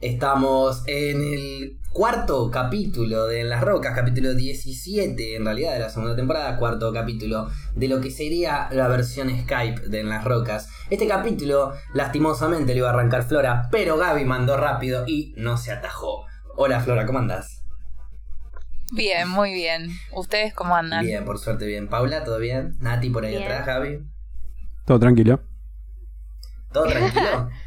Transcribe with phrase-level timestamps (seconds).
[0.00, 5.90] Estamos en el cuarto capítulo de En las Rocas, capítulo 17 en realidad de la
[5.90, 10.70] segunda temporada, cuarto capítulo de lo que sería la versión Skype de En las Rocas.
[10.88, 15.70] Este capítulo, lastimosamente, le iba a arrancar Flora, pero Gaby mandó rápido y no se
[15.70, 16.24] atajó.
[16.56, 17.62] Hola Flora, ¿cómo andás?
[18.92, 19.90] Bien, muy bien.
[20.12, 21.04] ¿Ustedes cómo andan?
[21.04, 21.88] Bien, por suerte bien.
[21.88, 22.74] Paula, ¿todo bien?
[22.80, 23.42] Nati por ahí Bien.
[23.42, 23.98] atrás, Gaby.
[24.86, 25.40] Todo tranquilo.
[26.72, 27.50] ¿Todo tranquilo?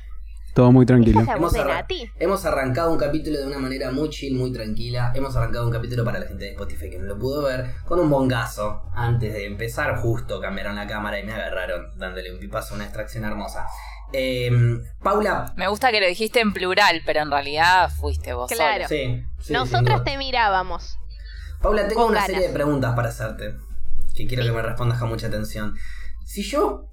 [0.53, 1.21] Todo muy tranquilo.
[1.21, 5.11] es Hemos, arran- arrancado un capítulo de una manera muy chill, muy tranquila.
[5.15, 7.99] Hemos arrancado un capítulo para la gente de Spotify que no lo pudo ver, con
[7.99, 8.83] un bongazo.
[8.93, 12.83] Antes de empezar, justo cambiaron la cámara y me agarraron dándole un pipazo a una
[12.85, 13.65] extracción hermosa.
[14.11, 14.51] Eh,
[15.01, 15.51] Paula.
[15.57, 18.51] Me gusta que lo dijiste en plural, pero en realidad fuiste vos.
[18.51, 18.87] Claro.
[18.87, 20.99] Sí, sí, Nosotras te mirábamos.
[21.61, 22.27] Paula, tengo una ganas.
[22.27, 23.55] serie de preguntas para hacerte.
[24.13, 25.73] Que quiero que me respondas con mucha atención.
[26.25, 26.89] Si yo.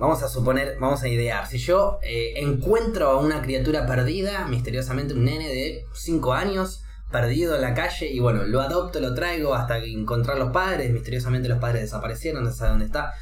[0.00, 1.46] Vamos a suponer, vamos a idear.
[1.46, 6.82] Si yo eh, encuentro a una criatura perdida, misteriosamente un nene de 5 años,
[7.12, 10.90] perdido en la calle, y bueno, lo adopto, lo traigo hasta encontrar los padres.
[10.90, 13.12] Misteriosamente los padres desaparecieron, no se sabe dónde está.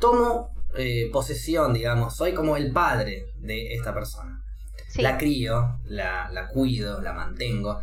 [0.00, 4.42] Tomo eh, posesión, digamos, soy como el padre de esta persona.
[4.88, 5.02] Sí.
[5.02, 7.78] La crío, la, la cuido, la mantengo.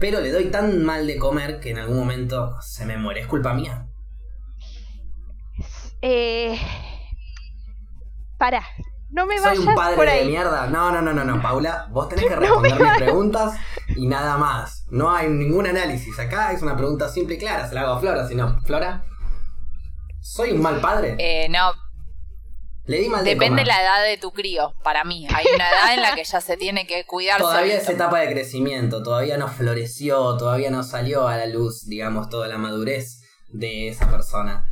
[0.00, 3.20] Pero le doy tan mal de comer que en algún momento se me muere.
[3.20, 3.86] ¿Es culpa mía?
[6.00, 6.58] Eh...
[8.44, 8.62] Pará.
[9.08, 10.66] No me ¿Soy vayas un padre por de mierda?
[10.66, 11.88] No, no, no, no, no, Paula.
[11.90, 13.58] Vos tenés que responder mis preguntas
[13.96, 14.84] y nada más.
[14.90, 16.18] No hay ningún análisis.
[16.18, 17.66] Acá es una pregunta simple y clara.
[17.66, 18.60] Se la hago a Flora, si no.
[18.66, 19.02] Flora,
[20.20, 21.16] ¿soy un mal padre?
[21.18, 21.72] Eh, no,
[22.84, 23.66] Le di mal de depende comer.
[23.66, 24.74] la edad de tu crío.
[24.84, 27.88] Para mí, hay una edad en la que ya se tiene que cuidar Todavía es
[27.88, 32.58] etapa de crecimiento, todavía no floreció, todavía no salió a la luz, digamos, toda la
[32.58, 34.68] madurez de esa persona.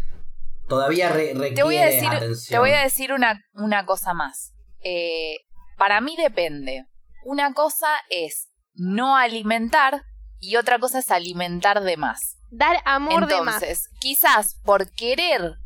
[0.68, 2.54] Todavía re- requiere Te voy a decir, atención.
[2.54, 4.54] te voy a decir una, una cosa más.
[4.84, 5.36] Eh,
[5.76, 6.86] para mí depende.
[7.24, 10.02] Una cosa es no alimentar
[10.40, 12.38] y otra cosa es alimentar de más.
[12.50, 13.62] Dar amor de más.
[13.62, 15.56] Entonces, quizás por querer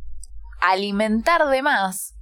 [0.60, 2.14] alimentar de más,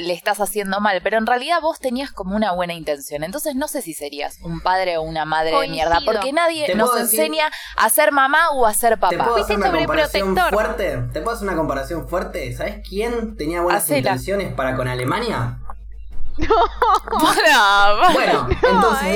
[0.00, 3.22] le estás haciendo mal, pero en realidad vos tenías como una buena intención.
[3.24, 6.74] Entonces no sé si serías un padre o una madre de mierda, porque nadie Te
[6.74, 9.16] nos puedo decir- enseña a ser mamá o a ser ¿Te papá.
[9.16, 10.98] puedo Fuiste hacer una comparación fuerte?
[11.12, 12.56] ¿Te puedo hacer una comparación fuerte?
[12.56, 13.98] ¿Sabes quién tenía buenas Hacela.
[13.98, 15.58] intenciones para con Alemania?
[16.38, 19.14] Bueno, Bueno, entonces es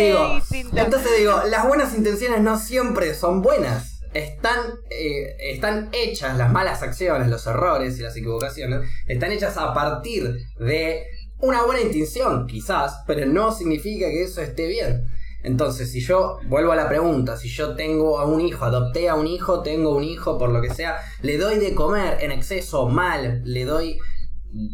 [0.50, 3.93] digo, entonces digo, las buenas intenciones no siempre son buenas.
[4.14, 4.60] Están,
[4.90, 10.38] eh, están hechas las malas acciones, los errores y las equivocaciones, están hechas a partir
[10.58, 11.04] de
[11.38, 15.06] una buena intención, quizás, pero no significa que eso esté bien.
[15.42, 19.14] Entonces, si yo vuelvo a la pregunta, si yo tengo a un hijo, adopté a
[19.14, 22.88] un hijo, tengo un hijo, por lo que sea, le doy de comer en exceso
[22.88, 23.98] mal, le doy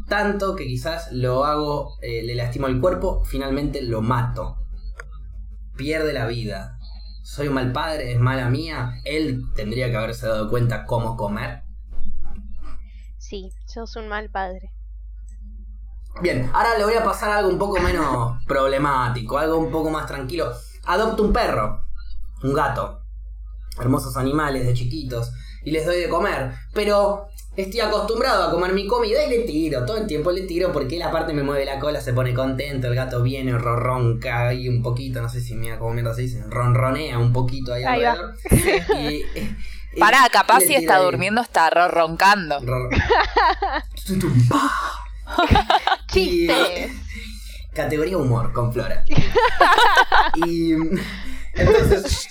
[0.06, 4.58] tanto que quizás lo hago, eh, le lastimo el cuerpo, finalmente lo mato.
[5.76, 6.78] Pierde la vida.
[7.30, 9.00] Soy un mal padre, es mala mía.
[9.04, 11.62] Él tendría que haberse dado cuenta cómo comer.
[13.18, 14.72] Sí, sos un mal padre.
[16.20, 20.08] Bien, ahora le voy a pasar algo un poco menos problemático, algo un poco más
[20.08, 20.52] tranquilo.
[20.86, 21.86] Adopto un perro,
[22.42, 23.04] un gato,
[23.78, 25.30] hermosos animales de chiquitos,
[25.62, 27.28] y les doy de comer, pero
[27.62, 30.96] estoy acostumbrado a comer mi comida y le tiro, todo el tiempo le tiro porque
[30.96, 34.82] él aparte me mueve la cola, se pone contento, el gato viene, ronca ahí un
[34.82, 38.34] poquito, no sé si mira cómo mierda se dice, ronronea un poquito ahí, Ahí alrededor.
[38.98, 39.56] Y- y-
[40.00, 41.04] pará, capaz si está ahí.
[41.04, 42.60] durmiendo está ro- roncando.
[42.60, 42.90] Ron-
[46.12, 46.92] Chistes.
[47.72, 49.04] Categoría humor con Flora.
[50.34, 50.98] y mm,
[51.54, 52.28] entonces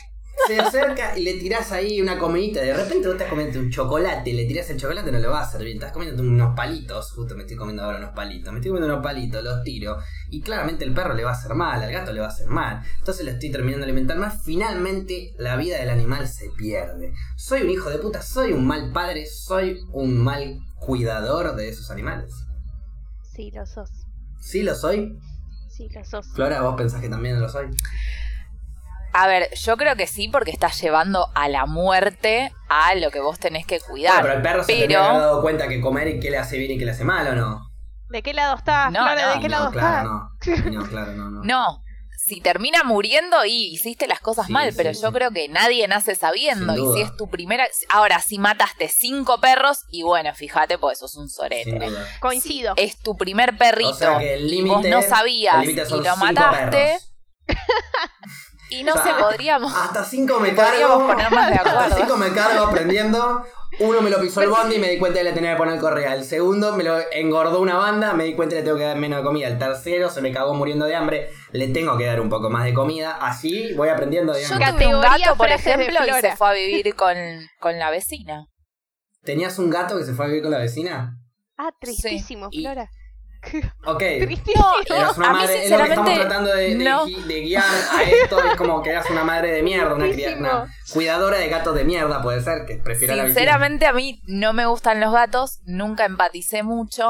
[0.47, 2.61] se acerca y le tirás ahí una comidita.
[2.61, 5.51] De repente vos estás comiendo un chocolate, le tirás el chocolate, no lo vas a
[5.51, 5.75] servir.
[5.75, 7.11] Estás comiendo unos palitos.
[7.11, 8.51] Justo me estoy comiendo ahora unos palitos.
[8.51, 9.97] Me estoy comiendo unos palitos, los tiro.
[10.29, 12.47] Y claramente el perro le va a hacer mal, al gato le va a hacer
[12.47, 12.83] mal.
[12.99, 14.43] Entonces lo estoy terminando de alimentar más.
[14.43, 17.13] Finalmente la vida del animal se pierde.
[17.37, 21.91] Soy un hijo de puta, soy un mal padre, soy un mal cuidador de esos
[21.91, 22.31] animales.
[23.35, 23.89] Sí, lo sos.
[24.41, 25.17] Sí lo soy.
[25.69, 26.27] Sí, lo sos.
[26.33, 27.67] Flora, ¿vos pensás que también lo soy?
[29.13, 33.19] A ver, yo creo que sí, porque estás llevando a la muerte a lo que
[33.19, 34.21] vos tenés que cuidar.
[34.21, 36.29] Bueno, pero el perro se Pero- tendría que haber dado cuenta que comer y qué
[36.29, 37.69] le hace bien y qué le hace mal, ¿o no?
[38.09, 39.25] ¿De qué lado estás, No, Flora?
[39.27, 39.33] no.
[39.35, 40.65] ¿De qué Y lado no, claro, estás?
[40.65, 40.69] no.
[40.71, 41.41] Y no, claro, no, no.
[41.43, 41.83] No,
[42.25, 45.01] si termina muriendo y hiciste las cosas Sí, mal, sí, pero sí.
[45.01, 46.75] yo creo que nadie nace sabiendo.
[46.75, 47.65] Sin Y si es tu primera.
[47.89, 51.71] Ahora, si mataste cinco perros, y bueno, fíjate, pues sos un Sin sorete.
[51.89, 52.05] duda.
[52.19, 52.73] Coincido.
[52.77, 53.89] Es tu primer perrito.
[53.89, 54.75] O sea que el y límite.
[54.75, 56.97] vos no sabías el y lo cinco mataste.
[58.69, 59.73] Y no O sea, sé, podríamos.
[59.75, 61.07] Hasta cinco me cargo.
[61.07, 61.95] ponernos de Hasta acuerdo.
[61.97, 63.43] cinco me cargo aprendiendo.
[63.79, 65.79] Uno me lo pisó el bondi y me di cuenta que le tenía que poner
[65.79, 66.13] correa.
[66.15, 68.97] El segundo me lo engordó una banda, me di cuenta que le tengo que dar
[68.97, 69.47] menos de comida.
[69.47, 72.65] El tercero se me cagó muriendo de hambre, le tengo que dar un poco más
[72.65, 73.17] de comida.
[73.21, 74.75] Así voy aprendiendo, Yo digamos.
[74.75, 77.15] tuve un gato, por de ejemplo, y se fue a vivir con,
[77.59, 78.47] con la vecina.
[79.23, 81.15] ¿Tenías un gato que se fue a vivir con la vecina?
[81.57, 82.89] Ah, tristísimo, Y- Flora.
[83.85, 83.99] Ok.
[84.19, 84.65] Tristísimo.
[84.89, 87.05] Eras una a mí, madre, es lo que estamos tratando de, de no.
[87.05, 87.63] gui- de guiar
[87.93, 88.43] a esto.
[88.43, 92.21] Es como que eras una madre de mierda, una, una cuidadora de gatos de mierda,
[92.21, 93.39] puede ser, que prefiero a la vecina.
[93.39, 97.07] Sinceramente a mí no me gustan los gatos, nunca empaticé mucho.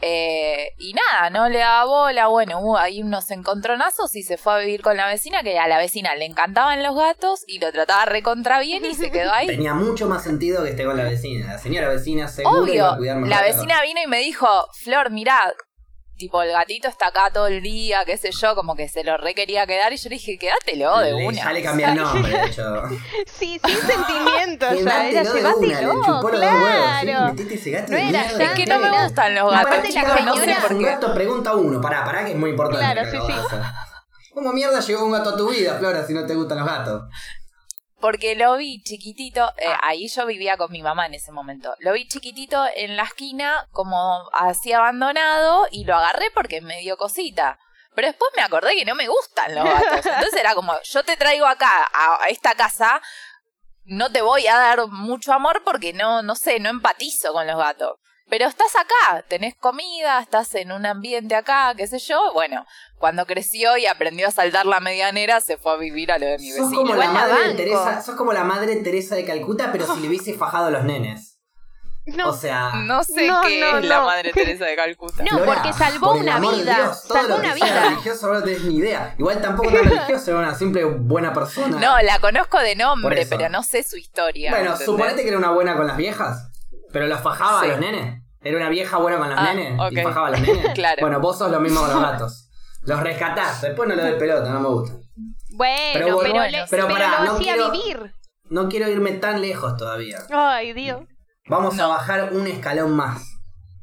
[0.00, 2.28] Eh, y nada, no le daba bola.
[2.28, 5.68] Bueno, hubo ahí unos encontronazos y se fue a vivir con la vecina, que a
[5.68, 9.46] la vecina le encantaban los gatos y lo trataba recontra bien y se quedó ahí.
[9.46, 11.54] Tenía mucho más sentido que esté con la vecina.
[11.54, 14.46] La señora vecina seguro iba a Obvio, cuidar la vecina vino y me dijo,
[14.82, 15.54] Flor, mirá,
[16.18, 19.16] tipo el gatito está acá todo el día, qué sé yo, como que se lo
[19.16, 21.36] re quería quedar y yo le dije, quédatelo de Le- una.
[21.36, 22.82] Ya le cambié el nombre, de hecho.
[23.38, 25.08] Sí, sin sentimiento ya.
[25.08, 25.60] Era llévatelo.
[25.60, 27.26] Sí, Claro.
[27.32, 28.44] metiste ese gato No era mierda.
[28.44, 30.84] Es que no me Era- gustan los gatos, chicos, no sé por Un qué.
[30.86, 31.80] gato pregunta uno.
[31.80, 32.84] Pará, pará, que es muy importante.
[32.84, 33.56] Claro, sí, sí.
[34.34, 37.02] ¿Cómo mierda llegó un gato a tu vida, Flora, si no te gustan los gatos?
[38.00, 39.80] Porque lo vi chiquitito, eh, Ah.
[39.82, 41.74] ahí yo vivía con mi mamá en ese momento.
[41.80, 46.96] Lo vi chiquitito en la esquina, como así abandonado, y lo agarré porque me dio
[46.96, 47.58] cosita.
[47.94, 50.06] Pero después me acordé que no me gustan los gatos.
[50.06, 53.02] Entonces era como, yo te traigo acá, a, a esta casa,
[53.84, 57.56] no te voy a dar mucho amor porque no, no sé, no empatizo con los
[57.56, 57.98] gatos.
[58.30, 62.32] Pero estás acá, tenés comida, estás en un ambiente acá, qué sé yo.
[62.34, 62.66] Bueno,
[62.98, 66.38] cuando creció y aprendió a saltar la medianera, se fue a vivir a lo de
[66.38, 66.76] mi Sos vecino.
[66.82, 67.54] como, la madre.
[67.54, 70.84] Teresa, sos como la madre Teresa de Calcuta, pero si le hubiese fajado a los
[70.84, 71.36] nenes.
[72.04, 75.22] No, O sea, No sé No, qué no, es la madre Teresa de Calcuta.
[75.24, 77.84] No, Flora, porque salvó por una vida, Dios, todo salvó lo que una vida.
[77.90, 79.14] religioso no tenés ni idea.
[79.18, 81.78] Igual tampoco tan religioso, era una simple buena persona.
[81.78, 84.50] No, la conozco de nombre, pero no sé su historia.
[84.50, 84.86] bueno, ¿entendés?
[84.86, 86.50] suponete que era una buena con las viejas,
[86.92, 87.66] pero los fajaba Sí.
[87.66, 88.22] a los nenes.
[88.40, 90.04] Era una vieja buena con los Ah, nenes y ok.
[90.04, 90.66] fajaba a los nenes.
[90.74, 90.96] Claro.
[91.00, 92.50] Bueno, vos sos lo mismo con los gatos.
[92.82, 94.96] Los rescatás, después no le doy pelota, no me gusta.
[95.56, 98.12] Bueno, Pero pero, bueno, le- pero pero pará, lo no hacía quiero- vivir.
[98.50, 100.18] No quiero irme tan lejos todavía.
[100.30, 101.02] Ay, Dios.
[101.48, 103.22] Vamos a bajar un escalón más.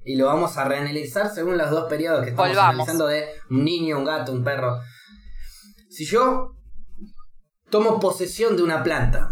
[0.04, 2.74] Y lo vamos a reanalizar según los dos periodos que estamos Volvamos.
[2.74, 4.80] analizando de un niño, un gato, un perro.
[5.90, 6.54] Si yo
[7.70, 9.32] tomo posesión de una planta,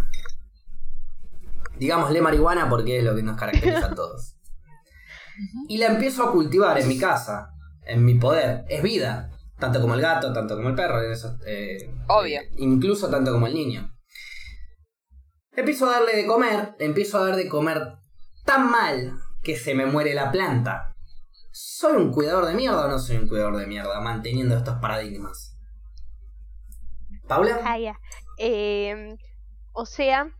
[1.83, 4.37] digámosle marihuana porque es lo que nos caracteriza a todos,
[5.67, 7.49] y la empiezo a cultivar en mi casa,
[7.85, 11.93] en mi poder, es vida, tanto como el gato, tanto como el perro, eso, eh,
[12.07, 12.41] Obvio.
[12.57, 13.89] incluso tanto como el niño.
[15.55, 17.93] Empiezo a darle de comer, empiezo a dar de comer
[18.45, 19.13] tan mal
[19.43, 20.95] que se me muere la planta.
[21.51, 25.55] ¿Soy un cuidador de mierda o no soy un cuidador de mierda manteniendo estos paradigmas?
[27.27, 27.59] ¿Paula?
[27.63, 27.99] Ah, ya.
[28.39, 29.15] Eh,
[29.73, 30.31] o sea,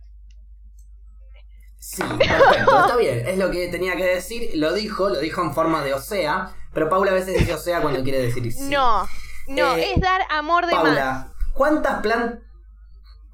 [1.86, 5.54] Sí, perfecto, está bien, es lo que tenía que decir, lo dijo, lo dijo en
[5.54, 8.70] forma de osea, pero Paula a veces dice osea cuando quiere decir sí.
[8.70, 9.06] no.
[9.48, 10.84] No, Eh, es dar amor de más.
[10.84, 12.40] Paula, ¿cuántas, plan-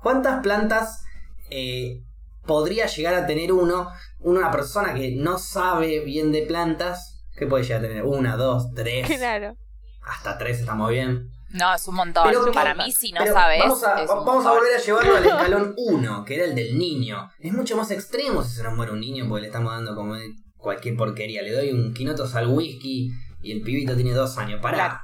[0.01, 1.04] ¿cuántas plantas
[1.51, 2.01] eh,
[2.48, 7.22] podría llegar a tener uno, una persona que no sabe bien de plantas?
[7.38, 8.04] ¿Qué puede llegar a tener?
[8.06, 9.56] Una, dos, tres, Claro.
[10.02, 11.30] hasta tres estamos bien.
[11.51, 12.24] No, es un montón.
[12.28, 13.60] Pero Para ¿qué- mí, si no pero sabes.
[13.60, 17.30] Vamos a, vamos a volver a llevarlo al escalón 1, que era el del niño.
[17.40, 20.16] Es mucho más extremo si se nos muere un niño porque le estamos dando como
[20.57, 21.42] cualquier porquería.
[21.42, 23.12] Le doy un quinotos al whisky
[23.42, 24.60] y el pibito tiene dos años.
[24.62, 25.01] Pará,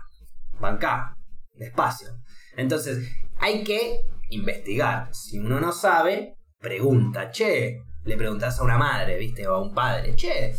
[0.60, 1.16] bancá,
[1.54, 2.10] despacio.
[2.58, 3.10] Entonces,
[3.40, 4.00] hay que
[4.30, 5.10] investigar.
[5.14, 7.82] Si uno no sabe, pregunta, che.
[8.04, 9.48] Le preguntas a una madre, ¿viste?
[9.48, 10.54] O a un padre, che,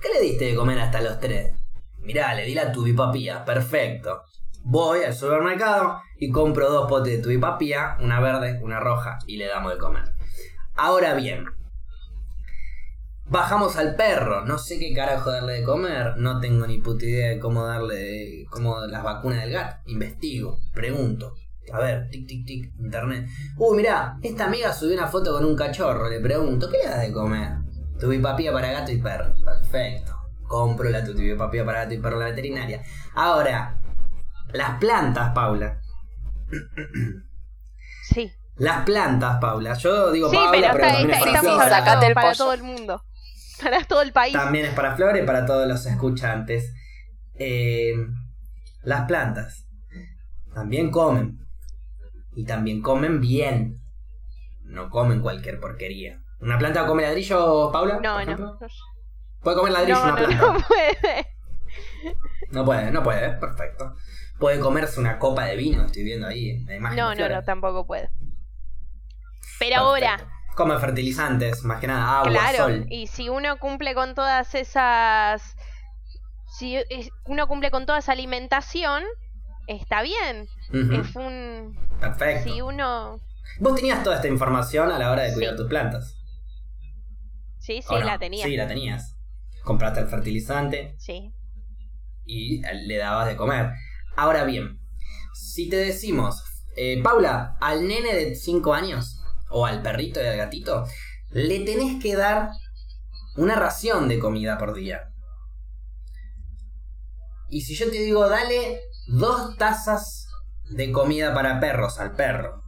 [0.00, 1.52] ¿qué le diste de comer hasta los tres?
[1.98, 4.22] Mirá, le di la tubipapía, perfecto.
[4.68, 9.46] Voy al supermercado y compro dos potes de tubipapía, una verde, una roja, y le
[9.46, 10.02] damos de comer.
[10.74, 11.44] Ahora bien,
[13.26, 17.28] bajamos al perro, no sé qué carajo darle de comer, no tengo ni puta idea
[17.28, 19.76] de cómo darle cómo las vacunas del gato.
[19.86, 21.34] Investigo, pregunto.
[21.72, 23.28] A ver, tic, tic, tic, internet.
[23.58, 27.02] Uy, mirá, esta amiga subió una foto con un cachorro, le pregunto, ¿qué le das
[27.02, 27.52] de comer?
[28.00, 29.32] Tubipapía para gato y perro.
[29.44, 30.12] Perfecto.
[30.42, 32.82] Compro la tubipapía para gato y perro la veterinaria.
[33.14, 33.80] Ahora,
[34.52, 35.80] las plantas, Paula.
[38.12, 38.32] Sí.
[38.56, 39.74] Las plantas, Paula.
[39.74, 41.68] Yo digo Sí, Paula, pero, pero, está, también está- es para estamos Flora.
[41.70, 42.38] Sacate hablando el para pollo.
[42.38, 43.02] todo el mundo.
[43.62, 44.32] Para todo el país.
[44.34, 46.74] También es para Flora y para todos los escuchantes.
[47.34, 47.94] Eh,
[48.82, 49.66] las plantas
[50.54, 51.38] también comen.
[52.34, 53.80] Y también comen bien.
[54.62, 56.20] No comen cualquier porquería.
[56.40, 57.98] ¿Una planta come ladrillo, Paula?
[58.02, 58.58] No, no.
[59.40, 60.46] ¿Puede comer ladrillo no, una no, planta?
[60.46, 61.26] no puede.
[62.50, 63.94] No puede, no puede, perfecto.
[64.38, 66.62] Puede comerse una copa de vino, estoy viendo ahí.
[66.66, 68.10] La imagen No, no, no, tampoco puede.
[69.58, 69.80] Pero Perfecto.
[69.80, 72.86] ahora, Come fertilizantes, más que nada, agua, claro, sol.
[72.88, 75.54] y si uno cumple con todas esas.
[76.48, 76.78] Si
[77.26, 79.02] uno cumple con toda esa alimentación,
[79.66, 80.46] está bien.
[80.72, 81.78] Es un.
[82.00, 82.44] Perfecto.
[82.50, 83.20] Si uno.
[83.60, 85.56] Vos tenías toda esta información a la hora de cuidar Sí.
[85.58, 86.16] tus plantas.
[87.58, 88.44] Sí, sí, la tenía.
[88.44, 89.16] Sí, la tenías.
[89.64, 91.32] Compraste el fertilizante Sí.
[92.24, 93.72] y le dabas de comer.
[94.16, 94.80] Ahora bien,
[95.34, 96.42] si te decimos,
[96.74, 100.86] eh, Paula, al nene de 5 años, o al perrito y al gatito,
[101.30, 102.48] le tenés que dar
[103.36, 105.12] una ración de comida por día.
[107.50, 110.28] Y si yo te digo, dale dos tazas
[110.70, 112.62] de comida para perros al perro,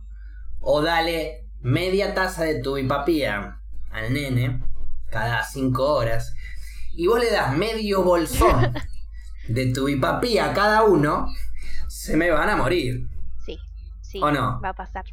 [0.61, 4.62] o dale media taza de tu bipapía al nene
[5.11, 6.35] cada 5 horas,
[6.93, 8.75] y vos le das medio bolsón
[9.49, 11.28] de tu bipapía a cada uno,
[11.88, 13.09] se me van a morir.
[13.45, 13.59] Sí.
[14.00, 14.21] Sí.
[14.23, 14.61] ¿O no?
[14.62, 15.05] Va a pasar.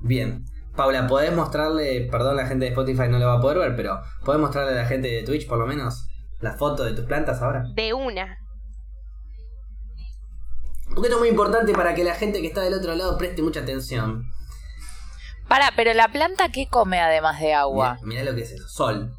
[0.00, 0.44] Bien.
[0.74, 4.00] Paula, ¿podés mostrarle, perdón, la gente de Spotify no lo va a poder ver, pero
[4.24, 6.06] ¿podés mostrarle a la gente de Twitch por lo menos
[6.40, 7.64] la foto de tus plantas ahora?
[7.74, 8.38] De una.
[10.88, 13.42] Porque esto es muy importante para que la gente que está del otro lado preste
[13.42, 14.30] mucha atención.
[15.48, 17.94] Para, pero la planta, ¿qué come además de agua?
[18.02, 19.14] Mirá, mirá lo que es eso, sol.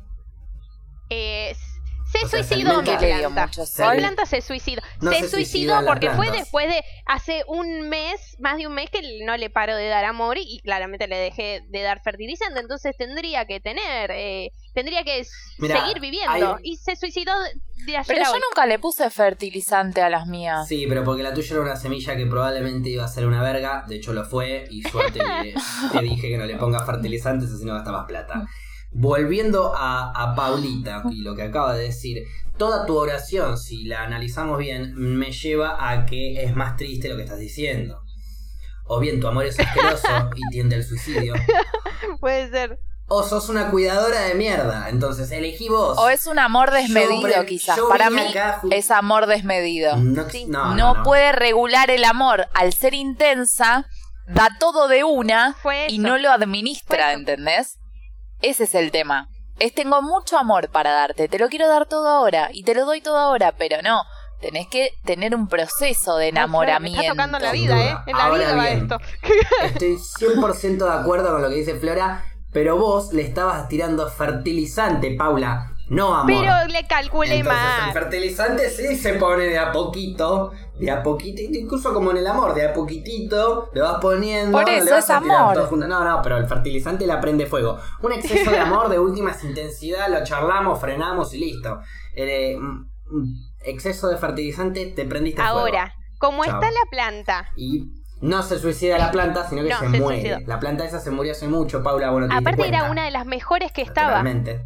[1.10, 1.56] Eh,
[2.12, 3.46] se O sea, se suicidó mi alimenta- ¿Qué le dio planta.
[3.48, 4.82] mucho Se planta suicidó.
[5.02, 8.90] No se se suicidó porque fue después de hace un mes, más de un mes
[8.90, 12.96] que no le paro de dar amor y claramente le dejé de dar fertilizante, entonces
[12.98, 15.24] tendría que tener, eh, tendría que
[15.60, 17.32] Mirá, seguir viviendo hay- y se suicidó
[17.86, 18.40] de, ayer Pero a yo hoy.
[18.50, 20.68] nunca le puse fertilizante a las mías.
[20.68, 23.84] Sí, pero porque la tuya era una semilla que probablemente iba a ser una verga,
[23.88, 25.54] de hecho lo fue, y suerte que
[25.92, 28.46] te dije que no le pongas fertilizantes, así no gastabas plata.
[29.00, 32.24] Volviendo a, a Paulita y lo que acaba de decir,
[32.58, 37.16] toda tu oración, si la analizamos bien, me lleva a que es más triste lo
[37.16, 38.02] que estás diciendo.
[38.86, 41.36] O bien tu amor es asqueroso y tiende al suicidio.
[42.20, 42.80] Puede ser.
[43.10, 45.98] O sos una cuidadora de mierda, entonces elegí vos.
[46.00, 47.78] O es un amor desmedido, Yo quizás.
[47.78, 49.96] yo Para mí acá es amor desmedido.
[49.96, 50.46] No, Sí.
[50.48, 51.04] no, no, no, no.
[51.04, 53.86] puede regular el amor al ser intensa,
[54.28, 57.14] da todo de una Fue y no lo administra.
[57.14, 57.78] ¿entendés?
[58.42, 59.30] Ese es el tema.
[59.60, 62.86] Es tengo mucho amor para darte, te lo quiero dar todo ahora y te lo
[62.86, 64.04] doy todo ahora, pero no,
[64.40, 67.00] tenés que tener un proceso de enamoramiento.
[67.00, 67.84] Me está tocando la vida.
[67.84, 67.98] ¿eh?
[68.06, 68.82] En la Ahora vida va bien.
[68.84, 68.98] esto.
[69.64, 75.16] Estoy 100% de acuerdo con lo que dice Flora, pero vos le estabas tirando fertilizante,
[75.18, 76.26] Paula, no amor.
[76.28, 77.88] Pero le calculé Entonces, mal.
[77.88, 82.28] el fertilizante sí se pone de a poquito, de a poquito, incluso como en el
[82.28, 84.52] amor, de a poquitito, le vas poniendo.
[84.52, 85.78] Por no le eso vas es a amor.
[85.78, 87.78] No, no, pero el fertilizante la prende fuego.
[88.02, 91.80] Un exceso de amor de última intensidad, lo charlamos, frenamos y listo.
[92.16, 93.34] Eh, mm,
[93.66, 95.60] exceso de fertilizante, te prendiste fuego.
[95.60, 96.56] Ahora, como Chao.
[96.56, 100.22] está la planta, Y no se suicida la planta, sino que No, se, se muere.
[100.22, 100.40] suicidó.
[100.48, 103.72] La planta esa se murió hace mucho, Paula, bueno, aparte era una de las mejores
[103.72, 104.08] que estaba.
[104.24, 104.66] Naturalmente.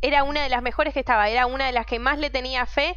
[0.00, 1.28] Era una de las mejores que estaba.
[1.28, 2.96] Era una de las que más le tenía fe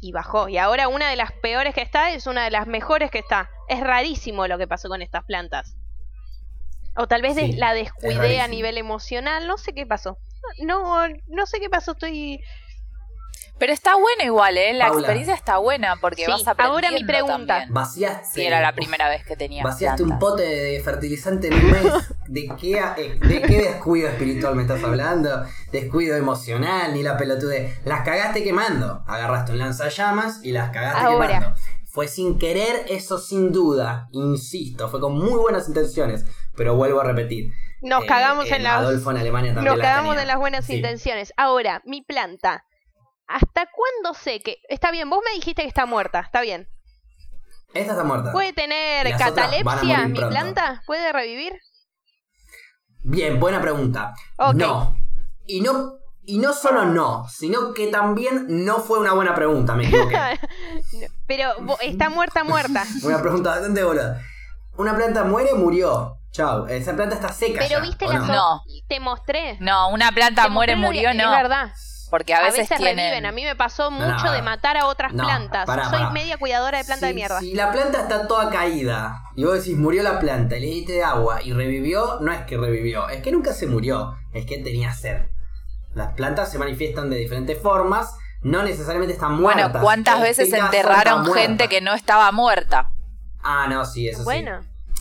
[0.00, 0.48] y bajó.
[0.48, 3.50] Y ahora una de las peores que está es una de las mejores que está.
[3.68, 5.76] Es rarísimo lo que pasó con estas plantas.
[6.96, 9.46] O tal vez Sí, la es descuidé a nivel emocional.
[9.46, 10.18] No sé qué pasó.
[10.62, 11.92] No, no sé qué pasó.
[11.92, 12.40] Estoy.
[13.58, 14.74] Pero está bueno igual, ¿eh?
[14.74, 15.00] La Paula.
[15.00, 17.46] experiencia está buena porque Sí, vas aprendiendo ahora mi pregunta.
[17.46, 17.72] también.
[17.72, 18.26] Vaciaste.
[18.34, 21.84] Si era la primera vez que tenía Vaciaste un pote de fertilizante en un mes.
[22.28, 25.42] ¿De qué, a- eh, ¿De qué descuido espiritual me estás hablando?
[25.72, 27.74] Descuido emocional, ni la pelotude.
[27.86, 29.02] Las cagaste quemando.
[29.06, 31.26] Agarraste un lanzallamas y las cagaste Ahora.
[31.38, 31.56] quemando.
[31.86, 34.08] Fue sin querer, eso sin duda.
[34.12, 36.26] Insisto, fue con muy buenas intenciones.
[36.54, 37.52] Pero vuelvo a repetir.
[37.80, 38.74] Nos eh, cagamos en las.
[38.74, 40.22] Adolfo en Alemania también Nos las cagamos tenía.
[40.22, 40.74] en las buenas Sí.
[40.76, 41.32] intenciones.
[41.38, 42.64] Ahora, mi planta.
[43.26, 44.58] ¿Hasta cuándo sé que.?
[44.68, 46.20] Está bien, vos me dijiste que está muerta.
[46.20, 46.68] Está bien.
[47.74, 48.32] Esta está muerta.
[48.32, 50.28] ¿Puede tener Las catalepsia mi pronto.
[50.28, 50.82] planta?
[50.86, 51.60] ¿Puede revivir?
[53.02, 54.14] Bien, buena pregunta.
[54.54, 54.96] No.
[55.46, 55.98] Y no.
[56.28, 60.16] Y no solo no, sino que también no fue una buena pregunta, me equivoqué.
[61.28, 62.82] Pero está muerta, muerta.
[63.04, 64.20] Una pregunta bastante boluda.
[64.76, 66.18] Una planta muere, murió.
[66.32, 66.66] Chau.
[66.66, 67.60] Esa planta está seca.
[67.60, 68.26] Pero ya, viste ¿o la no?
[68.26, 68.62] No.
[68.88, 69.56] Te mostré.
[69.60, 71.22] No, una planta muere, murió, no.
[71.32, 71.72] Es verdad.
[72.10, 72.96] Porque a A veces, veces, tienen...
[72.96, 73.26] reviven.
[73.26, 75.68] A mí me pasó mucho no, de matar a otras No, plantas.
[75.90, 77.40] Soy media cuidadora de planta de mierda.
[77.40, 81.02] Si la planta está toda caída y vos decís murió la planta y le diste
[81.02, 84.92] agua y revivió, no es que revivió, es que nunca se murió, es que tenía
[84.92, 85.22] sed.
[85.94, 89.72] Las plantas se manifiestan de diferentes formas, no necesariamente están muertas.
[89.72, 91.68] Bueno, ¿cuántas veces este enterraron gente muerta.
[91.68, 92.90] que no estaba muerta?
[93.42, 94.24] Ah, no, sí, eso sí.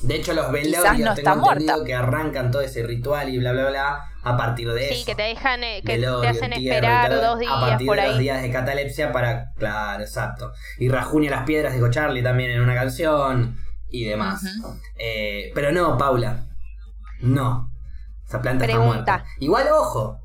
[0.07, 1.85] De hecho, los velorios no tengo entendido muerta.
[1.85, 5.05] que arrancan todo ese ritual y bla bla bla a partir de sí, eso.
[5.05, 7.97] que te dejan, eh, que Velorio, te hacen esperar todo, dos a días partir por
[7.97, 12.51] de los días de catalepsia para claro exacto y rajunia las piedras dijo Charlie también
[12.51, 13.57] en una canción
[13.89, 14.43] y demás.
[14.97, 16.45] Eh, pero no Paula
[17.21, 17.69] no
[18.27, 19.00] Esa planta Pregunta.
[19.00, 19.25] está muerta.
[19.39, 20.19] Igual, ojo.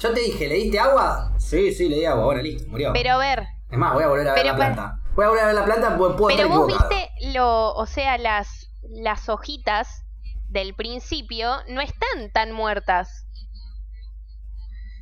[0.00, 1.32] Yo te dije, ¿le diste agua?
[1.38, 2.24] Sí, sí, le di agua.
[2.26, 2.92] Bueno, listo, murió.
[2.92, 4.98] Pero a ver, es más, voy a volver a ver pero la para- planta.
[5.14, 6.88] Voy a volver a ver la planta, pues puedo pero estar vos equivocado.
[6.90, 8.57] viste lo, o sea, las,
[8.90, 10.04] las hojitas
[10.48, 13.26] del principio no están tan muertas.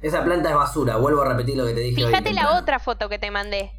[0.02, 3.08] Esa planta es basura, vuelvo a repetir lo que te dije Fíjate la otra foto
[3.08, 3.72] que te mandé,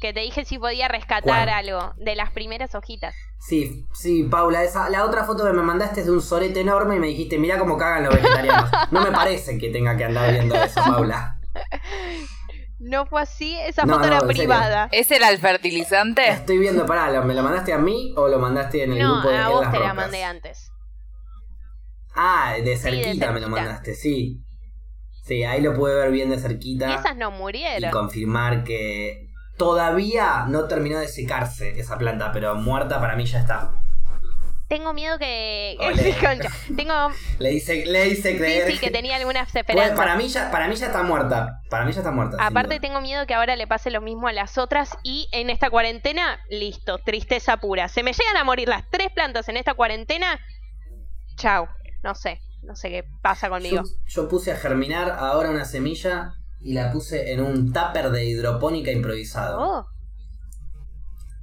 [0.00, 1.48] que te dije si podía rescatar ¿Cuál?
[1.48, 3.14] algo de las primeras hojitas.
[3.40, 6.96] Sí, sí, Paula, esa, la otra foto que me mandaste es de un sorete enorme
[6.96, 8.70] y me dijiste, mira cómo cagan los vegetarianos.
[8.90, 11.40] No me parece que tenga que andar viendo eso, Paula.
[12.82, 14.34] No fue así, esa No, foto no, era en serio.
[14.42, 14.88] privada.
[14.90, 16.28] ¿Ese era el fertilizante?
[16.28, 19.14] Estoy viendo, pará, ¿lo- ¿me lo mandaste a mí o lo mandaste en el No,
[19.20, 20.72] grupo de a En vos te la mandé antes.
[22.14, 24.38] Ah, de de cerquita me lo mandaste, sí.
[25.24, 26.90] Sí, ahí lo pude ver bien de cerquita.
[26.90, 27.90] Y esas no y murieron.
[27.92, 33.70] confirmar que todavía no terminó de secarse esa planta, pero muerta para mí ya está.
[34.72, 35.76] Tengo miedo que.
[36.76, 36.94] Tengo.
[37.38, 38.72] Le hice, le hice creer.
[38.72, 39.98] sí, que tenía algunas Pues, esperanzas.
[39.98, 41.60] para mí ya, para mí ya está muerta.
[41.68, 42.38] Para mí ya está muerta.
[42.40, 45.68] Aparte tengo miedo que ahora le pase lo mismo a las otras y en esta
[45.68, 47.88] cuarentena, listo, tristeza pura.
[47.88, 50.40] Se me llegan a morir las tres plantas en esta cuarentena.
[51.36, 51.66] Chau,
[52.02, 53.82] no sé, no sé qué pasa conmigo.
[53.84, 58.24] Yo, yo puse a germinar ahora una semilla y la puse en un tupper de
[58.24, 59.60] hidropónica improvisado.
[59.60, 59.86] Oh,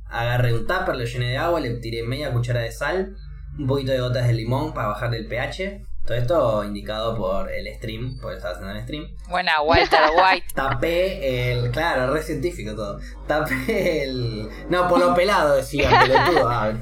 [0.10, 3.16] Agarré un tupper, lo llené de agua, le tiré media cuchara de sal,
[3.58, 5.86] un poquito de gotas de limón para bajar el pH.
[6.06, 9.08] Todo esto indicado por el stream, porque estaba haciendo el stream.
[9.30, 10.48] Buena, Walter White.
[10.56, 11.70] Tapé el.
[11.70, 13.00] Claro, re científico todo.
[13.28, 14.50] Tapé el.
[14.70, 16.50] No, por lo pelado decía, pelotudo.
[16.50, 16.74] ah.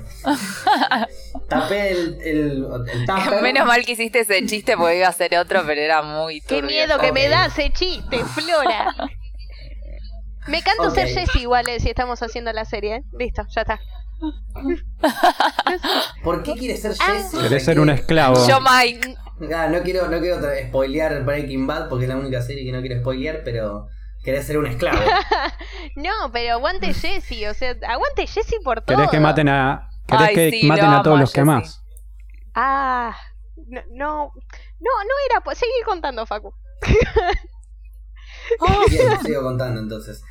[1.49, 3.41] Tapé el, el, el tupper.
[3.41, 6.47] Menos mal que hiciste ese chiste porque iba a ser otro, pero era muy qué
[6.61, 6.67] turbio.
[6.69, 7.31] miedo que me Ok.
[7.31, 8.93] da ese chiste, Flora.
[10.47, 12.95] Me canto ser Jessie igual eh, si estamos haciendo la serie.
[12.97, 13.03] ¿eh?
[13.17, 13.79] Listo, ya está.
[16.23, 17.05] ¿Por qué quieres ser Ah.
[17.13, 17.37] Jesse?
[17.41, 18.35] Querés ser un esclavo.
[18.47, 19.15] Yo, Mike.
[19.55, 22.81] Ah, no quiero, no quiero spoilear Breaking Bad porque es la única serie que no
[22.81, 23.87] quiero spoilear, pero
[24.23, 24.97] querés ser un esclavo.
[25.95, 28.95] No, pero aguante Jessie, o sea, aguante Jessie por todo.
[28.97, 31.47] ¿Querés que maten a, querés Ay, que sí, maten lo a todos los que Jessy.
[31.51, 31.83] más?
[32.53, 33.15] Ah,
[33.67, 34.31] no, no,
[34.79, 35.41] no, no era.
[35.43, 36.53] po- Seguí contando, Facu.
[38.89, 40.21] Bien, te sigo contando entonces.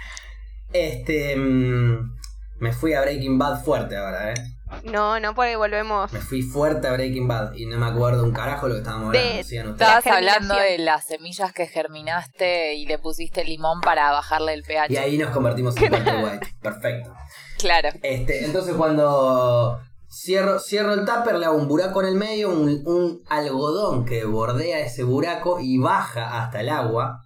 [0.72, 1.36] Este.
[1.36, 2.16] mm,
[2.58, 4.56] me fui a Breaking Bad fuerte ahora, eh.
[4.84, 6.12] No, no, porque volvemos.
[6.12, 9.08] Me fui fuerte a Breaking Bad y no me acuerdo un carajo lo que estábamos
[9.08, 9.40] hablando.
[9.40, 9.52] Ustedes.
[9.52, 14.62] Estabas La hablando de las semillas que germinaste y le pusiste limón para bajarle el
[14.64, 14.92] pH.
[14.92, 16.48] Y ahí nos convertimos en Walter White.
[16.60, 17.14] Perfecto.
[17.58, 17.90] Claro.
[18.02, 22.82] Este, entonces cuando cierro, cierro el tupper, le hago un buraco en el medio, un,
[22.86, 27.25] un algodón que bordea ese buraco y baja hasta el agua.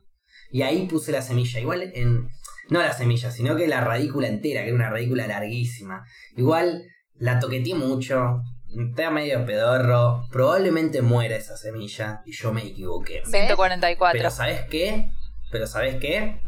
[0.51, 1.61] Y ahí puse la semilla.
[1.61, 2.29] Igual en.
[2.69, 6.05] No la semilla, sino que la radícula entera, que era una radícula larguísima.
[6.37, 6.85] Igual
[7.17, 8.43] la toqueteé mucho.
[8.69, 10.25] Está medio pedorro.
[10.31, 12.23] Probablemente muera esa semilla.
[12.25, 13.23] Y yo me equivoqué.
[13.25, 14.17] 144.
[14.17, 15.11] Pero ¿sabes qué?
[15.51, 16.41] Pero ¿sabes qué?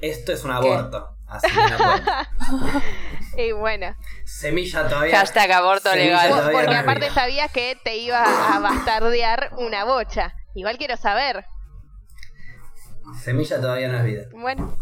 [0.00, 0.56] Esto es un ¿Qué?
[0.56, 1.16] aborto.
[1.26, 1.60] Así que.
[3.36, 5.16] Y bueno, Semilla todavía.
[5.16, 6.28] Hashtag aborto legal.
[6.30, 8.22] todavía porque no aparte sabías que te iba
[8.54, 10.34] a bastardear una bocha.
[10.54, 11.44] Igual quiero saber.
[13.22, 14.22] Semilla todavía no es vida.
[14.32, 14.76] Bueno,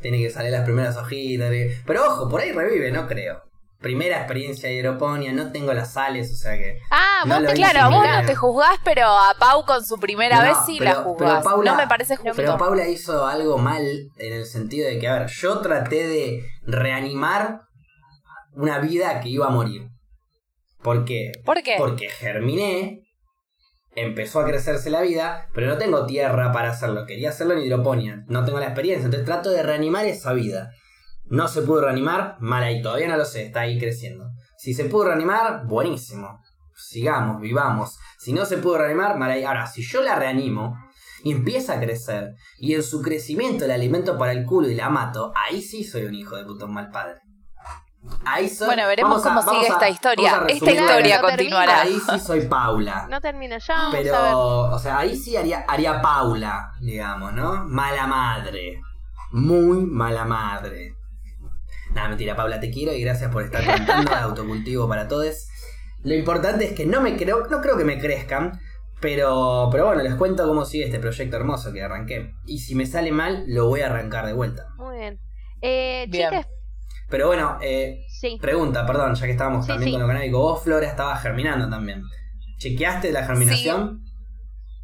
[0.00, 1.50] Tiene que salir las primeras hojitas.
[1.86, 3.42] Pero ojo, por ahí revive, no creo.
[3.80, 6.78] Primera experiencia de no tengo las sales, o sea que.
[6.90, 10.38] ah, No vos te Claro, vos no te juzgás, pero a Pau con su primera
[10.38, 11.44] No, vez sí pero- la pero juzgás.
[11.44, 12.32] Paula- no me parece justo.
[12.36, 13.82] Pero Paula hizo algo mal
[14.18, 17.60] en el sentido de que, a ver, yo traté de reanimar
[18.54, 19.88] una vida que iba a morir.
[20.82, 21.32] ¿Por qué?
[21.44, 21.74] ¿Por qué?
[21.78, 23.03] Porque germiné,
[23.96, 27.06] empezó a crecerse la vida, pero no tengo tierra para hacerlo.
[27.06, 30.72] Quería hacerlo en hidroponía, no tengo la experiencia, entonces trato de reanimar esa vida.
[31.26, 34.30] No se pudo reanimar, mal ahí, todavía no lo sé, está ahí creciendo.
[34.58, 36.40] Si se pudo reanimar, buenísimo.
[36.76, 37.98] Sigamos, vivamos.
[38.18, 39.44] Si no se pudo reanimar, mal ahí.
[39.44, 40.76] Ahora, si yo la reanimo
[41.24, 45.32] empieza a crecer, y en su crecimiento la alimento para el culo y la mato,
[45.34, 47.20] ahí sí soy un hijo de puto mal padre.
[48.26, 48.66] Ahí soy.
[48.66, 50.44] Bueno, veremos a- cómo sigue a- esta historia.
[50.48, 51.80] Esta historia No continuará.
[51.82, 53.06] Ahí sí soy Paula.
[53.10, 53.74] no termino ya.
[53.74, 54.04] Vamos a ver.
[54.10, 54.40] Pero,
[54.72, 57.64] o sea, ahí sí haría, haría Paula, digamos, ¿no?
[57.64, 58.80] Mala madre.
[59.32, 60.94] Muy mala madre.
[61.92, 65.48] Nada, mentira, Paula, te quiero y gracias por estar cantando de autocultivo para todos.
[66.02, 68.60] Lo importante es que no me creo, no creo que me crezcan,
[69.00, 72.32] pero, pero bueno, les cuento cómo sigue este proyecto hermoso que arranqué.
[72.46, 74.66] Y si me sale mal, lo voy a arrancar de vuelta.
[74.76, 75.20] Muy bien.
[75.62, 76.30] Eh, Bien.
[76.30, 76.46] chicas,
[77.08, 78.38] Pero bueno, eh, sí.
[78.40, 79.92] pregunta, perdón, ya que estábamos Sí, también sí.
[79.92, 82.02] con lo canábico, vos, Flora, estabas germinando también.
[82.58, 84.00] ¿Chequeaste la germinación?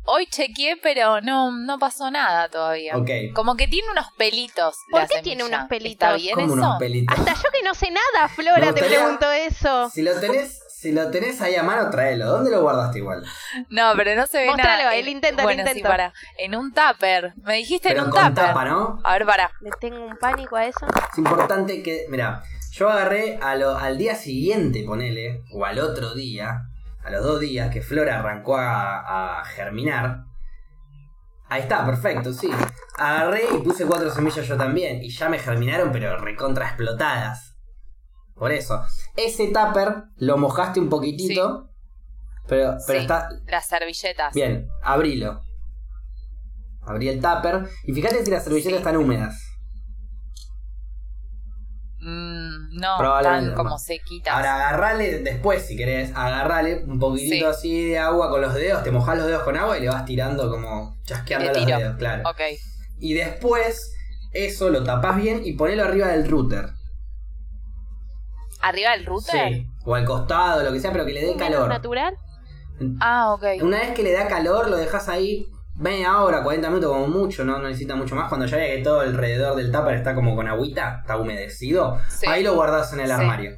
[0.05, 2.97] Hoy chequeé, pero no, no pasó nada todavía.
[2.97, 3.11] Ok.
[3.35, 4.75] Como que tiene unos pelitos.
[4.91, 5.23] ¿Por la qué semilla.
[5.23, 5.93] tiene unos pelitos?
[6.09, 6.53] ¿Está bien eso?
[6.53, 7.19] unos pelitos.
[7.19, 9.89] Hasta yo que no sé nada, Flora, te pregunto eso.
[9.91, 12.25] Si lo tenés, Si lo tenés ahí a mano, tráelo.
[12.25, 13.23] ¿Dónde lo guardaste igual?
[13.69, 14.95] No, pero no se ve Mostralo, nada.
[14.95, 15.77] el intento, el bueno, intento.
[15.79, 16.15] Sí, para.
[16.39, 17.35] En un tupper.
[17.43, 18.47] Me dijiste Pero en un con tupper.
[18.47, 18.99] tapa, ¿no?
[19.05, 19.51] A ver, para.
[19.61, 20.87] Le tengo un pánico a eso.
[21.13, 26.15] Es importante que, mira, yo agarré a lo- al día siguiente, ponele, o al otro
[26.15, 26.63] día,
[27.05, 30.21] a los dos días que Flora arrancó a, a germinar.
[31.51, 32.51] Ahí está, perfecto, sí.
[32.97, 35.03] Agarré y puse cuatro semillas yo también.
[35.03, 37.50] Y ya me germinaron, pero recontra explotadas.
[38.41, 38.83] Por eso.
[39.17, 41.69] Ese tupper lo mojaste un poquitito.
[42.49, 43.03] Pero, pero Sí.
[43.05, 43.29] está.
[43.47, 44.33] Las servilletas.
[44.35, 45.43] Bien, abrilo.
[46.81, 47.69] Abrí el tupper.
[47.85, 48.79] Y fíjate si las servilletas Sí.
[48.79, 49.37] están húmedas.
[51.99, 54.35] Mm, no, Probablemente están como sequitas.
[54.35, 57.59] Ahora agarrale después, si querés, agarrale un poquitito Sí.
[57.59, 60.07] así de agua con los dedos, te mojás los dedos con agua y le vas
[60.07, 62.23] tirando como chasqueando los dedos, claro.
[62.31, 62.41] Ok.
[63.01, 63.93] Y después,
[64.33, 66.71] eso lo tapás bien y ponelo arriba del router.
[68.63, 69.53] ¿Arriba del router?
[69.53, 69.67] Sí.
[69.85, 71.69] O al costado, lo que sea, pero que le dé calor.
[71.69, 72.15] natural.
[73.01, 73.45] Ah, ok.
[73.63, 75.47] Una vez que le da calor, lo dejas ahí
[75.77, 78.29] media hora, 40 minutos como mucho, no, no necesita mucho más.
[78.29, 82.27] Cuando ya vea que todo alrededor del tupper está como con agüita, está humedecido, Sí.
[82.29, 83.13] ahí lo guardás en el Sí.
[83.13, 83.53] armario.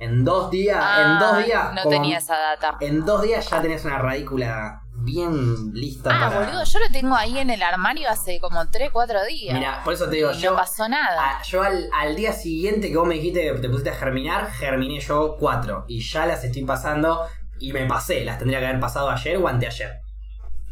[0.00, 2.76] En dos días, Ah, en dos días, No como- tenía esa data.
[2.80, 6.40] en dos días ya tenés una radícula bien lista Ah, para.
[6.46, 9.54] boludo, yo lo tengo ahí en el armario hace como 3, 4 días.
[9.56, 11.38] Mira, por eso te digo, Y yo, no pasó nada.
[11.38, 14.50] a- yo al, al día siguiente que vos me dijiste que te pusiste a germinar,
[14.50, 15.84] germiné yo cuatro.
[15.88, 17.26] Y ya las estoy pasando
[17.58, 18.24] y me pasé.
[18.24, 20.00] Las tendría que haber pasado ayer o anteayer.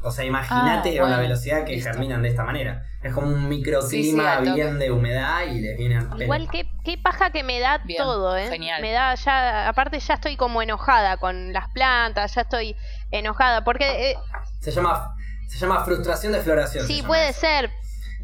[0.04, 1.90] O sea, imagínate Ah, con la velocidad que listo.
[1.90, 2.82] germinan de esta manera.
[3.04, 6.20] Es como un microclima sí, bien de humedad y les viene al.
[6.20, 8.48] Igual qué, qué paja que me da Bien, todo, ¿eh?
[8.48, 8.82] genial.
[8.82, 12.74] Me da ya, aparte ya estoy como enojada con las plantas, ya estoy
[13.12, 14.16] enojada, porque eh,
[14.60, 15.14] Se llama,
[15.48, 16.86] se llama frustración de floración.
[16.86, 17.40] sí puede eso.
[17.40, 17.70] ser,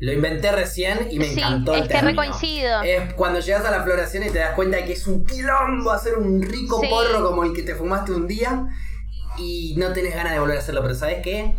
[0.01, 2.83] Lo inventé recién y me sí, encantó el es que recoincido.
[2.83, 5.91] Es cuando llegas a la floración y te das cuenta de que es un quilombo
[5.91, 6.89] hacer un rico Sí.
[6.89, 8.65] porro como el que te fumaste un día
[9.37, 10.83] y no tenés ganas de volver a hacerlo.
[10.83, 11.55] Pero ¿sabes qué?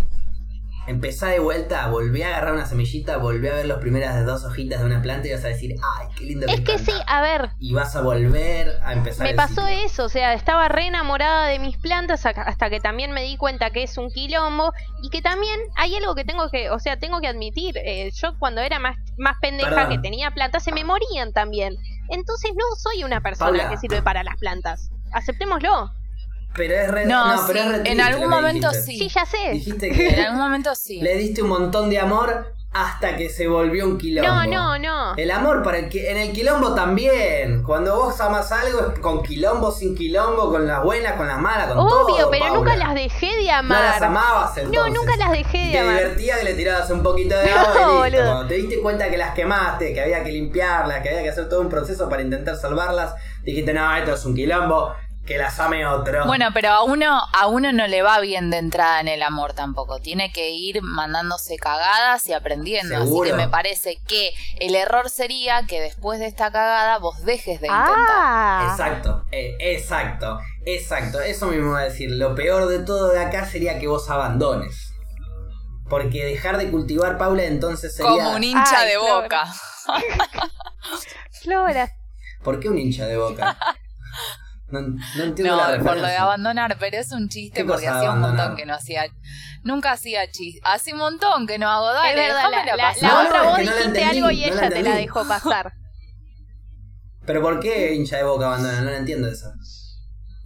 [0.89, 4.80] Empezá de vuelta, volví a agarrar una semillita, volví a ver las primeras dos hojitas
[4.80, 6.91] de una planta y vas a decir, ¡ay, qué lindo Es que está".
[6.91, 9.86] sí, a ver, Y vas a volver a empezar me pasó ciclo.
[9.86, 13.69] eso, o sea, estaba re enamorada de mis plantas hasta que también me di cuenta
[13.69, 14.73] que es un quilombo
[15.04, 18.38] y que también hay algo que tengo que, o sea, tengo que admitir, eh, yo
[18.39, 19.89] cuando era más, más pendeja Perdón.
[19.91, 21.75] que tenía plantas se me morían también.
[22.10, 23.69] Entonces no soy una persona Paula.
[23.69, 24.89] que sirve para las plantas.
[25.13, 25.91] Aceptémoslo.
[26.56, 28.92] Pero es re, No, no, pero es re en algún momento dijiste.
[28.92, 28.98] sí.
[29.00, 29.52] Sí, ya sé.
[29.54, 31.00] Dijiste En que algún momento sí.
[31.02, 34.30] le diste un montón de amor hasta que se volvió un quilombo.
[34.32, 35.16] No, no, no.
[35.16, 37.64] El amor para el que en el quilombo también.
[37.64, 41.68] Cuando vos amas algo es con quilombo, sin quilombo, con las buenas, con las malas,
[41.72, 42.06] con todo.
[42.06, 42.60] Obvio, pero Paula.
[42.60, 43.82] nunca las dejé de No amar.
[43.84, 44.94] las amabas No, entonces.
[44.94, 45.98] nunca las dejé de Te amar.
[45.98, 48.26] divertía que le tirabas un poquito de agua No, y listo.
[48.28, 51.50] Cuando te diste cuenta que las quemaste, que había que limpiarlas, que había que hacer
[51.50, 54.94] todo un proceso para intentar salvarlas, dijiste, no, esto es un quilombo,
[55.30, 56.26] que las ame otro.
[56.26, 59.54] Bueno, pero a uno, a uno no le va bien de entrada en el amor
[59.54, 60.00] tampoco.
[60.00, 62.96] Tiene que ir mandándose cagadas y aprendiendo.
[63.04, 63.30] Seguro.
[63.30, 67.62] Así que me parece que el error sería que después de esta cagada vos dejes
[67.62, 67.96] de intentar.
[68.10, 71.22] Ah, Exacto, eh, exacto, exacto.
[71.22, 72.10] Eso mismo iba a decir.
[72.10, 74.96] Lo peor de todo de acá sería que vos abandones.
[75.88, 78.12] Porque dejar de cultivar, Paula, entonces sería.
[78.12, 79.46] Como un hincha Ay, de boca.
[81.44, 81.92] Flora.
[82.44, 83.56] ¿Por qué un hincha de boca?
[84.72, 87.88] No, no entiendo No, la por lo de abandonar, pero es un chiste ¿Qué porque
[87.88, 89.06] hacía un montón que no hacía.
[89.64, 90.62] Nunca hacía chiste.
[90.64, 91.88] Hace un montón que no hago.
[91.92, 95.28] Dale, es verdad, la, No, otra vos dijiste entendí, algo y ella te la dejó
[95.28, 95.74] pasar.
[97.26, 98.82] Pero ¿por qué hincha de boca abandona?
[98.82, 99.52] No la entiendo eso.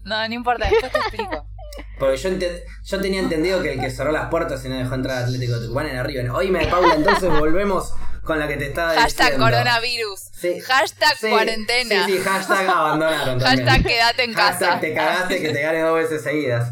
[0.04, 1.48] No, no importa, después te explico.
[2.00, 4.94] Porque yo, ente- yo tenía entendido que el que cerró las puertas y no dejó
[4.96, 6.30] entrar a Atlético de Tucumán era River.
[6.32, 9.46] Oíme, Paula, entonces volvemos con la que te estaba Hashtag diciendo.
[9.46, 10.20] coronavirus.
[10.40, 10.60] Sí.
[10.62, 12.06] Hashtag Sí, cuarentena.
[12.06, 13.68] Sí, sí, hashtag abandonaron también.
[13.68, 14.80] Hashtag quédate en Hashtag casa.
[14.80, 16.72] te cagaste que te ganes dos veces seguidas.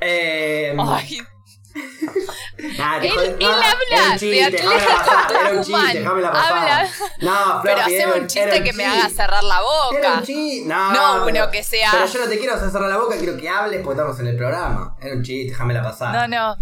[0.00, 1.18] Eh, Ay,
[2.78, 6.06] nah, te Él- no, habla era un de chiste, Era un Tucumán.
[6.06, 6.88] Habla-
[7.20, 10.22] No, Flor, pero haceme un chiste que me haga cerrar la boca.
[10.26, 10.66] un.
[10.68, 13.16] No, No, pero, uno que sea- Pero yo no te quiero hacer cerrar la boca,
[13.18, 14.96] quiero que hables porque estamos en el programa.
[15.00, 16.12] Era un chiste, déjamela pasar.
[16.14, 16.56] No, no.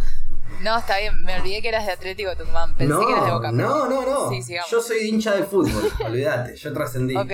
[0.61, 1.21] No, está bien.
[1.23, 2.75] Me olvidé que eras de Atlético Tucumán.
[2.77, 3.53] Pensé no, que eras de Boca.
[3.53, 4.31] no, no, no.
[4.31, 4.71] Sí, sigamos.
[4.71, 7.17] yo soy hincha del fútbol, olvídate, yo trascendí.
[7.17, 7.33] Ok.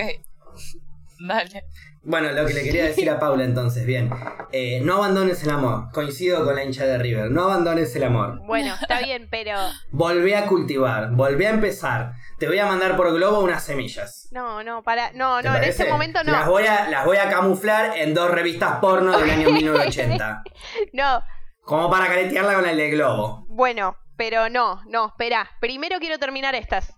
[1.27, 1.63] Dale.
[2.03, 4.09] Bueno, lo que le quería decir a Paula entonces, bien.
[4.51, 5.91] Eh, no abandones el amor.
[5.93, 7.29] Coincido con la hincha de River.
[7.29, 8.39] No abandones el amor.
[8.47, 9.55] Bueno, está bien, pero
[9.91, 12.13] Volvé a cultivar, volvé a empezar.
[12.39, 14.27] Te voy a mandar por globo unas semillas.
[14.31, 16.51] no, no, para, no, ¿Te no, en este momento Las no.
[16.51, 20.41] voy, a, las voy a camuflar en dos revistas porno del año 1980.
[20.93, 21.21] No,
[21.63, 23.45] Como para caretearla con el de globo.
[23.47, 25.49] bueno, pero no, no, espera.
[25.59, 26.93] Primero quiero terminar estas.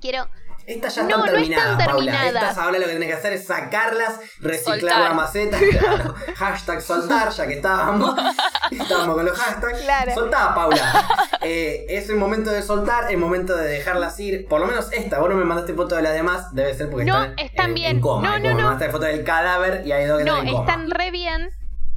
[0.00, 0.28] Quiero
[0.66, 2.12] Estas ya No, están no terminadas, están Paula.
[2.12, 2.42] terminadas.
[2.50, 5.00] Estas ahora lo que tenés que hacer es sacarlas, reciclar Soltar.
[5.00, 5.58] la maceta.
[5.58, 6.14] claro.
[6.36, 8.14] Hashtag soltar, ya que estábamos.
[8.70, 9.80] estábamos con los hashtags.
[9.82, 10.12] Claro.
[10.14, 11.08] Soltá, Paula.
[11.42, 14.46] Eh, es el momento de soltar, el momento de dejarlas ir.
[14.48, 17.04] Por lo menos esta, vos no me mandaste foto de las demás, debe ser porque
[17.06, 17.90] No, están, están en, bien.
[17.92, 18.22] en coma.
[18.28, 18.68] No, Como no, me no.
[18.68, 20.64] mandaste foto del cadáver y hay dos que No, están en coma.
[20.72, 21.50] están re bien.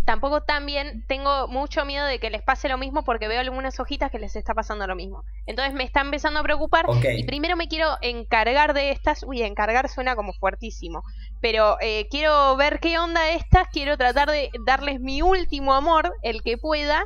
[0.09, 1.05] Tampoco tan bien.
[1.07, 4.35] Tengo mucho miedo de que les pase lo mismo porque veo algunas hojitas que les
[4.35, 5.23] está pasando lo mismo.
[5.45, 6.87] Entonces me está empezando a preocupar.
[7.15, 9.21] Y primero me quiero encargar de estas.
[9.21, 11.03] Uy, encargar suena como fuertísimo.
[11.41, 13.67] Pero eh, quiero ver qué onda estas.
[13.71, 17.05] Quiero tratar de darles mi último amor, el que pueda.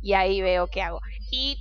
[0.00, 1.00] Y ahí veo qué hago.
[1.30, 1.58] Y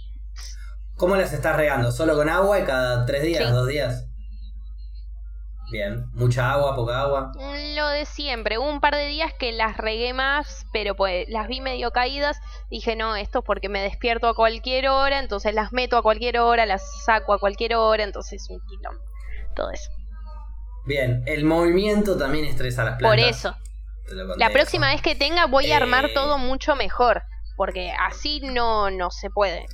[0.96, 1.92] ¿Cómo las estás regando?
[1.92, 3.52] ¿Solo con agua y cada tres días, Sí.
[3.52, 4.08] dos días?
[5.72, 6.06] Bien.
[6.14, 7.32] ¿Mucha agua, poca agua?
[7.76, 8.58] Lo de siempre.
[8.58, 12.40] Hubo un par de días que las regué más, pero pues las vi medio caídas.
[12.70, 16.40] Dije, no, esto es porque me despierto a cualquier hora, entonces las meto a cualquier
[16.40, 19.02] hora, las saco a cualquier hora, entonces un quilombo.
[19.56, 19.90] Todo eso.
[20.86, 21.24] Bien.
[21.26, 23.10] El movimiento también estresa las plantas.
[23.22, 23.56] Por eso.
[24.38, 26.14] La próxima vez que tenga voy a armar Eh.
[26.14, 27.24] todo mucho mejor,
[27.56, 29.68] porque así no, no se puede.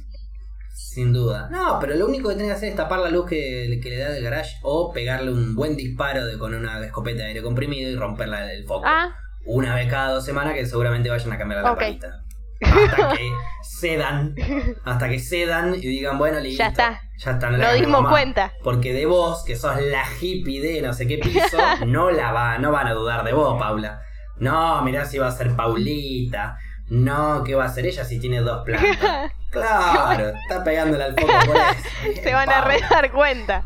[0.80, 1.50] Sin duda.
[1.52, 3.98] No, pero lo único que tenés que hacer es tapar la luz que, que le
[3.98, 7.90] da del garage o pegarle un buen disparo de, con una escopeta de aire comprimido
[7.90, 8.84] y romperla el foco.
[8.86, 9.10] Ah,
[9.46, 11.80] Una vez cada dos semanas que seguramente vayan a cambiar la Ok.
[11.82, 12.24] lamparita.
[12.62, 13.32] Hasta que
[13.63, 14.36] cedan.
[14.84, 16.60] Hasta que cedan y digan, bueno, listo.
[16.63, 17.02] Ya está.
[17.18, 17.50] Ya está.
[17.52, 18.10] no mi dimos mamá.
[18.10, 18.54] cuenta.
[18.63, 22.58] Porque de vos, que sos la hippie de no sé qué piso, no la va,
[22.60, 24.02] no van a dudar de vos, Paula.
[24.38, 26.58] No, mirá si va a ser Paulita.
[26.89, 29.32] No, ¿qué va a ser ella si tiene dos plantas?
[29.50, 32.21] Claro, está pegándole al foco por eso.
[32.23, 33.65] Se van a re dar cuenta.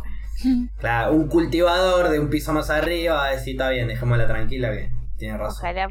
[0.77, 4.71] Claro, un cultivador de un piso más arriba va a decir, está bien, dejémosla tranquila
[4.71, 5.57] que tiene razón.
[5.67, 5.89] Ojalá.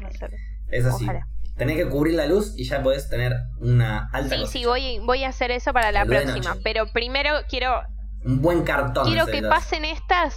[0.69, 1.03] Es así.
[1.03, 1.27] ojalá.
[1.57, 4.59] Tenés que cubrir la luz y ya podés tener una alta Sí, cosecha.
[4.59, 6.55] sí, voy, voy a hacer eso para la próxima.
[6.63, 7.81] Pero primero quiero
[8.23, 9.05] Un buen cartón.
[9.05, 10.35] quiero que pasen estas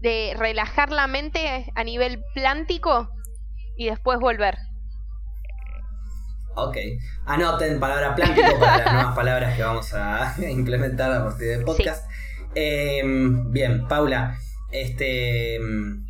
[0.00, 3.10] de relajar la mente a nivel plántico
[3.76, 4.56] y después volver.
[6.54, 6.76] Ok.
[7.26, 12.10] Anoten palabra plántico para las nuevas palabras que vamos a implementar a partir del podcast.
[12.54, 14.36] Eh, bien, Paula.
[14.70, 15.58] Este.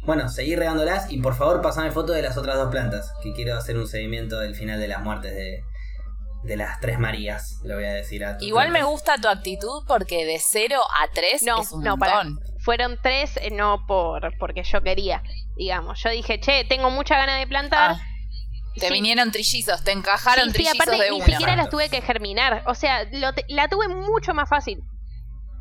[0.05, 3.13] Bueno, seguí regándolas y por favor pasame foto de las otras dos plantas.
[3.23, 5.63] Que quiero hacer un seguimiento del final de las muertes de,
[6.45, 7.61] de las tres Marías.
[7.65, 11.43] Le voy a decir a Igual me gusta tu actitud porque de 0 a 3
[11.43, 12.25] No, es un no, para.
[12.25, 12.41] montón.
[12.61, 15.23] Fueron tres, eh, no por porque yo quería,
[15.57, 16.03] digamos.
[16.03, 17.93] Yo dije, che, tengo mucha ganas de plantar.
[17.93, 18.01] Ah,
[18.79, 18.93] te Sí.
[18.93, 21.27] vinieron trillizos, te encajaron Sí, sí, trillizos aparte de ni una.
[21.27, 22.63] siquiera las tuve que germinar.
[22.67, 24.81] O sea, lo te- la tuve mucho más fácil.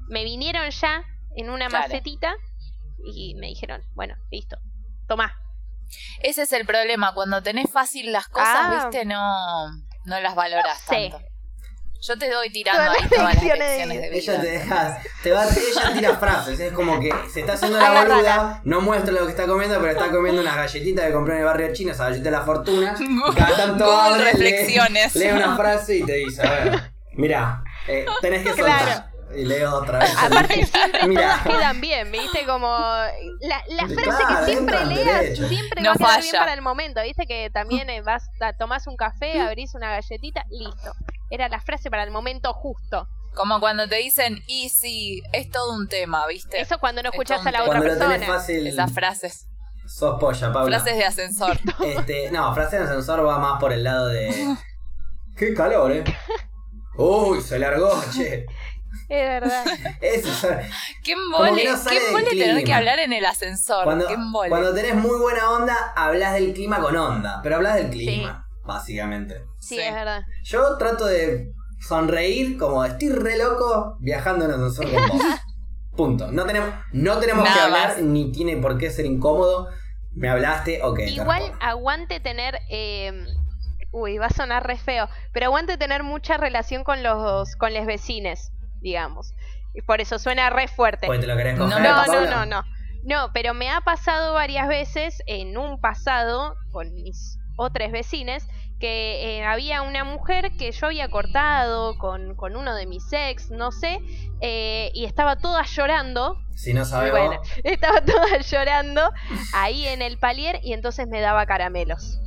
[0.07, 1.03] Me vinieron ya
[1.35, 1.85] en una Claro.
[1.87, 2.33] macetita
[3.13, 4.57] y me dijeron, bueno, listo,
[5.07, 5.35] tomá.
[6.21, 8.81] Ese es el problema, cuando tenés fácil las cosas, Ah.
[8.89, 9.67] viste, no,
[10.05, 11.09] no las valoras Sí.
[11.11, 11.25] tanto.
[12.01, 14.33] Yo te doy tirando Todas ahí las todas las lecciones de lecciones de vida.
[14.33, 18.03] Ella te deja, te va, ella tira frases, es como que se está haciendo la
[18.03, 21.39] boluda, no muestra lo que está comiendo, pero está comiendo unas galletitas que compró en
[21.39, 22.95] el barrio chino, esa galleta de la fortuna.
[23.37, 25.15] cada tanto lee- reflexiones.
[25.15, 28.83] Lee, una frase y te dice, a ver, mira, eh, tenés que soltar.
[28.85, 29.03] Claro.
[29.35, 30.15] Y leo otra vez.
[30.17, 32.45] Aparte siempre todas quedan bien, ¿viste?
[32.45, 35.47] Como la, la frase Claro, que siempre leas derecho.
[35.49, 37.27] siempre No va a quedar bien para el momento, ¿viste?
[37.27, 40.93] Que también eh, vas, a, tomás un café, abrís una galletita, listo.
[41.29, 43.07] Era la frase para el momento justo.
[43.35, 46.59] Como cuando te dicen, y sí, es todo un tema, ¿viste?
[46.59, 48.39] Eso cuando no Es escuchás a la otra Cuando lo tenés persona.
[48.39, 49.47] fácil, Esas frases.
[49.87, 50.79] sos polla, Paula.
[50.79, 51.59] Frases de ascensor.
[51.85, 54.55] Este, no, frase en ascensor va más por el lado de.
[55.35, 56.03] Qué calor, eh.
[56.97, 58.45] Uy, se largó, che.
[59.07, 59.65] Es verdad.
[60.01, 60.67] Eso es-
[61.03, 61.37] ¿Qué no
[61.77, 63.83] sale ¿Qué embole tener que hablar en el ascensor?
[63.83, 64.15] Cuando, ¿Qué
[64.49, 67.39] cuando tenés muy buena onda, hablas del clima con onda.
[67.43, 69.41] Pero hablas del clima, básicamente.
[69.59, 69.81] Sí, Sí.
[69.81, 70.21] es verdad.
[70.43, 75.21] Yo trato de sonreír como estoy re loco viajando en ascensor con vos.
[75.95, 76.31] Punto.
[76.31, 78.01] No tenemos, no tenemos que hablar, más.
[78.03, 79.67] ni tiene por qué ser incómodo.
[80.13, 80.99] Me hablaste, ok.
[81.07, 82.59] Igual aguante tener.
[82.69, 83.25] eh,
[83.91, 85.07] uy, va a sonar re feo.
[85.33, 88.51] Pero aguante tener mucha relación con los con los vecines,
[88.81, 89.33] digamos.
[89.73, 91.07] Y por eso suena re fuerte.
[91.07, 92.63] Porque te lo querés No, coger, No, no, no.
[93.03, 98.47] No, pero me ha pasado varias veces en un pasado con mis otros vecines
[98.79, 103.49] que eh, había una mujer que yo había cortado con, con uno de mis ex,
[103.49, 103.99] no sé,
[104.41, 106.37] eh, y estaba toda llorando.
[106.55, 109.11] Si no sabes Bueno, estaba toda llorando
[109.53, 112.19] ahí en el palier y entonces me daba caramelos.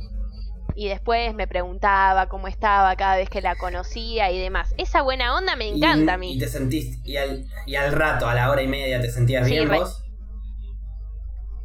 [0.73, 4.73] Y después me preguntaba cómo estaba cada vez que la conocía y demás.
[4.77, 6.33] Esa buena onda me encanta y, a mí.
[6.33, 9.47] Y te sentís, y al, y al rato, a la hora y media, te sentías
[9.47, 10.03] Sí, bien vos.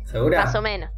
[0.06, 0.44] ¿Segura?
[0.44, 0.95] Más o menos.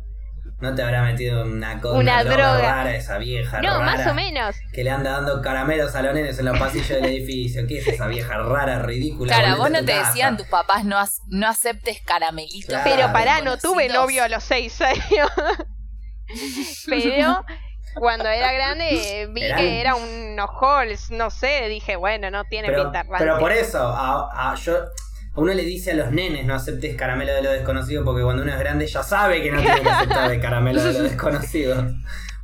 [0.60, 2.58] No te habrá metido una, co- Una droga.
[2.60, 4.56] rara esa vieja No, rara más o menos.
[4.72, 7.64] que le anda dando caramelos a los nenes en los pasillos del edificio.
[7.68, 9.32] ¿Qué es esa vieja rara, ridícula?
[9.36, 10.08] Claro, vos no te casa.
[10.08, 12.70] decían tus papás no, as- no aceptes caramelitos.
[12.74, 12.90] Claro.
[12.90, 15.30] Pero pará, no tuve novio a los seis años.
[16.88, 17.44] Pero
[17.94, 22.68] cuando era grande vi Eran- que era unos halls, no sé, dije, bueno, no tiene
[22.68, 24.74] Pero, pinta pero por eso, a, a- yo,
[25.38, 28.52] uno le dice a los nenes no aceptes caramelo de lo desconocido porque cuando uno
[28.52, 31.74] es grande ya sabe que no tiene que aceptar de caramelo de lo desconocido.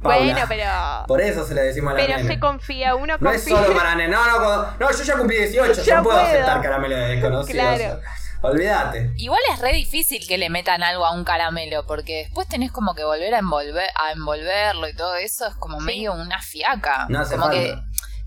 [0.03, 0.33] Paula.
[0.35, 0.65] Bueno, pero
[1.09, 3.57] Por eso se lo decimos a los pero se confía, uno No es confía.
[3.65, 4.11] solo para nenes.
[4.17, 6.29] No, no, no, yo ya cumplí 18, Ya yo puedo puedo.
[6.33, 7.59] aceptar caramelo de desconocido.
[7.63, 8.01] Claro.
[8.43, 9.13] Olvídate.
[9.17, 12.95] Igual es re difícil que le metan algo a un caramelo, porque después tenés como
[12.95, 15.87] que volver a envolver, a envolverlo y todo eso es como Sí.
[15.87, 17.07] medio una fiaca.
[17.09, 17.59] No hace como falta.
[17.59, 17.75] que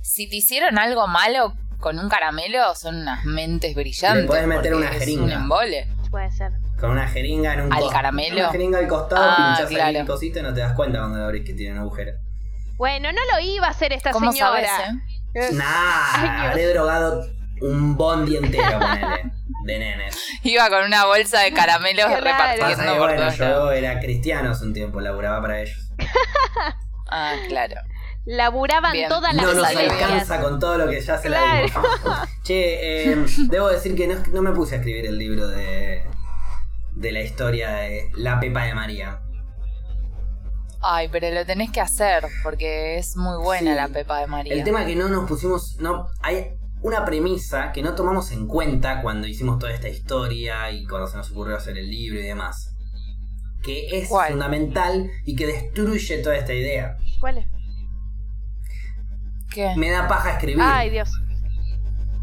[0.01, 4.21] si te hicieron algo malo con un caramelo, son unas mentes brillantes.
[4.23, 5.23] Le podés meter porque una es jeringa.
[5.23, 5.87] un embole.
[6.11, 6.51] Puede ser.
[6.79, 8.39] Con una jeringa en un ¿Al caramelo?
[8.41, 9.99] Una jeringa al costado, Ah, pinchás ahí claro.
[9.99, 12.11] el cosito y no te das cuenta cuando lo abrís que tiene un agujero.
[12.77, 14.67] Bueno, no lo iba a hacer esta ¿Cómo señora.
[14.67, 14.69] sabes,
[15.33, 15.49] eh?
[15.53, 17.23] Nah, habré drogado
[17.61, 19.31] un bondi entero, ponele,
[19.65, 20.23] de nenes.
[20.43, 22.23] Iba con una bolsa de caramelos Claro.
[22.23, 23.37] Repartiendo por bueno, lados.
[23.37, 25.91] yo era cristiano hace un tiempo, laburaba para ellos.
[27.09, 27.75] Ah, claro.
[28.27, 29.07] Laburaban Bien.
[29.07, 31.65] todas las No nos alcanza con todo lo que ya se la Claro.
[31.67, 32.29] dimos.
[32.43, 36.03] Che, eh, debo decir que no, no me puse a escribir el libro de,
[36.91, 39.21] de la historia de la Pepa de María.
[40.81, 43.75] Ay, pero lo tenés que hacer, porque es muy buena Sí.
[43.77, 44.53] la Pepa de María.
[44.53, 45.77] El tema es que no nos pusimos.
[45.79, 50.85] No, hay una premisa que no tomamos en cuenta cuando hicimos toda esta historia y
[50.85, 52.75] cuando se nos ocurrió hacer el libro y demás.
[53.63, 54.31] Que es ¿Cuál?
[54.33, 56.97] fundamental y que destruye toda esta idea.
[57.19, 57.45] ¿Cuál es?
[59.57, 59.73] ¿Qué?
[59.75, 60.61] Me da paja escribir.
[60.61, 61.09] Ay, Dios.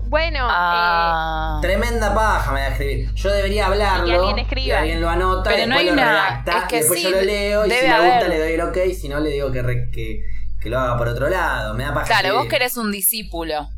[0.07, 1.59] Bueno, Ah.
[1.61, 3.13] Tremenda paja me da escribir.
[3.15, 4.07] Yo debería hablarlo.
[4.07, 4.67] Y que alguien escriba.
[4.67, 5.51] y alguien lo anota.
[5.51, 7.71] Pero no después hay lo una- redacta, es que después sí, yo lo leo y
[7.71, 8.79] si me gusta le doy el ok.
[9.01, 10.21] Si no, le digo que, re- que,
[10.61, 11.75] que lo haga por otro lado.
[11.75, 12.51] Me da paja Claro, vos escribir.
[12.51, 13.69] querés un discípulo.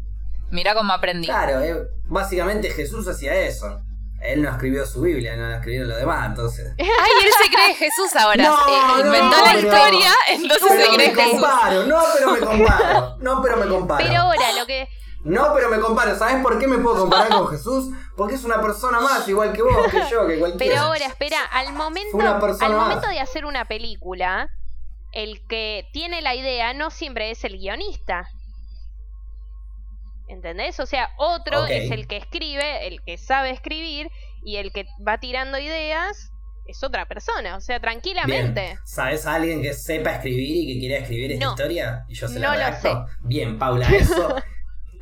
[0.50, 1.26] Mirá cómo aprendí.
[1.26, 3.80] Claro, eh, básicamente Jesús hacía eso.
[4.28, 6.74] Él no escribió su Biblia, no la escribieron los demás, entonces.
[6.78, 6.86] Ay,
[7.24, 8.42] él se cree Jesús ahora.
[8.42, 11.40] No, Eh, inventó no, la pero- historia, entonces Pero se cree me Jesús.
[11.40, 13.16] comparo, no, pero me comparo.
[13.20, 14.04] No, pero me comparo.
[14.06, 14.88] pero ahora lo que.
[15.24, 16.16] No, pero me comparo.
[16.16, 17.86] ¿Sabes por qué me puedo comparar con Jesús?
[18.16, 20.74] Porque es una persona más, igual que vos, que yo, que cualquiera.
[20.74, 22.86] Pero ahora, espera, al momento, Una persona al más.
[22.88, 24.48] momento de hacer una película,
[25.12, 28.28] el que tiene la idea no siempre es el guionista.
[30.28, 30.80] ¿Entendés?
[30.80, 34.08] O sea, otro es el que escribe, el que sabe escribir,
[34.44, 36.30] y el que va tirando ideas
[36.66, 37.56] es otra persona.
[37.56, 37.82] O sea, Bien.
[37.82, 38.76] tranquilamente.
[38.84, 41.50] ¿Sabes a alguien que sepa escribir y que quiera escribir esta No.
[41.52, 42.04] historia?
[42.08, 43.06] Y yo se No la lo redacto.
[43.22, 44.34] Bien, Paula, eso.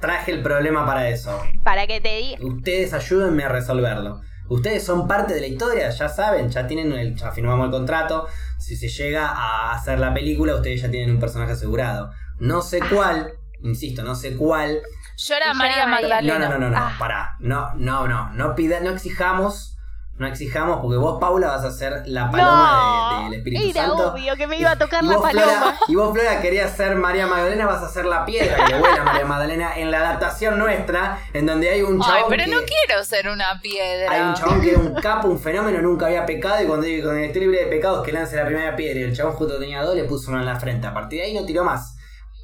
[0.00, 1.42] traje el problema para eso.
[1.62, 2.38] Para que te diga.
[2.44, 4.20] Ustedes ayúdenme a resolverlo.
[4.50, 8.26] Ustedes son parte de la historia, ya saben, ya tienen el, ya firmamos el contrato.
[8.58, 12.10] Si se llega a hacer la película, ustedes ya tienen un personaje asegurado.
[12.40, 13.32] No sé cuál,
[13.62, 14.82] insisto, no sé cuál.
[15.16, 15.86] Llora Llora María.
[15.86, 16.38] Magdalena.
[16.38, 16.92] No, no, no, no, no, Ah.
[16.98, 17.36] pará.
[17.40, 19.70] No, no, no, no pida, no exijamos,
[20.16, 23.86] no exijamos, porque vos, Paula, vas a ser la paloma de- No, del Espíritu era
[23.88, 24.12] Santo.
[24.12, 25.78] obvio que me iba a tocar Y la vos, Flora, paloma.
[25.88, 29.24] y vos, Flora, querías ser María Magdalena, vas a ser la piedra que vuela María
[29.24, 33.02] Magdalena en la adaptación nuestra, en donde hay un chabón Ay, pero que- no quiero
[33.04, 34.12] ser una piedra.
[34.12, 37.08] hay un chabón que era un capo, un fenómeno, nunca había pecado y cuando digo
[37.08, 39.58] con el estoy libre de pecados que lance la primera piedra y el chabón justo
[39.58, 40.86] tenía dos, le puso uno en la frente.
[40.86, 41.93] A partir de ahí no tiró más,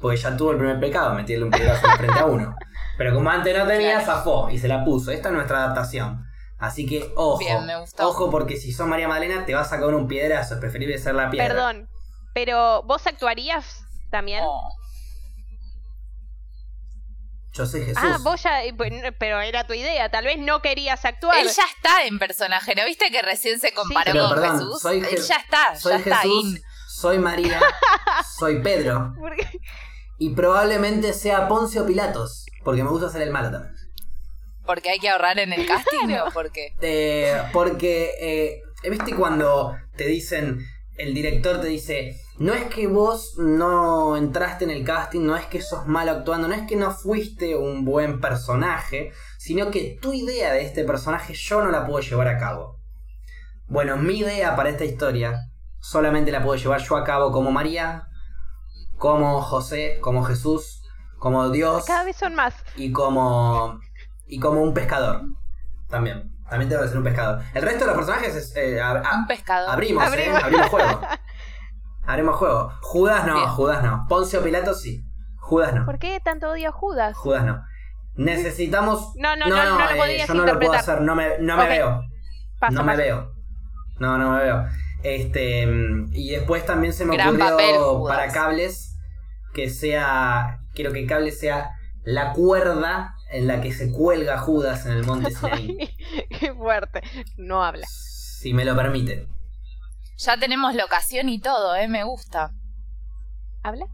[0.01, 2.55] porque ya tuvo el primer pecado, metirle un piedrazo en la frente a uno.
[2.97, 4.05] Pero como antes no tenía, Claro.
[4.05, 5.11] zafó y se la puso.
[5.11, 6.25] Esta es nuestra adaptación.
[6.57, 8.07] Así que ojo, Bien, me gustó.
[8.07, 11.15] ojo porque si sos María Magdalena te vas a caer un piedrazo, es preferible ser
[11.15, 11.47] la piedra.
[11.47, 11.87] Perdón,
[12.33, 14.43] pero vos actuarías también.
[14.45, 14.69] Oh.
[17.53, 17.97] Yo soy Jesús.
[18.01, 21.37] Ah, vos ya, eh, pues, pero era tu idea, tal vez no querías actuar.
[21.39, 24.81] Él ya está en personaje, ¿no viste que recién se comparó Pero con perdón, Jesús?
[24.81, 26.61] soy Él Je- ya está, soy ya está Jesús, in.
[26.87, 27.59] soy María,
[28.39, 29.59] soy Pedro Porque-
[30.21, 33.73] y probablemente sea Poncio Pilatos, porque me gusta hacer el malo también.
[34.67, 40.05] Porque hay que ahorrar en el casting o porque Eh, porque, eh, ¿viste cuando te
[40.05, 40.63] dicen,
[40.95, 45.47] el director te dice, no es que vos no entraste en el casting, no es
[45.47, 50.13] que sos malo actuando, no es que no fuiste un buen personaje, sino que tu
[50.13, 52.77] idea de este personaje yo no la puedo llevar a cabo.
[53.65, 55.39] Bueno, mi idea para esta historia
[55.79, 58.03] solamente la puedo llevar yo a cabo como María,
[59.01, 60.83] como José, como Jesús,
[61.17, 62.53] como Dios Cada vez son más.
[62.75, 63.79] y como
[64.27, 65.23] y como un pescador
[65.89, 66.31] también.
[66.47, 67.41] También tengo que ser un pescador.
[67.55, 69.71] El resto de los personajes es eh, ab- un pescador.
[69.71, 70.39] abrimos Abrimos.
[70.39, 70.69] eh, abrimos.
[70.69, 71.01] juego.
[72.05, 72.71] Abrimos juego.
[72.81, 73.47] Judas no Bien.
[73.49, 74.05] Judas no.
[74.07, 75.03] Poncio Pilato sí.
[75.39, 75.85] Judas no.
[75.85, 77.17] ¿Por qué tanto odio a Judas?
[77.17, 77.63] Judas no.
[78.15, 81.01] Necesitamos No, no, no, no lo eh, podías yo no lo puedo hacer.
[81.01, 82.01] No me, no me veo.
[82.59, 83.33] Paso, no me veo.
[83.99, 84.65] No no me veo.
[85.03, 85.63] Este,
[86.11, 87.75] y después también se me Gran ocurrió papel,
[88.07, 88.90] para cables
[89.53, 91.71] que sea, quiero que cable sea
[92.03, 95.77] la cuerda en la que se cuelga Judas en el monte Sinaí.
[96.39, 97.01] Qué fuerte.
[97.37, 97.85] No habla.
[97.87, 99.27] si me lo permite.
[100.17, 101.87] Ya tenemos locación y todo, ¿eh?
[101.87, 102.51] Me gusta.
[103.63, 103.85] ¿Habla?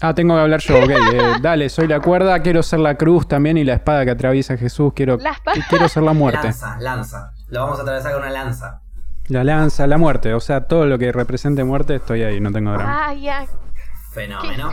[0.00, 0.90] Ah, tengo que hablar yo, ok.
[0.90, 4.56] eh, dale, soy la cuerda, quiero ser la cruz también y la espada que atraviesa
[4.56, 5.56] Jesús, quiero, La espada.
[5.68, 6.44] quiero ser la muerte.
[6.48, 7.32] Lanza, lanza.
[7.48, 8.82] Lo vamos a atravesar con una lanza.
[9.28, 12.72] La lanza, la muerte, o sea, todo lo que represente muerte estoy ahí, no tengo
[12.72, 13.06] drama.
[13.08, 13.46] Ay, ya.
[14.14, 14.70] Qué Fenómeno.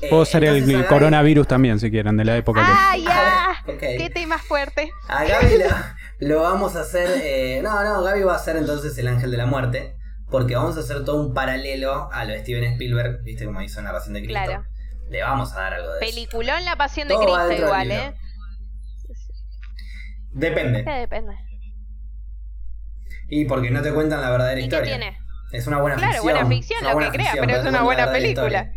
[0.00, 2.72] Eh, Puedo ser el, Gaby- coronavirus también, si quieren, de la época que...
[2.72, 3.56] Ay, ya.
[3.66, 3.78] Ok.
[3.80, 4.90] Qué tema fuerte.
[5.08, 7.20] A Gaby lo, lo vamos a hacer.
[7.22, 9.94] eh, no, no, Gaby va a ser entonces el ángel de la muerte.
[10.30, 13.46] Porque vamos a hacer todo un paralelo a lo de Steven Spielberg, ¿viste?
[13.46, 14.42] Como hizo Narración de Cristo.
[14.44, 14.64] Claro.
[15.08, 16.14] Le vamos a dar algo de eso.
[16.14, 17.90] Peliculón La Pasión de Todo Cristo igual.
[17.90, 18.14] ¿eh?
[20.32, 20.82] Depende.
[20.82, 21.32] Depende.
[23.30, 24.96] Y porque no te cuentan la verdadera ¿Y qué historia.
[24.98, 25.18] tiene?
[25.52, 26.32] Es una buena Claro, ficción.
[26.34, 28.72] buena ficción, lo buena que crea, ficción, pero no es una buena la película.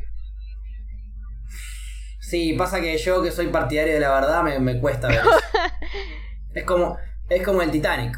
[2.31, 5.29] Sí, pasa que yo que soy partidario de la verdad me, me cuesta ver eso.
[6.53, 8.17] es como es como el Titanic.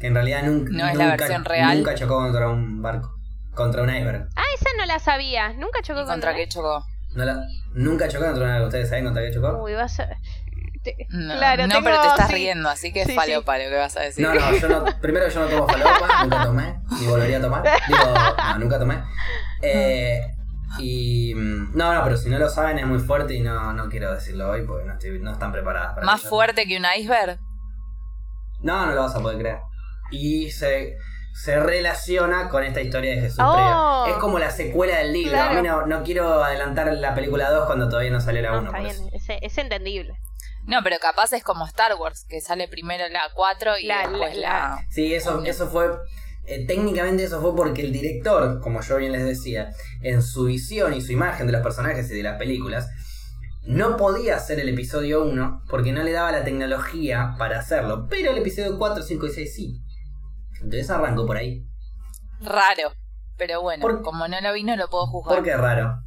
[0.00, 1.76] Que en realidad nunca, No es la nunca, versión real.
[1.76, 3.14] nunca chocó contra un barco.
[3.54, 4.28] Contra un iceberg.
[4.36, 5.50] Ah, esa no la sabía.
[5.52, 6.82] Nunca chocó ¿Y contra contra qué chocó?
[7.14, 8.66] No la- nunca chocó contra un iceberg.
[8.68, 9.62] ¿Ustedes saben contra qué chocó?
[9.62, 10.08] Uy, vas a...
[10.82, 12.34] te- No, Claro, no tengo- pero te estás sí.
[12.36, 13.40] riendo, así que Sí, es sí.
[13.44, 14.26] palo que vas a decir.
[14.26, 14.84] No, no, yo no.
[15.02, 17.62] Primero, yo no tomo falopa, nunca tomé, ni volvería a tomar.
[17.86, 17.98] Digo,
[18.52, 19.02] no, nunca tomé.
[19.62, 20.20] Eh,
[20.78, 21.34] y.
[21.34, 24.12] mm, No, no, pero si no lo saben es muy fuerte y no, no quiero
[24.14, 27.38] decirlo hoy porque no, estoy, no están preparadas para Más fuerte que un iceberg.
[28.60, 29.58] No, no lo vas a poder creer.
[30.10, 30.96] Y se,
[31.34, 34.06] se relaciona con esta historia de Jesús Oh.
[34.08, 35.32] Es como la secuela del libro.
[35.32, 35.50] Claro.
[35.58, 38.58] A mí no, no quiero adelantar la película 2 cuando todavía no salió la No,
[38.60, 38.66] 1.
[38.68, 40.14] está bien, es, es entendible.
[40.64, 44.36] No, pero capaz es como Star Wars, que sale primero la 4 y La- después
[44.36, 44.86] la- la...
[44.90, 45.90] Sí, eso, eso fue.
[46.46, 49.72] Eh, técnicamente eso fue porque el director, como yo bien les decía,
[50.02, 52.88] en su visión y su imagen de los personajes y de las películas,
[53.62, 58.06] no podía hacer el episodio 1 porque no le daba la tecnología para hacerlo.
[58.08, 59.82] Pero el episodio 4, 5 y 6 sí.
[60.62, 61.66] Entonces arrancó por ahí.
[62.40, 62.92] Raro.
[63.36, 65.36] Pero bueno, como no lo vi, no lo puedo juzgar.
[65.36, 66.05] ¿Por qué raro?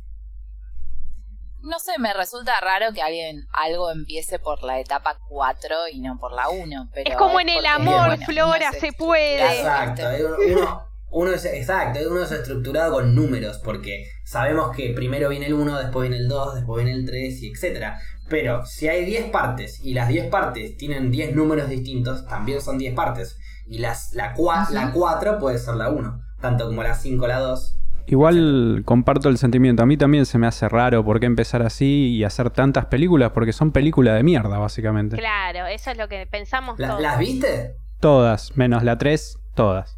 [1.61, 6.17] No sé, me resulta raro que alguien algo empiece por la etapa 4 y no
[6.19, 6.89] por la 1.
[6.93, 8.79] Pero es como en el amor, bueno, Flora, sé.
[8.79, 9.57] se puede.
[9.59, 10.03] Exacto.
[10.51, 15.53] Uno, uno es, exacto, uno es estructurado con números porque sabemos que primero viene el
[15.53, 17.99] 1, después viene el 2, después viene el 3 y etcétera.
[18.29, 22.77] Pero si hay 10 partes y las 10 partes tienen 10 números distintos, también son
[22.77, 23.37] 10 partes.
[23.65, 27.39] Y las, la, cua- la 4 puede ser la 1, tanto como la 5 la
[27.39, 27.75] 2.
[28.09, 29.83] Igual comparto el sentimiento.
[29.83, 33.31] A mí también se me hace raro por qué empezar así y hacer tantas películas,
[33.33, 35.15] porque son películas de mierda, básicamente.
[35.17, 37.01] Claro, eso es lo que pensamos La- todos.
[37.01, 37.75] ¿Las viste?
[37.99, 39.97] Todas, menos la 3, todas.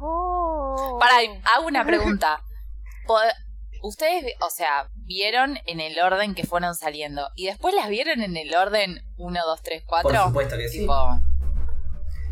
[0.00, 0.98] Oh.
[1.00, 1.16] Para,
[1.56, 2.40] hago una pregunta.
[3.82, 8.36] Ustedes, o sea, vieron en el orden que fueron saliendo y después las vieron en
[8.36, 10.08] el orden 1, 2, 3, 4.
[10.10, 10.86] Por supuesto que sí.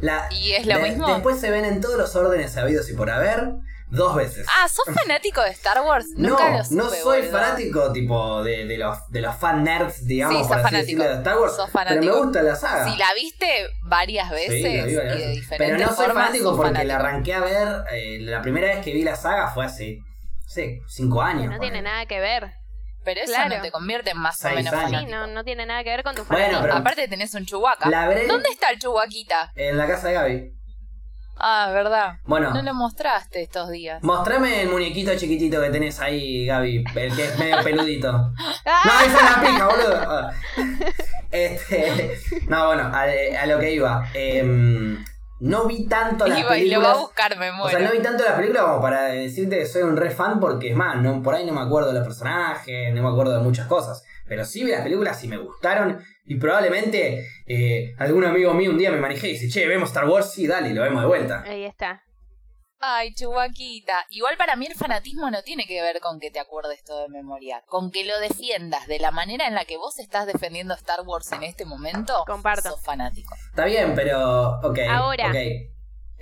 [0.01, 1.09] La- ¿Y es lo de- mismo?
[1.09, 3.53] Después se ven en todos los órdenes sabidos y por haber,
[3.93, 4.47] dos veces.
[4.49, 6.07] ah, ¿sos fanático de Star Wars?
[6.16, 7.38] No, Nunca lo no supe, soy boludo.
[7.38, 10.80] fanático tipo de, de los, de los fan nerds, digamos, Sí, sos por así fanático.
[11.03, 11.57] decirlo, de Star Wars.
[11.57, 12.14] Sos pero fanático.
[12.14, 12.84] me gusta la saga.
[12.90, 15.34] Si la viste varias Sí, veces la vi varias y de veces.
[15.43, 16.88] diferentes Pero no soy formas, fanático porque fanático.
[16.88, 17.68] la arranqué a ver.
[17.93, 21.45] eh, la primera vez que vi la saga fue hace, no sé, cinco años.
[21.51, 21.82] No tiene ponele.
[21.82, 22.51] nada que ver.
[23.05, 23.57] Pero eso Claro.
[23.57, 24.86] no te convierte en más o Seis menos años.
[24.90, 25.16] Sí, fanático.
[25.16, 26.62] no, no tiene nada que ver con tu Bueno, fanatismo.
[26.62, 27.90] pero- Aparte tenés un chubaca.
[28.28, 29.51] ¿Dónde está el chubaquita?
[29.57, 30.53] en la casa de Gaby.
[31.37, 32.18] Ah, verdad.
[32.24, 34.03] Bueno, No lo mostraste estos días.
[34.03, 36.85] mostrame el muñequito chiquitito que tenés ahí, Gaby.
[36.95, 38.12] El que es medio peludito.
[38.12, 38.35] No,
[38.66, 39.03] ¡Ah!
[39.05, 39.97] esa es la pija, boludo.
[40.11, 40.33] Ah.
[41.30, 42.18] Este,
[42.49, 43.03] no, bueno, a,
[43.43, 44.07] a lo que iba.
[44.14, 45.03] Em,
[45.41, 46.99] no vi tanto las Iba y lo va a películas.
[47.01, 47.78] buscar, me O muero.
[47.78, 50.70] sea, no vi tanto las películas como para decirte que soy un re fan, porque
[50.70, 53.43] es más, no, por ahí no me acuerdo de los personajes, no me acuerdo de
[53.43, 54.05] muchas cosas.
[54.28, 56.05] Pero sí vi las películas y me gustaron.
[56.25, 60.09] Y probablemente eh, algún amigo mío un día me manejé y dice, che, vemos Star
[60.09, 61.43] Wars, sí, dale, lo vemos de vuelta.
[61.47, 62.03] Ahí está.
[62.85, 64.07] Ay, chubaquita.
[64.11, 67.09] Igual para mí el fanatismo no tiene que ver con que te acuerdes todo de
[67.09, 67.62] memoria.
[67.66, 71.31] Con que lo defiendas de la manera en la que vos estás defendiendo Star Wars
[71.31, 72.25] en este momento.
[72.27, 72.70] Comparto.
[72.70, 73.37] Sos fanático.
[73.51, 74.59] Está bien, pero.
[74.64, 74.81] Ok.
[74.91, 75.29] Ahora.
[75.29, 75.37] ok.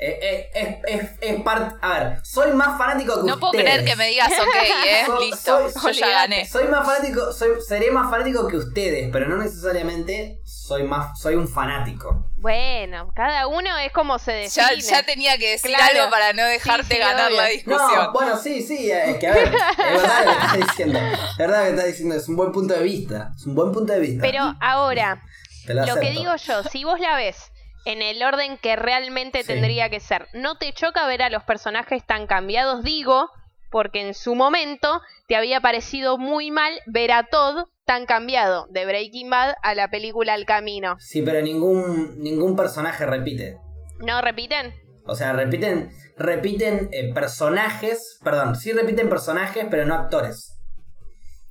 [0.03, 0.19] Eh,
[0.55, 1.77] eh, es, es, es parte.
[1.83, 4.57] A ver, soy más fanático que No puedo creer que me digas ok,
[4.89, 5.03] eh.
[5.05, 5.71] So- Listo.
[5.79, 6.47] soy- Yo ya gané.
[6.49, 11.35] Soy más fanático, soy, seré más fanático que ustedes, pero no necesariamente soy más, soy
[11.35, 12.31] un fanático.
[12.37, 14.81] Bueno, cada uno es como se define.
[14.81, 15.99] ya tenía que decir Claro.
[16.01, 17.37] algo para no dejarte Sí, sí, ganar obvio.
[17.43, 17.95] la discusión.
[17.95, 20.99] No, bueno, sí, sí, es que a ver, es verdad lo que estás diciendo.
[20.99, 23.33] Es verdad lo que estás diciendo, es un buen punto de vista.
[23.37, 24.23] Es un buen punto de vista.
[24.23, 25.21] Pero ahora,
[25.67, 27.37] lo lo que digo yo, si vos la ves
[27.85, 29.49] en el orden que realmente Sí.
[29.49, 30.29] tendría que ser.
[30.35, 33.29] No te choca ver a los personajes tan cambiados, digo,
[33.71, 38.85] porque en su momento te había parecido muy mal ver a Todd tan cambiado de
[38.85, 40.97] Breaking Bad a la película El Camino.
[40.99, 43.57] Sí, pero ningún, ningún personaje repite.
[44.01, 44.75] ¿No repiten?
[45.07, 50.60] O sea, repiten, repiten eh, personajes, perdón, sí repiten personajes, pero no actores.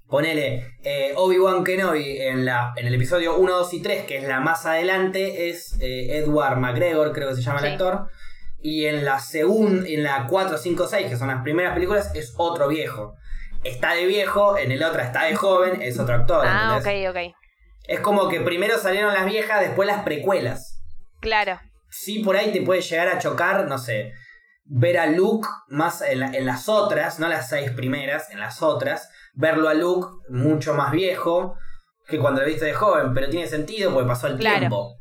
[0.10, 4.24] Ponele eh, Obi-Wan Kenobi en, la, en el episodio 1, 2 y 3, que es
[4.24, 7.68] la más adelante, es eh, Edward McGregor, creo que se llama Sí.
[7.68, 8.08] el actor.
[8.62, 12.34] Y en la segunda, en la 4, 5, 6, que son las primeras películas, es
[12.38, 13.16] otro viejo.
[13.64, 16.44] Está de viejo, en el otra está de joven, es otro actor.
[16.48, 17.08] Ah, ¿entendés?
[17.10, 17.36] ok, ok.
[17.88, 20.82] Es como que primero salieron las viejas, después las precuelas.
[21.22, 21.60] Claro.
[21.90, 24.14] Sí, por ahí te puede llegar a chocar, no sé,
[24.66, 28.62] ver a Luke más en, la- en las otras, no las seis primeras, en las
[28.62, 31.56] otras, verlo a Luke mucho más viejo
[32.08, 34.60] que cuando lo viste de joven, pero tiene sentido porque pasó el Claro.
[34.60, 34.96] tiempo.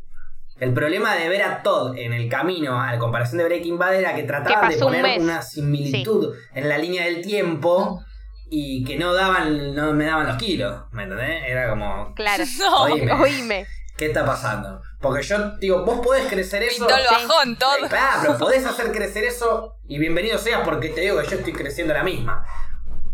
[0.61, 3.95] El problema de ver a Todd en el camino a la comparación de Breaking Bad
[3.95, 8.03] era que trataban de un poner una similitud en la línea del tiempo
[8.51, 11.45] y que no daban, no me daban los kilos, ¿me entendés?
[11.47, 12.45] Era como, Claro.
[12.59, 13.13] No, Oíme.
[13.13, 13.67] Oíme.
[13.97, 14.81] ¿qué está pasando?
[15.01, 16.87] Porque yo digo, vos podés crecer eso.
[16.87, 17.77] pintó el bajón todo.
[17.85, 21.53] Eh, Claro, podés hacer crecer eso y bienvenido seas porque te digo que yo estoy
[21.53, 22.45] creciendo la misma.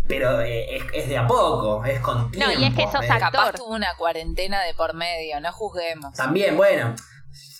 [0.07, 2.53] Pero eh, es, es de a poco, es con tiempo.
[2.53, 3.19] No, y es que sos actor.
[3.19, 6.15] Capaz tuvo una cuarentena de por medio, no juzguemos.
[6.15, 6.95] También, bueno,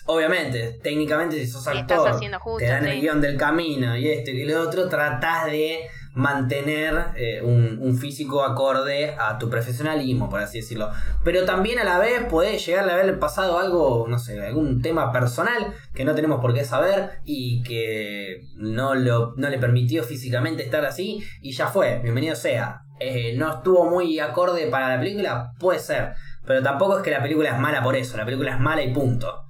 [0.07, 3.01] obviamente, técnicamente si sos actor, estás haciendo justo, te dan el sí.
[3.01, 9.15] guion del camino y esto y lo otro, tratás de mantener eh, un, físico acorde
[9.19, 10.91] a tu profesionalismo, por así decirlo.
[11.23, 15.13] Pero también a la vez puede llegar a haber pasado algo, no sé, algún tema
[15.13, 20.63] personal que no tenemos por qué saber y que no, lo, no le permitió físicamente
[20.63, 22.81] estar así y ya fue, bienvenido sea.
[23.01, 26.15] Eh, no estuvo muy acorde para la película, puede ser.
[26.47, 28.93] Pero tampoco es que la película es mala por eso, la película es mala y
[28.93, 29.44] punto.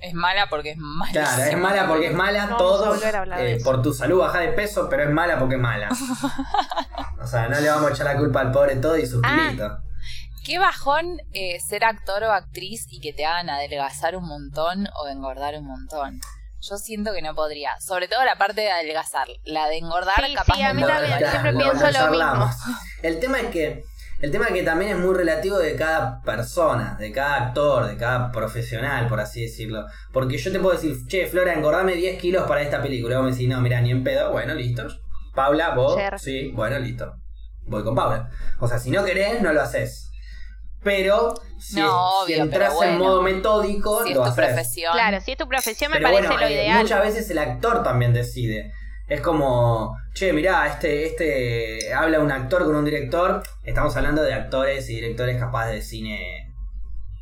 [0.00, 1.12] Es mala porque es mala.
[1.12, 3.64] Claro, es mala porque es mala, No todos eh, eso.
[3.64, 5.88] por tu salud baja de peso, pero es mala porque es mala.
[7.22, 9.36] o sea, no le vamos a echar la culpa al pobre todo y sus Ah.
[9.48, 9.72] kilitos.
[10.44, 15.08] Qué bajón eh, ser actor o actriz y que te hagan adelgazar un montón o
[15.08, 16.18] engordar un montón.
[16.62, 17.78] Yo siento que no podría.
[17.80, 19.28] Sobre todo la parte de adelgazar.
[19.44, 22.54] La de engordar, Sí, capaz sí, a mí también, siempre pienso lo charlamos.
[23.02, 23.84] El tema es que
[24.20, 27.96] el tema es que también es muy relativo de cada persona, de cada actor, de
[27.96, 29.86] cada profesional, por así decirlo.
[30.12, 33.14] Porque yo te puedo decir, che, Flora, engordame 10 kilos para esta película.
[33.14, 34.30] Y vos me decís, no, mira, ni en pedo.
[34.32, 34.86] Bueno, listo.
[35.34, 36.18] Paula, vos, Cher.
[36.18, 37.14] sí, bueno, listo.
[37.66, 38.28] Voy con Paula.
[38.58, 40.10] O sea, si no querés, no lo haces.
[40.82, 44.44] Pero si, No, si obvio, entras pero en modo metódico, Si es lo tu haces.
[44.46, 44.92] profesión.
[44.94, 46.78] Claro, si es tu profesión me Pero parece bueno, lo eh, ideal.
[46.82, 48.72] muchas veces el actor también decide.
[49.10, 53.42] Es como, che, mirá, este, este habla un actor con un director.
[53.64, 56.54] Estamos hablando de actores y directores capaz de cine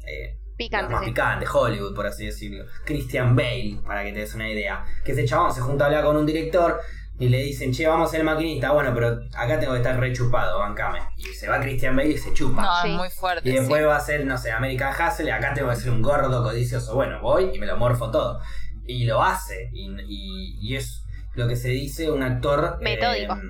[0.07, 1.11] eh, Picante, más sí.
[1.11, 2.65] picante, Hollywood, por así decirlo.
[2.85, 4.85] Christian Bale, para que te des una idea.
[5.05, 6.79] Que ese chabón se junta a hablar con un director
[7.19, 8.73] y le dicen, che, vamos a ser maquinista.
[8.73, 10.99] Bueno, pero acá tengo que estar rechupado, bancame.
[11.17, 12.61] Y se va Christian Bale y se chupa.
[12.63, 12.89] No, Sí.
[12.91, 13.49] muy fuerte.
[13.49, 13.87] Y después sí.
[13.87, 16.95] va a ser, no sé, American Hustle, y acá tengo que ser un gordo codicioso.
[16.95, 18.41] Bueno, voy y me lo morfo todo.
[18.87, 19.71] Y lo hace.
[19.73, 21.05] Y, y- y es
[21.39, 22.79] lo que se dice un actor...
[22.81, 23.35] Metódico.
[23.35, 23.41] eh,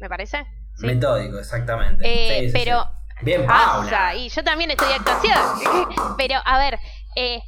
[0.00, 0.44] ¿Me parece?
[0.74, 0.86] Sí.
[0.86, 2.04] Metódico, exactamente.
[2.04, 3.24] Eh, Sí, sí, pero- sí.
[3.24, 3.90] Bien, Paula.
[3.90, 5.36] Pasa, y yo también estoy actuación.
[6.16, 6.78] Pero, a ver,
[7.16, 7.40] eh,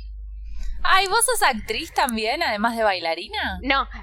[0.82, 3.58] Ay, ¿vos sos actriz también, además de bailarina?
[3.62, 3.88] no.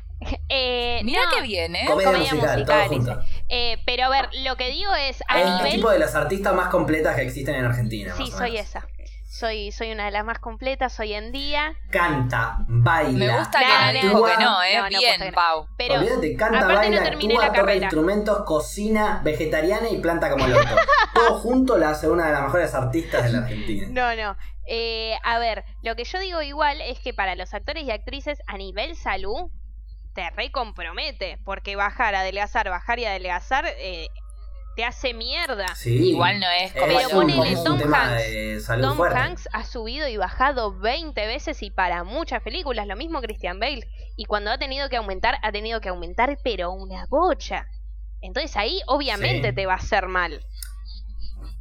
[0.50, 1.86] Eh, Mira no, qué bien, ¿eh?
[1.88, 3.24] Comedia, comedia musical, musical, todo junto.
[3.50, 5.74] eh, pero a ver, lo que digo es a Es nivel.
[5.76, 8.16] tipo de las artistas más completas que existen en Argentina.
[8.18, 8.88] Sí, soy esa.
[9.30, 11.76] Soy, soy una de las más completas hoy en día.
[11.92, 13.26] Canta, baila.
[13.26, 14.76] Me gusta No, que no dijo que no, ¿eh?
[14.78, 15.36] No, no, bien, posta que no.
[15.36, 15.68] Pau.
[15.78, 20.30] Pero Olvídate, canta, aparte no baila, terminé actúa, la toca instrumentos, cocina, vegetariana y planta
[20.30, 20.64] como loco.
[21.14, 23.88] Todo junto la hace una de las mejores artistas de la Argentina.
[23.90, 24.38] No, no.
[24.66, 28.40] Eh, a ver, lo que yo digo igual es que para los actores y actrices
[28.48, 29.52] a nivel salud
[30.14, 34.08] te recompromete, porque bajar, adelgazar, bajar y adelgazar eh,
[34.78, 35.66] te hace mierda.
[35.76, 36.12] Sí.
[36.12, 38.24] Igual no es Es como Pero ponele Tom tema Hanks.
[38.30, 39.18] de salud Tom fuerte.
[39.20, 43.86] Hanks ha subido y bajado 20 veces y para muchas películas, lo mismo Christian Bale.
[44.16, 47.66] Y cuando ha tenido que aumentar, ha tenido que aumentar, pero una bocha.
[48.22, 49.56] Entonces ahí obviamente Sí.
[49.56, 50.40] te va a hacer mal.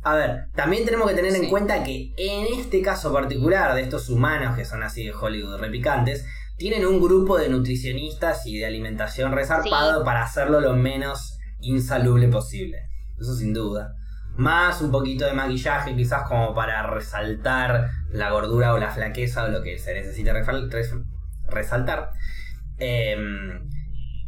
[0.02, 4.08] A ver, también tenemos que tener en cuenta que en este caso particular de estos
[4.08, 6.24] humanos que son así de Hollywood repicantes,
[6.56, 10.04] tienen un grupo de nutricionistas y de alimentación resarpado Sí.
[10.04, 12.85] para hacerlo lo menos insalubre posible.
[13.20, 13.94] Eso sin duda.
[14.36, 19.48] Más un poquito de maquillaje quizás como para resaltar la gordura o la flaqueza o
[19.48, 20.92] lo que se res-
[21.48, 22.10] resaltar.
[22.78, 23.68] Em,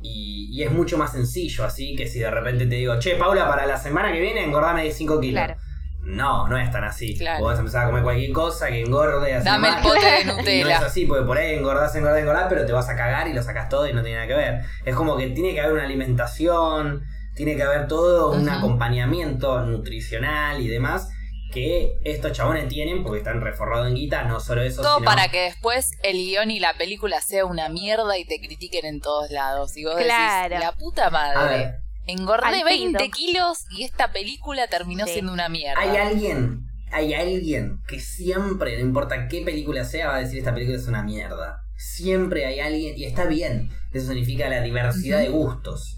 [0.00, 3.46] y, y es mucho más sencillo, así que si de repente te digo, che, Paula,
[3.48, 5.44] para la semana que viene engordame 5 kilos.
[5.44, 5.60] Claro.
[6.00, 7.18] No, no es tan así.
[7.18, 7.40] Claro.
[7.40, 9.34] Vos vas a empezar a comer cualquier cosa que engorde.
[9.34, 9.82] así Dame el mal.
[9.82, 10.78] pote de Y no es Nutella.
[10.78, 13.68] así, porque por ahí engordás, engordás, engordás, pero te vas a cagar y lo sacas
[13.68, 14.60] todo y no tiene nada que ver.
[14.86, 17.02] Es como que tiene que haber una alimentación,
[17.38, 21.08] tiene que haber todo un acompañamiento nutricional y demás
[21.52, 25.06] que estos chabones tienen porque están reforrados en guita, no solo eso, Todo sino...
[25.06, 29.00] para que después el guion y la película sea una mierda y te critiquen en
[29.00, 29.74] todos lados.
[29.76, 30.48] Y vos Claro.
[30.50, 31.76] decís, la puta madre.
[32.06, 33.10] Engordé Al 20 pedo.
[33.12, 35.12] kilos y esta película terminó Sí.
[35.14, 35.80] siendo una mierda.
[35.80, 36.60] hay alguien,
[36.90, 40.88] hay alguien que siempre, no importa qué película sea, va a decir esta película es
[40.88, 41.62] una mierda.
[41.76, 45.96] Siempre hay alguien, y está bien, eso significa la diversidad de gustos.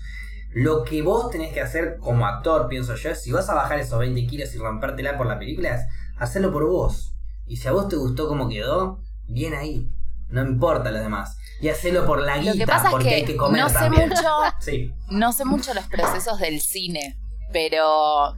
[0.53, 3.79] Lo que vos tenés que hacer como actor, pienso yo, es si vas a bajar
[3.79, 5.83] esos 20 kilos y rompértela por la película, es
[6.19, 7.15] hacerlo por vos.
[7.47, 9.89] Y si a vos te gustó cómo quedó, bien ahí.
[10.29, 11.37] No importa los demás.
[11.61, 13.69] Y hacelo por la guita, Lo que pasa es porque que, hay que comer no
[13.69, 14.09] sé también.
[14.09, 14.23] mucho,
[14.61, 14.93] Sí.
[15.09, 17.19] no sé mucho los procesos del cine,
[17.53, 18.37] pero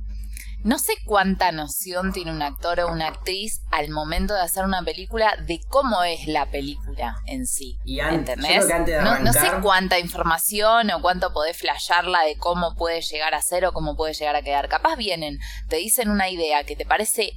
[0.65, 4.83] no sé cuánta noción tiene un actor o una actriz al momento de hacer una
[4.85, 7.79] película de cómo es la película en sí.
[7.85, 8.67] Y an- yo ¿Entendés?
[8.67, 13.01] que antes de no, no sé cuánta información o cuánto podés flashearla de cómo puede
[13.01, 14.69] llegar a ser o cómo puede llegar a quedar.
[14.69, 15.39] Capaz vienen,
[15.69, 17.33] te dicen una idea que te parece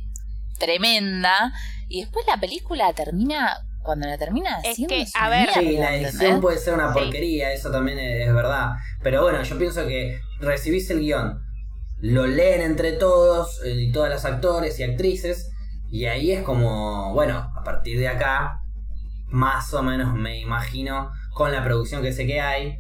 [0.60, 1.52] tremenda
[1.88, 6.14] y después la película termina, cuando la termina Es que, a ver- Sí, la edición
[6.22, 6.42] ¿entendés?
[6.42, 7.00] puede ser una Sí.
[7.00, 8.72] porquería, eso también es, es verdad.
[9.04, 11.40] Pero bueno, yo pienso que recibís el guion,
[12.06, 15.52] lo leen entre todos, eh, y todas las actores y actrices,
[15.90, 18.62] y ahí es como, bueno, a partir de acá,
[19.28, 22.78] más o menos me imagino, con la producción que sé que hay,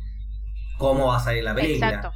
[0.78, 1.88] cómo va a salir la película.
[1.88, 2.12] Exacto.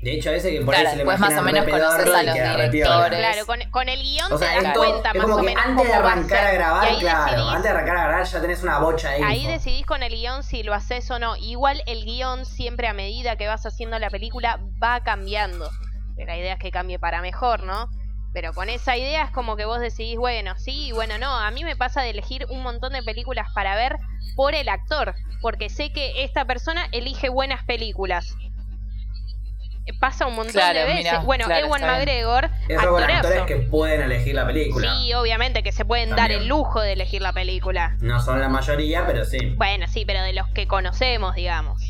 [0.00, 2.22] De hecho, a veces que por Claro, ahí se le más o menos conoces a
[2.22, 3.18] los directores.
[3.18, 5.38] Claro, con, con el guion O sea, te das esto cuenta es más como o
[5.40, 8.02] que menos antes de a arrancar a grabar, ahí claro, decidís, antes de arrancar a
[8.04, 9.50] grabar ya tenés una bocha de ahí info.
[9.50, 11.36] decidís con el guion si lo haces o no.
[11.36, 15.68] Igual el guion siempre a medida que vas haciendo la película va cambiando.
[16.26, 17.88] La idea es que cambie para mejor, ¿no?
[18.34, 21.34] Pero con esa idea es como que vos decidís, bueno, sí, bueno, no.
[21.34, 23.96] A mí me pasa de elegir un montón de películas para ver
[24.36, 25.14] por el actor.
[25.40, 28.36] Porque sé que esta persona elige buenas películas.
[30.00, 31.04] Pasa un montón Claro, de veces.
[31.04, 31.80] mirá, bueno, claro, Ewan.
[31.80, 34.94] McGregor, Eso con actores que pueden elegir la película.
[34.94, 37.96] Sí, obviamente que se pueden dar el lujo de elegir la película.
[38.00, 39.54] No son la mayoría, pero sí.
[39.56, 41.87] Bueno, sí, pero de los que conocemos, digamos.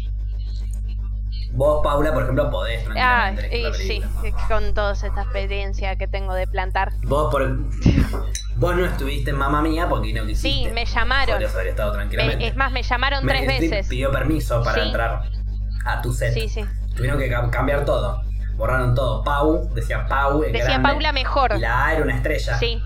[1.52, 4.02] Vos, Paula, por ejemplo, podés Ah, y sí,
[4.48, 6.92] con toda esta experiencia que tengo de plantar.
[7.02, 7.58] Vos, por...
[8.56, 10.68] Vos no estuviste en Mamma Mía porque no quisiste.
[10.68, 11.34] Sí, me llamaron.
[11.34, 12.44] Podrías haber estado tranquilamente.
[12.44, 13.88] Eh, es más, me llamaron tres veces.
[13.88, 14.88] pidió permiso para Sí.
[14.88, 15.22] entrar
[15.84, 16.34] a tu set.
[16.34, 16.64] Sí, sí.
[16.96, 18.22] Tuvieron que ca- cambiar todo.
[18.56, 19.22] Borraron todo.
[19.22, 20.42] Pau, decía Pau.
[20.42, 20.88] en Decía grande.
[20.88, 21.54] Paula mejor.
[21.56, 22.58] Y La A era una estrella.
[22.58, 22.82] Sí.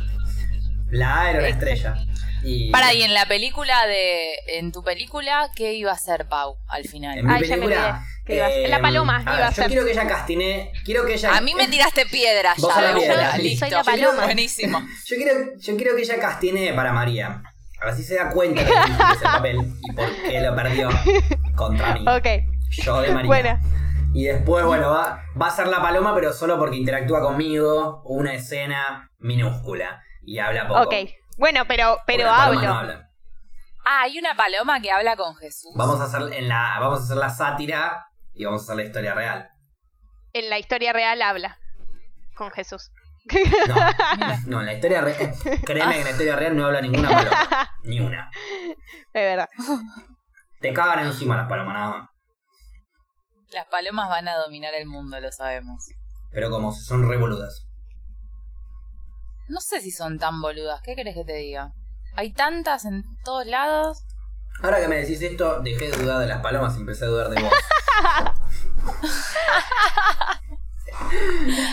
[0.90, 1.66] La A era una Exacto.
[1.66, 2.04] estrella.
[2.44, 4.34] Y Para, y en la película de.
[4.58, 7.16] En tu película, ¿qué iba a hacer Pau al final?
[7.18, 8.04] en mi Ay, ya me película.
[8.36, 9.66] Ser- La em, paloma iba ver, a Yo ser.
[9.68, 10.72] quiero que ella castine.
[10.84, 11.36] Quiero que ella.
[11.36, 13.42] A mí me tiraste piedras Vos ya la piedra, sí.
[13.42, 13.66] listo.
[13.66, 14.24] Soy la paloma.
[14.24, 14.78] Buenísimo.
[15.06, 17.42] Yo quiero, yo quiero que ella castine para María.
[17.80, 20.88] A ver si se da cuenta que ese papel y por qué lo perdió
[21.56, 22.04] contra mí.
[22.08, 22.26] Ok.
[22.84, 23.26] Yo de María.
[23.28, 23.58] Bueno.
[24.14, 28.02] Y después, bueno, va, va a ser la paloma, pero solo porque interactúa conmigo.
[28.04, 30.02] Una escena minúscula.
[30.24, 30.80] Y habla poco.
[30.82, 30.94] Ok.
[31.38, 32.60] Bueno, pero, pero hablo.
[32.60, 33.08] no habla.
[33.84, 35.72] Ah, hay una paloma que habla con Jesús.
[35.74, 38.84] Vamos a hacer en la, vamos a hacer la sátira y vamos a hacer la
[38.84, 39.50] historia real.
[40.32, 41.58] En la historia real habla.
[42.34, 42.90] Con Jesús.
[43.68, 43.74] No,
[44.46, 45.34] no, en la historia real.
[45.64, 47.70] Créeme que en la historia real no habla ninguna paloma.
[47.84, 48.30] Ni una.
[49.12, 49.48] De verdad.
[50.60, 52.10] Te cagan encima las palomas nada más.
[53.52, 55.84] Las palomas van a dominar el mundo, lo sabemos.
[56.30, 57.66] Pero como son revoludas.
[59.48, 60.80] No sé si son tan boludas.
[60.82, 61.72] ¿Qué querés que te diga?
[62.14, 64.02] Hay tantas en todos lados.
[64.60, 67.30] Ahora que me decís esto, dejé de dudar de las palomas y empecé a dudar
[67.30, 67.52] de vos.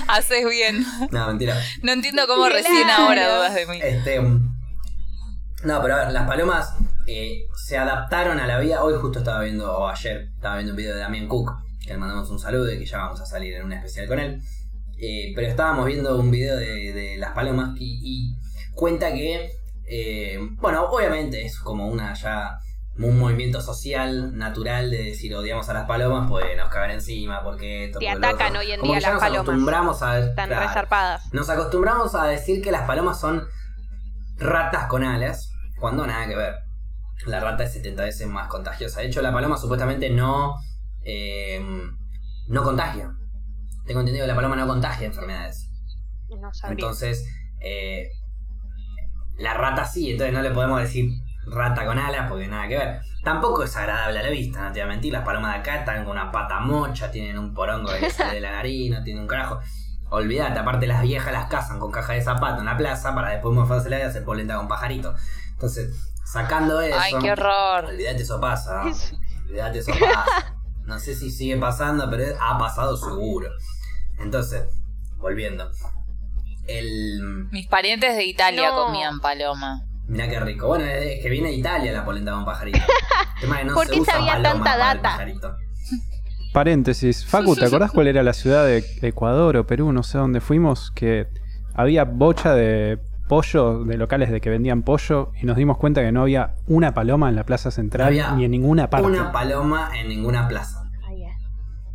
[0.07, 0.85] Haces bien.
[1.11, 1.55] No, mentira.
[1.83, 2.55] No entiendo cómo Claro.
[2.55, 3.79] recién ahora dudas de mí.
[3.81, 4.19] Este.
[4.19, 4.55] mm,
[5.65, 6.73] No, pero a ver, las palomas
[7.07, 8.83] eh, se adaptaron a la vida.
[8.83, 11.51] Hoy justo estaba viendo, o ayer, estaba viendo un video de Damien Cook,
[11.81, 14.19] que le mandamos un saludo y que ya vamos a salir en un especial con
[14.19, 14.41] él.
[14.97, 18.35] Eh, pero estábamos viendo un video de, de las palomas y, y
[18.73, 19.51] cuenta que,
[19.87, 22.57] eh, bueno, obviamente es como una ya
[23.07, 27.85] un movimiento social natural de decir odiamos a las palomas, pues nos cagan encima porque
[27.85, 29.41] esto, Te atacan hoy en Como día que ya las nos palomas.
[29.47, 31.33] acostumbramos a Están claro, resarpadas.
[31.33, 33.47] nos acostumbramos a decir que las palomas son
[34.37, 36.55] ratas con alas, cuando nada que ver.
[37.25, 39.01] La rata es 70 veces más contagiosa.
[39.01, 40.55] De hecho, la paloma supuestamente no,
[41.03, 41.61] eh,
[42.47, 43.11] no contagia.
[43.85, 45.69] Tengo entendido que la paloma no contagia enfermedades.
[46.29, 46.73] No sabría.
[46.73, 47.25] Entonces,
[47.61, 48.09] eh,
[49.37, 51.11] la rata sí, entonces no le podemos decir
[51.49, 53.01] rata con alas porque nada que ver.
[53.23, 55.11] Tampoco es agradable a la vista, no te voy a mentir.
[55.13, 58.35] Las palomas de acá están con una pata mocha, tienen un porongo que le sale
[58.35, 59.59] de la nariz, no tienen un carajo.
[60.11, 63.53] Olvídate, aparte las viejas las cazan con caja de zapato en la plaza para después
[63.53, 65.13] morfársela y hacer polenta con pajarito.
[65.51, 65.93] Entonces,
[66.25, 66.97] sacando eso.
[66.99, 67.85] Ay, qué horror.
[67.85, 68.83] Olvídate, eso pasa.
[68.85, 68.91] ¿no?
[69.47, 70.55] Olvídate, eso pasa.
[70.85, 73.49] No sé si sigue pasando, pero ha pasado seguro.
[74.17, 74.63] Entonces,
[75.17, 75.69] volviendo.
[76.67, 77.47] El.
[77.51, 78.85] Mis parientes de Italia No.
[78.85, 79.83] comían paloma.
[80.09, 80.67] Mirá qué rico.
[80.67, 82.79] Bueno, es que viene de Italia la polenta con pajarito.
[83.65, 85.17] No ¿Por qué sabía tanta data?
[86.53, 87.25] Paréntesis.
[87.25, 89.93] Facu, ¿te acordás cuál era la ciudad de Ecuador o Perú?
[89.93, 90.91] No sé dónde fuimos.
[90.91, 91.27] Que
[91.73, 92.99] había bocha de
[93.29, 95.31] pollo, de locales de que vendían pollo.
[95.41, 98.43] Y nos dimos cuenta que no había una paloma en la plaza central Había ni
[98.43, 99.07] en ninguna parte.
[99.07, 100.83] Una paloma en ninguna plaza.
[101.17, 101.31] Ya.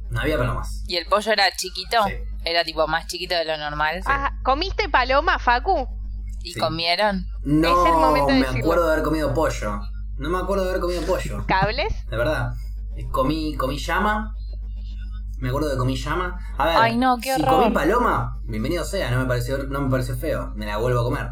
[0.08, 0.82] No había palomas.
[0.88, 1.98] ¿Y el pollo era chiquito?
[2.06, 2.14] Sí.
[2.46, 4.00] Era tipo más chiquito de lo normal.
[4.06, 6.03] Ah, ¿Comiste paloma, Facu?
[6.44, 6.60] ¿Y Sí.
[6.60, 7.26] comieron?
[7.42, 8.64] No Es el momento de me decirlo.
[8.64, 9.80] acuerdo de haber comido pollo.
[10.18, 11.44] No me acuerdo de haber comido pollo.
[11.46, 11.92] ¿Cables?
[12.08, 12.52] De verdad.
[13.10, 14.34] Comí, comí llama.
[15.38, 16.38] Me acuerdo de comí llama.
[16.58, 17.62] A ver, Ay, no, qué si horror.
[17.62, 20.52] comí paloma, bienvenido sea, no me pareció, no me pareció feo.
[20.54, 21.28] Me la vuelvo a comer.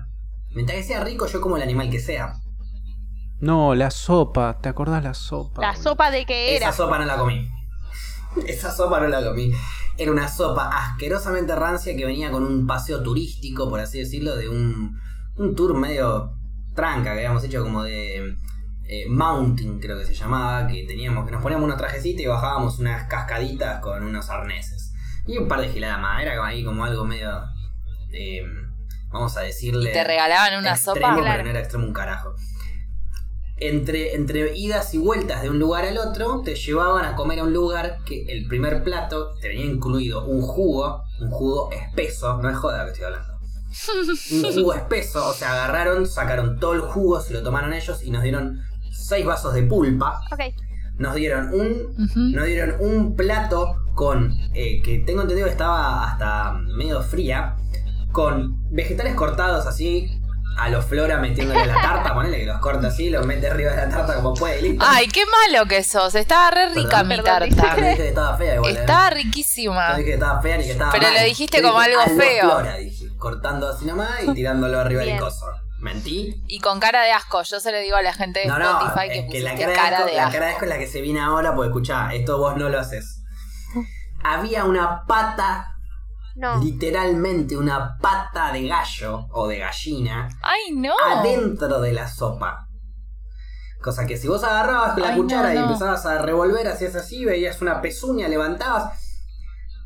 [0.54, 2.34] Mientras que sea rico, yo como el animal que sea.
[3.40, 4.58] No, la sopa.
[4.60, 5.60] ¿Te acordás la sopa?
[5.62, 6.68] ¿La sopa de qué era?
[6.70, 7.48] Esa sopa no la comí.
[8.46, 9.52] Esa sopa no la comí.
[9.96, 14.48] Era una sopa asquerosamente rancia que venía con un paseo turístico, por así decirlo, de
[14.48, 14.98] un,
[15.36, 16.32] un tour medio
[16.74, 18.36] tranca que habíamos hecho como de
[18.84, 22.78] eh, mounting, creo que se llamaba, que teníamos, que nos poníamos unos trajecitos y bajábamos
[22.78, 24.92] unas cascaditas con unos arneses.
[25.26, 27.30] Y un par de giladas más, era como ahí como algo medio,
[28.12, 28.42] eh,
[29.08, 29.92] vamos a decirle...
[29.92, 31.30] ¿Te regalaban una extremo, sopa?
[31.30, 32.34] pero no era extremo un carajo.
[33.68, 37.44] Entre, entre idas y vueltas de un lugar al otro, te llevaban a comer a
[37.44, 42.50] un lugar que el primer plato te venía incluido un jugo, un jugo espeso, no
[42.50, 43.38] es joda que estoy hablando.
[44.32, 48.10] Un jugo espeso, o sea, agarraron, sacaron todo el jugo, se lo tomaron ellos y
[48.10, 48.60] nos dieron
[48.90, 50.20] seis vasos de pulpa.
[50.32, 50.40] Ok.
[50.98, 56.52] Nos dieron un nos dieron un plato con, eh, que tengo entendido que estaba hasta
[56.52, 57.56] medio fría,
[58.12, 60.21] con vegetales cortados así,
[60.58, 63.76] a los flora metiéndole la tarta, ponele que los corta así, los mete arriba de
[63.76, 64.84] la tarta como puede y listo.
[64.88, 66.14] Ay, qué malo que sos.
[66.14, 67.76] Estaba re rica Perdón, mi perdón, Yo no tarta.
[67.82, 68.76] dije que estaba fea igual.
[68.76, 68.80] ¿eh?
[68.80, 69.88] Estaba riquísima.
[69.96, 71.14] dije que estaba fea ni que estaba Pero mal.
[71.14, 72.50] lo dijiste Yo como dije, algo "A lo feo".
[72.50, 75.46] Flora", dije, cortando así nomás y tirándolo arriba del coso.
[75.80, 76.40] ¿Mentí?
[76.46, 77.42] Y con cara de asco.
[77.42, 79.54] Yo se lo digo a la gente de No, no, Spotify que es que la
[79.56, 81.70] cara, de asco, de la cara de asco es la que se viene ahora, porque
[81.70, 83.18] escuchá, esto vos no lo haces.
[84.22, 85.71] Había una pata
[86.34, 86.58] No.
[86.62, 90.94] literalmente una pata de gallo o de gallina Ay, no.
[91.10, 92.68] adentro de la sopa.
[93.82, 97.24] Cosa que si vos agarrabas la Ay, cuchara no, y empezabas a revolver, hacías así,
[97.24, 98.98] veías una pezuña, levantabas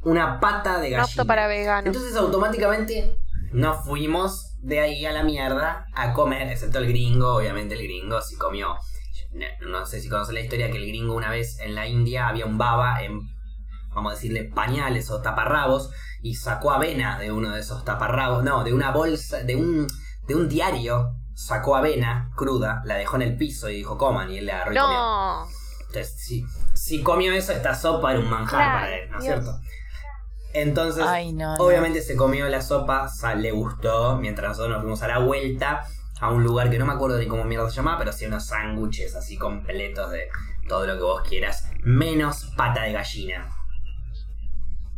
[0.03, 1.03] una pata de gallina.
[1.05, 1.87] apto para veganos.
[1.87, 3.19] Entonces automáticamente
[3.53, 8.21] nos fuimos de ahí a la mierda a comer, excepto el gringo, obviamente el gringo
[8.21, 8.77] sí comió.
[9.33, 12.29] No, no sé si conoces la historia que el gringo una vez en la India
[12.29, 13.21] había un baba en,
[13.97, 15.91] vamos a decirle, pañales o taparrabos
[16.21, 19.87] y sacó avena de uno de esos taparrabos, no, de una bolsa, de un,
[20.29, 24.39] de un diario, sacó avena cruda, la dejó en el piso y dijo coman y
[24.39, 24.99] él le agarró y comió.
[24.99, 25.47] No.
[25.81, 26.45] Entonces, si,
[26.75, 29.59] si comió eso, esta sopa era un manjar para él, ¿no es cierto?
[30.53, 31.65] Entonces, Ay, no, no.
[31.65, 35.85] obviamente se comió la sopa, le gustó, mientras nosotros nos fuimos a la vuelta
[36.21, 38.47] a un lugar que no me acuerdo ni cómo mierda se llamaba, pero sí unos
[38.47, 40.29] sándwiches así completos de
[40.69, 43.49] todo lo que vos quieras, menos pata de gallina.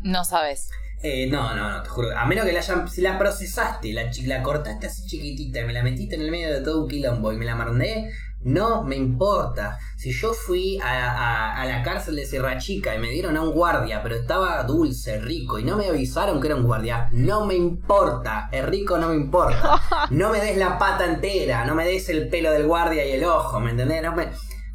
[0.02, 0.70] No sabes.
[1.02, 2.08] Eh, no, no, no, te juro.
[2.16, 5.72] A menos que la hayan, si la procesaste, la, la cortaste así chiquitita, y me
[5.72, 8.96] la metiste en el medio de todo un quilombo y me la mandé, no me
[8.96, 9.78] importa.
[9.96, 13.42] Si yo fui a, a- a la cárcel de Sierra Chica y me dieron a
[13.42, 17.46] un guardia, pero estaba dulce, rico, y no me avisaron que era un guardia, no
[17.46, 18.48] me importa.
[18.50, 19.80] Es rico, no me importa.
[20.10, 23.24] No me des la pata entera, no me des el pelo del guardia y el
[23.24, 24.02] ojo, ¿me entendés?
[24.02, 24.30] No me-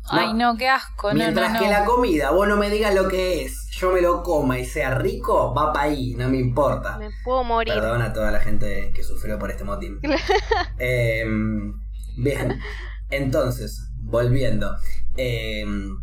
[0.10, 1.10] Ay, no, qué asco.
[1.10, 1.72] No, Mientras no, que no.
[1.72, 4.96] la comida, vos no me digas lo que es, yo me lo coma y sea
[4.96, 6.98] rico, va para ahí, no me importa.
[6.98, 7.74] Me puedo morir.
[7.74, 10.00] Perdón a toda la gente que sufrió por este motín.
[10.78, 11.74] Em,
[12.18, 12.60] bien,
[13.10, 14.76] entonces, volviendo.
[15.18, 15.98] Em,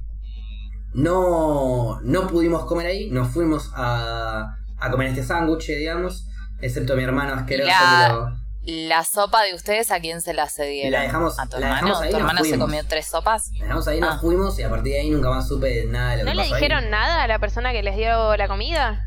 [0.94, 6.26] no, no pudimos comer ahí, nos fuimos a, a comer este sándwich, digamos,
[6.60, 8.39] excepto mi hermano asqueroso La-.
[8.64, 10.92] La sopa de ustedes, ¿a quién se la cedieron?
[10.92, 11.86] La dejamos- ¿A tu la hermano?
[11.86, 13.50] dejamos ahí ¿Tu hermano se comió tres sopas?
[13.58, 14.18] la dejamos ahí, nos Ah.
[14.20, 16.42] fuimos y a partir de ahí nunca más supe nada de lo ¿No que le
[16.42, 16.60] pasó ahí.
[16.60, 19.06] dijeron nada a la persona que les dio la comida?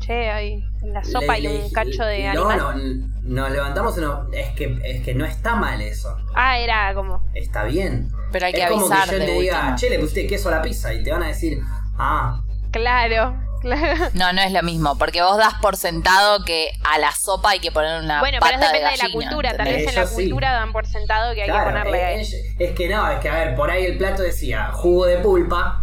[0.00, 3.00] Che, hay la sopa Le- y le- un cacho de no, animal.
[3.22, 6.16] No, nos levantamos y no, es que, es que no está mal eso.
[6.34, 7.22] Ah, era como.
[7.34, 8.10] Está bien.
[8.32, 9.76] Pero hay que es como avisar que yo de te diga, última.
[9.76, 11.58] che, le pusiste queso a la pizza y te van a decir,
[11.98, 12.40] ah,
[12.70, 14.10] Claro, claro.
[14.14, 17.60] No, no es lo mismo, porque vos das por sentado que a la sopa hay
[17.60, 19.56] que poner una Bueno, pero pata eso depende de, la cultura.
[19.56, 20.14] Tal vez en la sí.
[20.14, 22.20] cultura dan por sentado que hay que ponerle.
[22.20, 25.18] es, es que no, es que a ver, por ahí el plato decía jugo de
[25.18, 25.80] pulpa,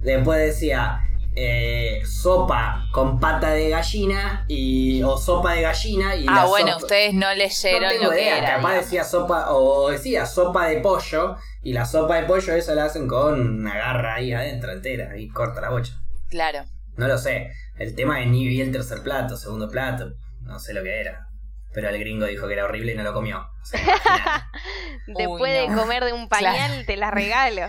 [0.00, 1.00] después decía
[1.38, 6.72] eh, sopa con pata de gallina y o sopa de gallina y Ah, la bueno,
[6.72, 8.46] sopa- ustedes no no leyeron tengo lo que idea, era.
[8.56, 8.84] capaz digamos.
[8.84, 13.06] decía sopa o decía sopa de pollo y la sopa de pollo esa la hacen
[13.06, 15.92] con una garra ahí adentro entera y corta la bocha.
[16.30, 16.64] Claro.
[16.96, 17.52] No lo sé.
[17.78, 21.28] El tema es ni vi el tercer plato, segundo plato, no sé lo que era.
[21.72, 23.38] Pero el gringo dijo que era horrible y no lo comió.
[23.38, 23.80] O sea,
[25.06, 25.22] imagínate.
[25.22, 25.82] Después de no.
[25.82, 27.62] comer de un pañal, te la regalo.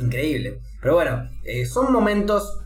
[0.00, 0.60] Increíble.
[0.80, 2.62] Pero bueno, eh, son momentos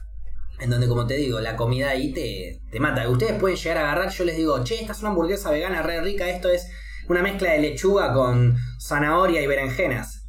[0.61, 3.09] en donde, como te digo, la comida ahí te, te mata.
[3.09, 6.01] Ustedes pueden llegar a agarrar, yo les digo, che, esta es una hamburguesa vegana re
[6.01, 6.69] rica, esto es
[7.09, 10.20] una mezcla de lechuga con zanahoria y berenjenas.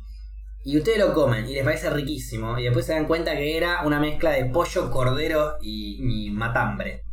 [0.64, 2.58] Y ustedes lo comen y les parece riquísimo.
[2.60, 7.04] Y después se dan cuenta que era una mezcla de pollo, cordero y, y matambre.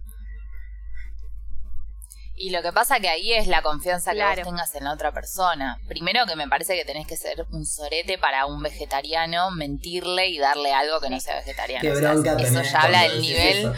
[2.40, 4.42] Y lo que pasa que ahí es la confianza que Claro.
[4.44, 5.76] vos tengas en la otra persona.
[5.88, 10.38] Primero que me parece que tenés que ser un sorete para un vegetariano, mentirle y
[10.38, 11.82] darle algo que no sea vegetariano.
[11.82, 13.59] Qué O sea, bronca eso tenés ya habla del nivel.
[13.59, 13.74] eso.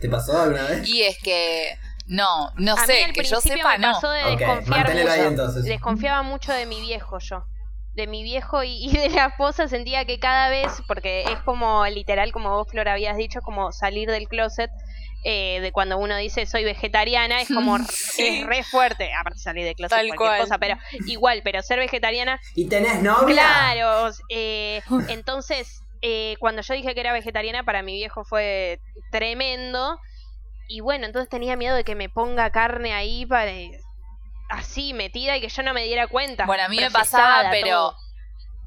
[0.00, 0.88] ¿Te pasó alguna vez?
[0.88, 1.76] Y es que,
[2.06, 3.92] no, no a mí sé, al que yo principio sepa, me no.
[3.94, 5.22] pasó de Ok, desconfiar ahí mucho.
[5.28, 5.64] entonces.
[5.64, 7.44] Desconfiaba mucho de mi viejo yo.
[7.94, 11.84] De mi viejo y, y de la esposa sentía que cada vez, porque es como
[11.86, 14.70] literal, como vos, Flor, habías dicho, como salir del closet.
[15.22, 18.26] eh, de cuando uno dice soy vegetariana, es como Sí.
[18.26, 20.40] es re fuerte, aparte de salir del closet Tal cualquier cual.
[20.40, 20.76] cosa, pero
[21.06, 23.34] igual, pero ser vegetariana ¿Y tenés novia?
[23.34, 28.80] Claro, eh, entonces eh, cuando yo dije que era vegetariana para mi viejo fue
[29.10, 29.98] tremendo
[30.68, 33.50] y bueno, entonces tenía miedo de que me ponga carne ahí para
[34.50, 36.46] así metida y que yo no me diera cuenta.
[36.46, 37.96] Bueno, a mí me pasaba, pero todo.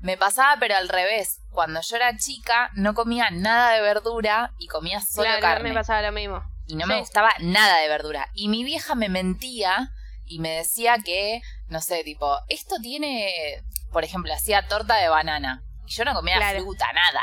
[0.02, 1.40] me pasaba, pero al revés.
[1.52, 5.70] Cuando yo era chica, no comía nada de verdura y comía solo Claro, carne.
[5.70, 6.42] me pasaba lo mismo.
[6.66, 6.94] y no Sí.
[6.94, 8.30] me gustaba nada de verdura.
[8.34, 9.90] Y mi vieja me mentía
[10.26, 13.62] y me decía que, no sé, tipo, esto tiene,
[13.92, 15.62] por ejemplo, hacía torta de banana.
[15.86, 16.62] Y yo no comía Claro.
[16.62, 17.22] fruta, nada.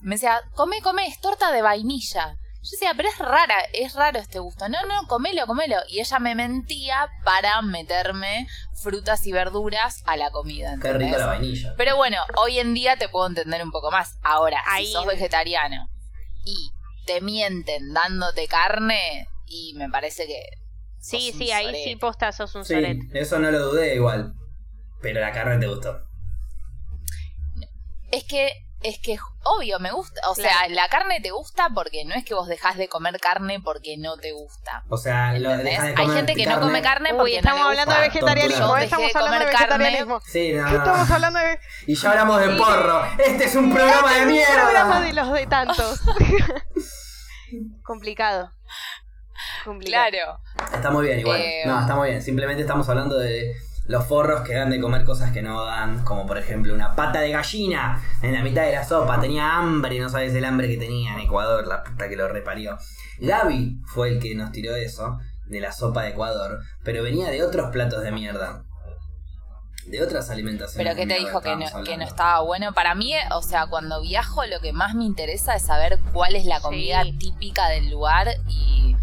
[0.00, 2.36] Me decía, come, come, es torta de vainilla.
[2.60, 4.68] Yo decía, pero es rara, es raro este gusto.
[4.68, 5.76] No, no, comelo, comelo.
[5.88, 8.48] Y ella me mentía para meterme
[8.82, 10.76] frutas y verduras a la comida.
[10.82, 11.74] Qué la vainilla.
[11.76, 14.18] Pero bueno, hoy en día te puedo entender un poco más.
[14.22, 15.88] Ahora, Ahí- si sos vegetariano
[16.44, 16.72] y
[17.06, 20.42] te mienten dándote carne, y me parece que.
[21.00, 22.74] Sí, sí, ahí sí posta sos un Sí,
[23.14, 24.34] eso no lo dudé igual.
[25.00, 26.02] Pero la carne te gustó.
[28.10, 28.50] Es que,
[28.82, 30.20] es que, obvio, me gusta.
[30.28, 33.60] O sea, la carne te gusta porque no es que vos dejás de comer carne
[33.60, 34.84] porque no te gusta.
[34.88, 37.72] O sea, lo de Hay comer gente que no come carne porque Uy, estamos no
[37.72, 40.20] le hablando de vegetarianismo, Yo dejé estamos de hablando de vegetarianismo.
[40.26, 41.14] Sí, no, ¿Qué estamos no.
[41.14, 42.56] hablando de Y ya hablamos de Sí.
[42.58, 43.04] porro.
[43.18, 45.00] Este es un programa de Un programa mierda.
[45.00, 46.00] de los de tantos.
[47.82, 48.50] Complicado.
[49.64, 50.10] Complicado.
[50.10, 50.40] Claro.
[50.74, 51.40] Está muy bien, igual.
[51.40, 52.22] Eh, No, está muy bien.
[52.22, 53.54] Simplemente estamos hablando de
[53.88, 56.04] los forros que dan de comer cosas que no dan.
[56.04, 59.20] Como por ejemplo una pata de gallina en la mitad de la sopa.
[59.20, 62.78] Tenía hambre, no sabes el hambre que tenía en Ecuador, la puta que lo reparió.
[63.18, 66.60] Gaby fue el que nos tiró eso, de la sopa de Ecuador.
[66.84, 68.62] Pero venía de otros platos de mierda.
[69.86, 70.86] De otras alimentaciones.
[70.86, 72.74] Pero que te dijo que no, que estaba bueno.
[72.74, 76.44] Para mí, o sea, cuando viajo lo que más me interesa es saber cuál es
[76.44, 77.12] la comida Sí.
[77.16, 78.96] típica del lugar y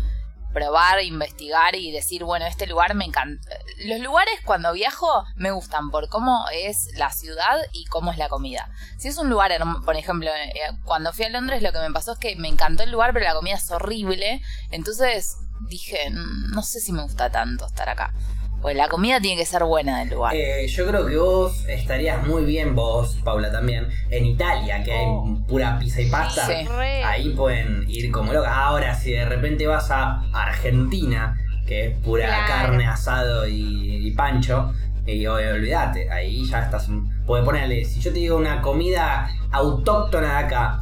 [0.56, 3.50] probar, investigar y decir, bueno, este lugar me encanta.
[3.86, 8.30] Los lugares cuando viajo me gustan por cómo es la ciudad y cómo es la
[8.30, 8.72] comida.
[8.98, 9.52] Si es un lugar,
[9.84, 12.84] por ejemplo, eh, cuando fui a Londres lo que me pasó es que me encantó
[12.84, 14.42] el lugar, pero la comida es horrible.
[14.72, 15.36] Entonces
[15.68, 18.14] dije, "Mm, no sé si me gusta tanto estar acá.
[18.62, 20.34] Pues la comida tiene que ser buena del lugar.
[20.36, 25.06] Eh, yo creo que vos estarías muy bien, vos, Paula, también, en Italia, que hay
[25.08, 25.38] Oh.
[25.48, 26.48] pura pizza y pasta.
[26.48, 26.68] Sí.
[27.06, 28.52] Ahí pueden ir como locas.
[28.56, 31.38] Ahora, si de repente vas a Argentina,
[31.68, 32.48] que es pura Claro.
[32.48, 34.74] carne, asado y, y pancho,
[35.06, 36.88] y oh, olvídate, ahí ya estás.
[37.28, 40.80] Puedes ponerle, si yo te digo una comida autóctona de acá,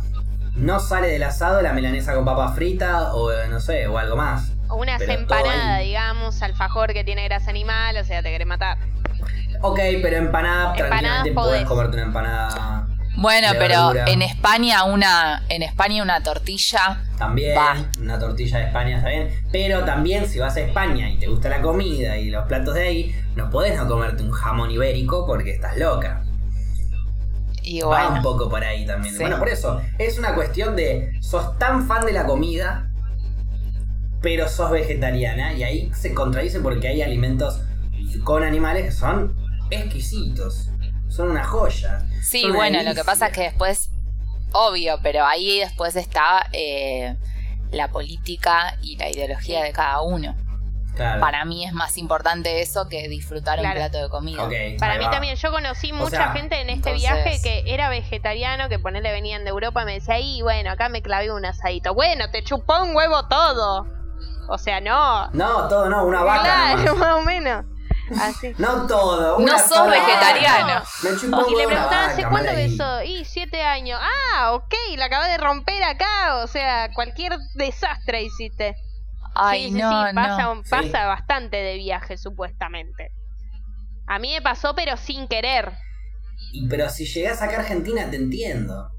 [0.55, 4.15] no sale del asado la milanesa con papa frita o eh, no sé, o algo
[4.15, 4.52] más.
[4.73, 5.87] O unas empanadas, ahí.
[5.87, 8.77] digamos, alfajor que tiene grasa animal, o sea, te querés matar.
[9.61, 11.67] Ok, pero empanada, Empanadas tranquilamente puedes podés.
[11.67, 12.87] comerte una empanada.
[13.15, 14.05] Bueno, de pero verdura.
[14.11, 17.75] en España una en España una tortilla También, Va.
[18.01, 19.29] una tortilla de España está bien.
[19.51, 22.87] Pero también, si vas a España y te gusta la comida y los platos de
[22.87, 26.23] ahí, no podés no comerte un jamón ibérico porque estás loca.
[27.61, 29.13] y Va un poco por ahí también.
[29.13, 29.21] Sí.
[29.21, 31.11] Bueno, por eso, es una cuestión de.
[31.21, 32.89] Sos tan fan de la comida,
[34.23, 35.53] pero sos vegetariana.
[35.53, 37.61] Y ahí se contradice porque hay alimentos
[38.23, 39.35] con animales que son
[39.69, 40.69] exquisitos.
[41.09, 41.99] Son una joya.
[42.23, 43.91] sí, son bueno, lo que pasa es que después
[44.53, 47.15] obvio, pero ahí después está eh,
[47.71, 50.35] la política y la ideología de cada uno.
[50.95, 51.19] Claro.
[51.21, 53.79] Para mí es más importante eso que disfrutar Claro.
[53.79, 54.43] un plato de comida.
[54.43, 55.09] Ok, Para mí va.
[55.11, 58.77] también, yo conocí O mucha sea, gente en este entonces- viaje que era vegetariano, que
[58.77, 61.95] ponerle venían de Europa y me decía, y bueno, acá me clavé un asadito.
[61.95, 63.87] Bueno, te chupó un huevo todo.
[64.47, 65.29] O sea, no.
[65.31, 66.43] No, todo no, una vaca.
[66.43, 66.97] Claro, nomás.
[66.99, 67.65] más o menos.
[68.21, 68.53] Así.
[68.57, 69.37] No todo.
[69.37, 70.83] una No sos sola vegetariano.
[71.03, 73.03] Me un Y le preguntaban, ¿hace cuánto eso?
[73.03, 73.99] Y siete años.
[74.01, 76.43] Ah, ok, la acabas de romper acá.
[76.43, 78.75] O sea, cualquier desastre hiciste.
[79.35, 80.61] Ay, sí, sí, no, sí, pasa, no.
[80.69, 81.07] pasa Sí.
[81.07, 83.09] bastante de viaje, supuestamente.
[84.07, 85.71] A mí me pasó, pero sin querer.
[86.51, 88.92] Y, pero si llegás acá a Argentina, te entiendo.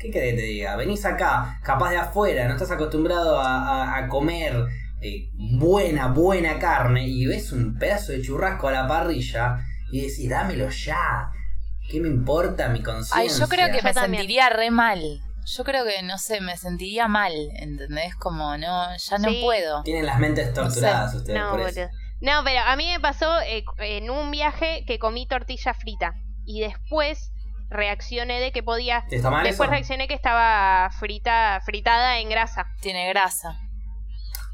[0.00, 0.76] ¿Qué querés que te diga?
[0.76, 4.54] Venís acá, capaz de afuera, no estás acostumbrado a, a- a comer
[5.02, 9.58] eh, buena, buena carne y ves un pedazo de churrasco a la parrilla
[9.92, 11.30] y decís, dámelo ya.
[11.90, 13.16] ¿Qué me importa mi conciencia?
[13.18, 14.20] Ay, yo creo que Yo me también.
[14.22, 15.00] sentiría re mal.
[15.44, 18.14] Yo creo que, no sé, me sentiría mal, ¿entendés?
[18.14, 19.40] Como, no, ya no Sí.
[19.42, 19.82] puedo.
[19.82, 21.80] Tienen las mentes torturadas ustedes No, por eso.
[21.80, 21.92] boludo.
[22.20, 26.14] No, pero a mí me pasó eh, en un viaje que comí tortilla frita.
[26.44, 27.32] Y después
[27.70, 29.04] reaccioné de que podía.
[29.08, 29.72] ¿Te está mal Después eso?
[29.72, 32.66] reaccioné que estaba frita, fritada en grasa.
[32.80, 33.58] Tiene grasa.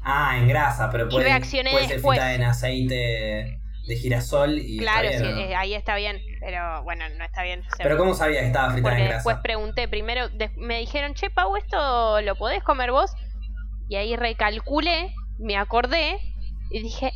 [0.03, 2.17] Ah, en grasa, pero Y puede, reaccioné puede ser después.
[2.19, 6.21] frita en aceite de girasol y claro, está bien, sí, eh, ahí está bien.
[6.39, 7.63] Pero bueno, no está bien.
[7.77, 9.29] Pero ¿cómo sabías que estaba fritada Porque en grasa?
[9.29, 13.11] después pregunté, primero de- me dijeron, che, Pau, ¿esto lo podés comer vos?
[13.89, 16.19] Y ahí recalculé, me acordé
[16.69, 17.11] y dije,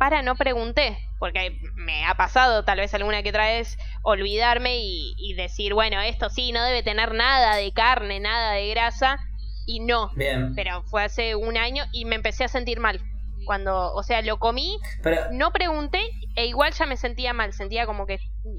[0.00, 0.98] para, no pregunté.
[1.18, 6.00] Porque me ha pasado tal vez alguna que otra vez olvidarme y, y decir, bueno,
[6.00, 9.18] esto sí, no debe tener nada de carne, nada de grasa.
[9.66, 10.54] Y no, Bien.
[10.56, 13.00] pero fue hace un año y me empecé a sentir mal.
[13.44, 16.00] Cuando, o sea, lo comí, Pero no pregunté
[16.36, 18.18] e igual ya me sentía mal, sentía como que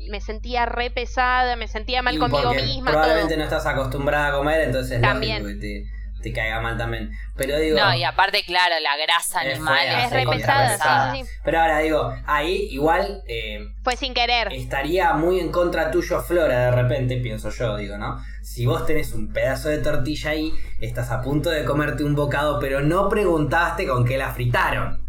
[0.09, 3.37] me sentía re pesada, me sentía mal Y conmigo misma, Probablemente todo.
[3.37, 5.43] no estás acostumbrada a comer, entonces es También.
[5.43, 5.87] lógico
[6.21, 7.11] te, caiga mal también.
[7.35, 7.77] Pero digo.
[7.79, 11.11] No, y aparte, claro, la grasa es animal fea, es re es pesada, pesada.
[11.13, 11.39] sí, sí, sí.
[11.43, 14.51] Pero ahora digo, ahí igual eh, Fue sin querer.
[14.53, 18.23] estaría muy en contra tuyo Flora de repente, pienso yo, digo, ¿no?
[18.41, 22.59] Si vos tenés un pedazo de tortilla ahí, estás a punto de comerte un bocado,
[22.59, 25.07] pero no preguntaste con qué la fritaron.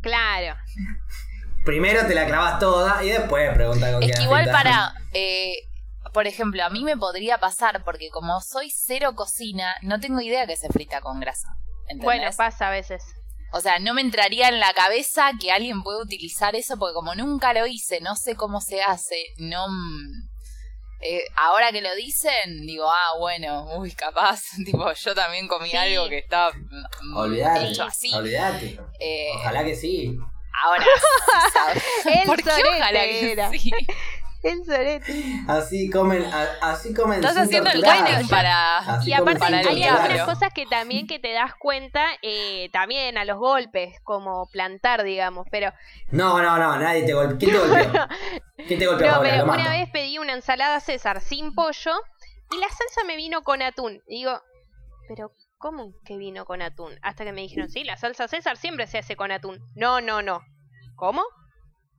[0.00, 0.56] Claro.
[1.64, 4.62] Primero te la clavas toda y después pregunta con qué Es la que igual fritaron.
[4.62, 5.65] para, eh,
[6.16, 10.46] por ejemplo, a mí me podría pasar porque como soy cero cocina, no tengo idea
[10.46, 11.48] que se frita con grasa.
[11.82, 12.04] ¿entendés?
[12.04, 13.04] Bueno, pasa a veces.
[13.52, 17.14] o sea, no me entraría en la cabeza que alguien puede utilizar eso porque como
[17.14, 19.68] nunca lo hice, no sé cómo se hace, no...
[19.68, 20.30] mm,
[21.02, 25.76] eh, ahora que lo dicen, digo, ah, bueno, uy, capaz, tipo, yo también comí Sí.
[25.76, 28.10] algo que está mm, Olvidate, hecho así.
[28.14, 28.80] olvidate.
[28.98, 30.16] Eh, Ojalá que sí.
[30.64, 30.82] ahora,
[31.42, 32.26] sí, ¿sabes?
[32.26, 33.70] ¿Por qué ojalá que sí?
[34.48, 35.24] El sorete.
[35.48, 37.18] Así comen, a- así comen.
[37.18, 38.78] Estás haciendo el casting para...
[38.78, 40.24] Así Y aparte para hay diablo.
[40.24, 45.46] cosas que también que te das cuenta eh, también a los golpes, como plantar, digamos.
[45.50, 45.72] Pero
[46.10, 47.38] No, no, no, nadie te golpeó.
[47.38, 48.06] ¿Quién te golpeó?
[48.66, 49.70] ¿Quién te golpeó, no, pero una mato.
[49.70, 51.92] vez pedí una ensalada César sin pollo
[52.50, 54.00] y la salsa me vino con atún.
[54.06, 54.40] Y digo,
[55.08, 56.98] pero ¿cómo que vino con atún?
[57.02, 59.58] Hasta que me dijeron, sí, la salsa César siempre se hace con atún.
[59.74, 60.40] No, no, no.
[60.94, 61.22] ¿Cómo?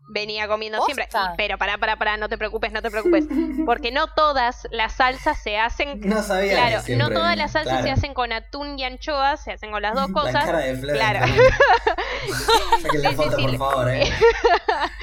[0.09, 1.05] Venía comiendo siempre.
[1.11, 1.31] ¿Posta?
[1.33, 3.25] Y- Pero pará, pará, pará, no te preocupes, no te preocupes.
[3.65, 6.53] Porque no todas las salsas se hacen No sabía.
[6.53, 7.87] Claro, que siempre- no todas las salsas claro.
[7.87, 10.45] se hacen con atún y anchoas, se hacen con las dos La cosas.
[10.45, 10.95] cara de Flor.
[10.95, 11.25] Claro.
[11.27, 13.41] Sí, sí, foto, sí.
[13.43, 14.09] por favor, eh.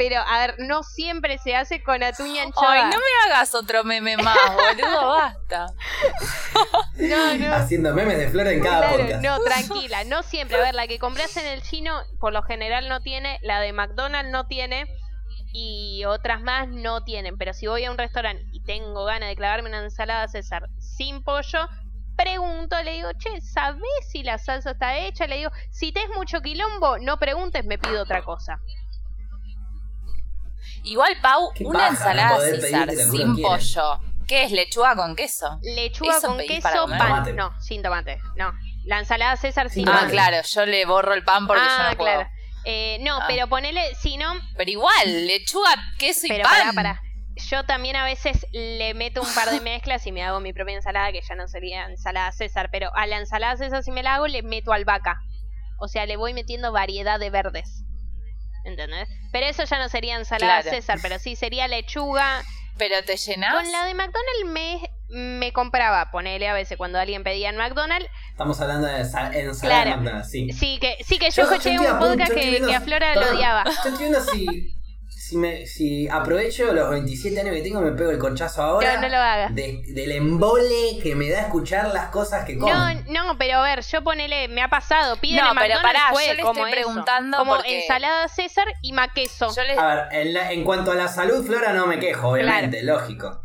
[0.00, 2.70] Pero, a ver, no siempre se hace con atún y anchoas.
[2.70, 5.66] Ay, no me hagas otro meme más, boludo, basta.
[6.96, 7.54] no, no.
[7.54, 9.22] Haciendo memes de Flor en cada Claro, podcast.
[9.22, 10.56] no, tranquila, no siempre.
[10.56, 13.74] A ver, la que compras en el chino, por lo general no tiene, la de
[13.74, 14.86] McDonald's no tiene,
[15.52, 17.36] y otras más no tienen.
[17.36, 21.22] Pero si voy a un restaurante y tengo ganas de clavarme una ensalada César sin
[21.22, 21.68] pollo,
[22.16, 25.26] pregunto, le digo, che, ¿sabés si la salsa está hecha?
[25.26, 28.60] Le digo, si te es mucho quilombo, no preguntes, me pido otra cosa.
[30.84, 34.00] Igual, Pau, Qué una paja, ensalada no poder César pedirte lo que sin uno pollo.
[34.26, 34.52] ¿Qué es?
[34.52, 35.58] ¿Lechuga con queso?
[35.62, 36.98] Lechuga ¿Eso con pedís para queso, comer?
[36.98, 37.08] pan.
[37.08, 37.32] Tomate.
[37.32, 38.52] No, sin tomate, no.
[38.84, 40.12] La ensalada César sin Sin Ah, tomate.
[40.12, 42.14] claro, yo le borro el pan porque yo Ah, no puedo.
[42.16, 42.30] claro.
[42.64, 43.24] Eh, no, Ah.
[43.26, 46.52] pero ponele, si no, Pero igual, lechuga, queso y Pero pan.
[46.58, 47.02] pará, pará.
[47.48, 50.74] Yo también a veces le meto un par de mezclas y me hago mi propia
[50.76, 54.14] ensalada, que ya no sería ensalada César, pero a la ensalada César si me la
[54.16, 55.20] hago le meto albahaca.
[55.78, 57.84] O sea, le voy metiendo variedad de verdes.
[58.64, 59.08] ¿Entendés?
[59.32, 60.76] Pero eso ya no sería ensalada Claro.
[60.76, 62.42] César, pero sí sería lechuga.
[62.76, 63.54] Pero te llenás.
[63.54, 68.08] Con la de McDonald's me, me compraba, ponele a veces cuando alguien pedía en McDonald's.
[68.30, 69.96] Estamos hablando de sa- ensalada Claro.
[69.98, 70.50] McDonald's, sí.
[70.52, 73.64] Sí, que, sí que yo, escuché un podcast que, que a Flora lo odiaba.
[73.64, 74.74] Yo estoy viendo si,
[75.30, 78.94] si, me, si aprovecho los 27 años que tengo, me pego el corchazo ahora.
[78.96, 79.54] No, no lo hagas.
[79.54, 82.72] de- del embole que me da escuchar las cosas que como.
[82.74, 86.08] No, no, pero a ver, yo ponele, me ha pasado, piden No, en pero pará,
[86.10, 86.80] fue yo le como estoy eso.
[86.88, 89.54] preguntando como porque- ensalada César y maqueso.
[89.54, 92.30] Yo les- A ver, en, la- en cuanto a la salud, Flora, no me quejo,
[92.30, 93.40] obviamente, lógico.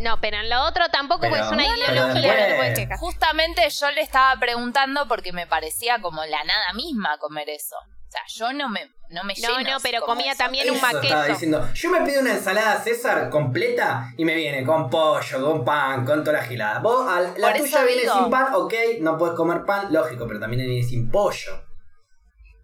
[0.00, 2.98] No, pero en lo otro tampoco Pero- es una No, no, ideología, no, quejar.
[2.98, 7.76] Justamente yo le estaba preguntando porque me parecía como la nada misma comer eso.
[7.76, 10.38] O sea, yo no me, no me No, lleno no, si pero comía eso.
[10.38, 10.80] también un
[11.28, 11.68] diciendo.
[11.74, 16.24] Yo me pido una ensalada César completa y me viene con pollo, con pan, con
[16.24, 16.80] toda la gilada.
[16.80, 18.14] Vos, al- la Por tuya viene digo.
[18.18, 21.62] sin pan, ok, no puedes comer pan, lógico, pero también viene sin pollo.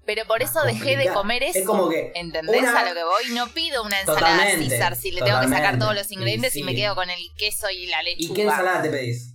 [0.05, 1.61] Pero por eso dejé de comer eso.
[1.61, 3.25] Es como que ¿Entendés una- a lo que voy?
[3.35, 6.61] No pido una ensalada Totalmente, César si le tengo que sacar todos los ingredientes y,
[6.61, 8.33] Y me quedo con el queso y la lechuga.
[8.33, 9.32] ¿Y qué ensalada te pedís?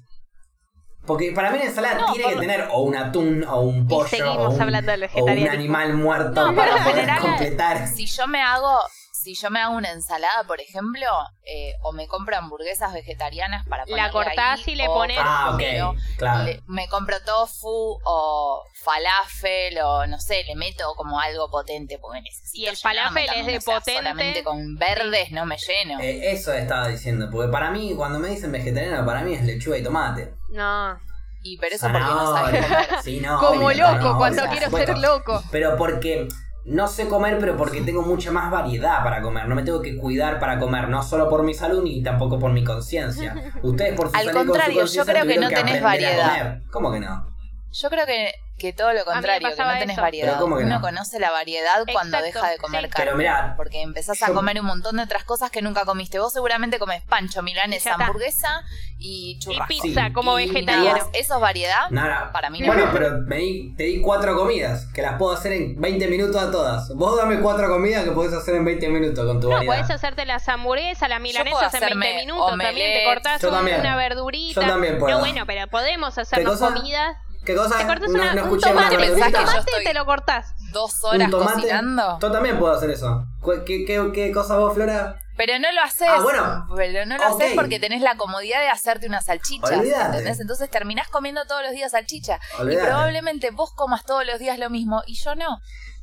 [1.08, 4.08] Porque para mí la ensalada No, tiene que tener o un atún, o un pollo,
[4.08, 7.88] seguimos o un, hablando del o un animal muerto No, para poder general, completar.
[7.88, 8.80] Si yo me hago,
[9.14, 11.06] si yo me hago una ensalada, por ejemplo,
[11.46, 15.52] eh, o me compro hamburguesas vegetarianas para La cortás ahí, y le o, pones- Ah,
[15.54, 16.44] ok, ejemplo, claro.
[16.44, 22.22] le- me compro tofu o falafel o no sé, le meto como algo potente porque
[22.22, 23.96] necesito Y el falafel es de potente.
[23.98, 26.00] Solamente con verdes no me lleno.
[26.00, 29.78] Eh, eso estaba diciendo, porque para mí, cuando me dicen vegetariano, para mí es lechuga
[29.78, 30.34] y tomate.
[30.50, 31.00] No.
[31.44, 32.88] y pero eso porque no sabes Zanahoria.
[32.88, 33.02] comer.
[33.04, 34.94] Sí, no, Como obvio, loco, no, cuando quiero supuesto.
[34.94, 35.42] ser loco.
[35.52, 36.28] Pero porque
[36.66, 39.48] no sé comer, pero porque tengo mucha más variedad para comer.
[39.48, 42.52] No me tengo que cuidar para comer, no solo por mi salud ni tampoco por
[42.52, 43.54] mi conciencia.
[43.64, 46.60] Ustedes por su Al salud y con su contrario, yo creo que no tenés variedad.
[46.72, 47.37] ¿Cómo que no?
[47.80, 50.02] Yo creo que, que todo lo contrario, que no tenés eso.
[50.02, 50.28] variedad.
[50.30, 50.82] Pero ¿cómo que Uno no?
[50.82, 52.90] conoce la variedad cuando Exacto, deja de comer sí.
[52.90, 53.06] carne.
[53.06, 56.18] Pero mirá, porque empezás a comer un montón de otras cosas que nunca comiste.
[56.18, 58.64] Vos seguramente comes pancho, milanesa, hamburguesa
[58.98, 59.68] y Y churrasco.
[59.68, 60.14] pizza Sí.
[60.14, 61.10] como Y vegetariano.
[61.14, 61.90] ¿Eso es variedad?
[61.92, 62.32] Nada.
[62.32, 62.68] Para mí no.
[62.68, 66.42] Bueno, pero me di- te di cuatro comidas, que las puedo hacer en 20 minutos
[66.42, 66.90] a todas.
[66.96, 69.76] Vos dame cuatro comidas que podés hacer en 20 minutos con tu No, variedad.
[69.76, 72.50] podés hacerte las hamburguesas, las milanesas en 20 hacerme minutos.
[72.58, 73.80] También te cortás Yo un- también.
[73.82, 74.62] una verdurita.
[74.62, 75.14] Yo también puedo.
[75.14, 77.18] No, bueno, pero podemos hacernos comidas.
[77.48, 77.78] ¿Qué cosa?
[77.78, 80.06] Te cortás no, una, no un tomate, Pensás que yo tomate y estoy- te lo
[80.06, 80.54] cortás.
[80.74, 82.20] Dos horas cocinando.
[82.22, 83.26] Yo también puedo hacer eso.
[83.42, 85.20] ¿Cu- ¿Qué, qué, qué cosa vos, Flora?
[85.38, 86.10] Pero no lo haces.
[86.10, 86.68] Ah, bueno.
[86.76, 87.42] Pero no lo Ok.
[87.42, 89.68] haces porque tenés la comodidad de hacerte una salchicha.
[89.78, 90.06] Olvídate.
[90.18, 90.40] ¿Entendés?
[90.42, 92.40] Entonces terminás comiendo todos los días salchicha.
[92.70, 95.60] Y probablemente vos comas todos los días lo mismo y yo no.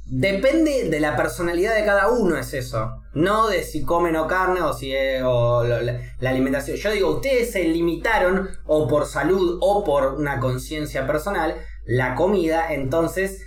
[0.06, 2.90] Depende de la personalidad de cada uno, es eso.
[3.14, 6.76] No de si comen o carne o si es, o lo- la, la alimentación.
[6.76, 12.72] Yo digo, ustedes se limitaron, o por salud o por una conciencia personal, la comida,
[12.72, 13.42] entonces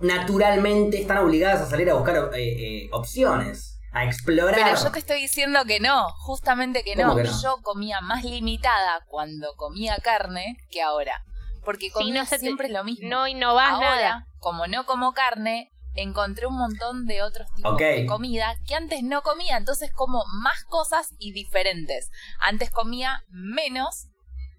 [0.00, 2.38] naturalmente están obligadas a salir a buscar eh,
[2.84, 4.54] eh, opciones, a explorar.
[4.54, 7.16] Pero yo te estoy diciendo que no, justamente que ¿Cómo no.
[7.16, 7.42] que no?
[7.42, 11.22] Yo comía más limitada cuando comía carne que ahora.
[11.64, 13.08] Porque Sí, comía no se te- siempre lo mismo.
[13.08, 14.26] No innovás ahora, nada.
[14.38, 19.22] como no como carne, encontré un montón de otros tipos de comida que antes no
[19.22, 19.56] comía.
[19.56, 22.10] Entonces como más cosas y diferentes.
[22.40, 24.08] Antes comía menos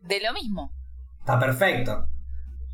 [0.02, 0.72] de lo mismo.
[1.20, 2.08] Está perfecto.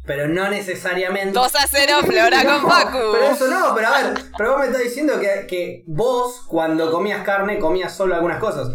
[0.05, 1.31] Pero no necesariamente.
[1.31, 3.11] 2 a 0 Flora con No, Facu.
[3.11, 6.91] Pero eso no, pero a ver, pero vos me estás diciendo que, que vos cuando
[6.91, 8.69] comías carne comías solo algunas cosas.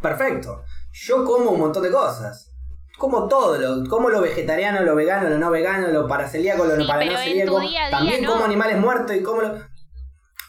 [0.00, 0.64] Perfecto.
[0.92, 2.51] Yo como un montón de cosas.
[3.02, 6.82] Como todo, lo, como lo vegetariano, lo vegano, lo no vegano, lo paracelíaco, lo Sí,
[6.82, 7.54] no para pero no en celíaco.
[7.56, 8.30] tu día a día También no.
[8.30, 9.56] como animales muertos y como lo...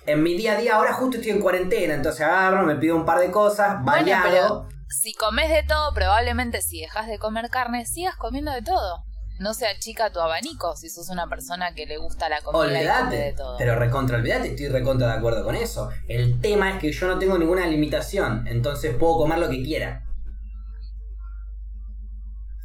[0.05, 3.05] En mi día a día, ahora justo estoy en cuarentena, entonces agarro, me pido un
[3.05, 4.23] par de cosas, Bueno, variado.
[4.29, 9.03] pero si comes de todo, probablemente si dejas de comer carne, sigas comiendo de todo.
[9.39, 12.87] No se achica tu abanico si sos una persona que le gusta la comida y
[12.87, 13.57] come de todo.
[13.57, 15.89] pero recontra olvídate, estoy recontra de acuerdo con eso.
[16.07, 20.03] El tema es que yo no tengo ninguna limitación, entonces puedo comer lo que quiera.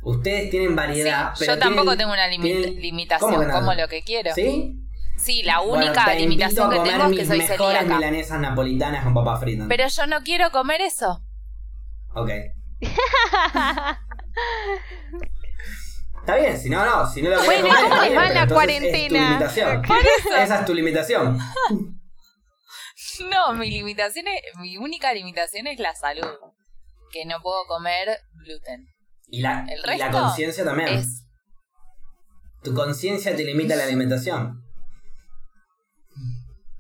[0.03, 3.89] Ustedes tienen Sí, variedad, pero yo tampoco tienen- tengo una limi- tienen- limitación, como lo
[3.89, 4.33] que quiero.
[4.35, 4.75] ¿Sí?
[5.17, 7.83] Sí, la Bueno, única te limitación que tengo es que soy celíaca.
[7.97, 9.67] milanesas napolitanas con papas fritas.
[9.69, 11.21] Pero yo no quiero comer eso.
[12.15, 12.31] Ok.
[16.21, 18.43] Está bien, si no, no, si no lo Bueno, ¿y comer, cómo les va la
[18.43, 19.09] entonces Es cuarentena?
[19.09, 19.83] tu limitación.
[20.39, 21.39] Esa es tu limitación.
[23.31, 26.29] No, mi limitación es, mi única limitación es la salud.
[27.11, 28.87] Que no puedo comer gluten.
[29.31, 30.89] Y la, y la conciencia también.
[30.89, 31.25] Es
[32.63, 34.63] Tu conciencia te limita la alimentación.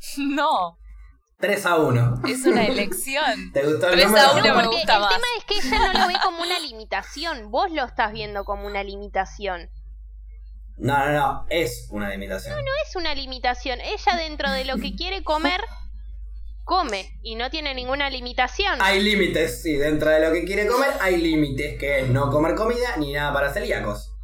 [0.18, 0.78] no,
[1.39, 2.23] 3 a 1.
[2.28, 3.52] es una elección.
[3.52, 4.27] ¿Te gustó el Tres número?
[4.27, 6.59] a uno me Porque gusta el tema es que ella no lo ve como una
[6.68, 7.51] limitación.
[7.51, 9.68] Vos lo estás viendo como una limitación.
[10.77, 12.55] No, no, no, es una limitación.
[12.56, 13.81] No es una limitación.
[13.81, 15.60] Ella dentro de lo que quiere comer,
[16.69, 17.19] come.
[17.23, 18.78] Y no tiene ninguna limitación.
[18.81, 22.55] Hay límites, sí, dentro de lo que quiere comer hay límites, que es no comer
[22.55, 24.15] comida ni nada para celíacos.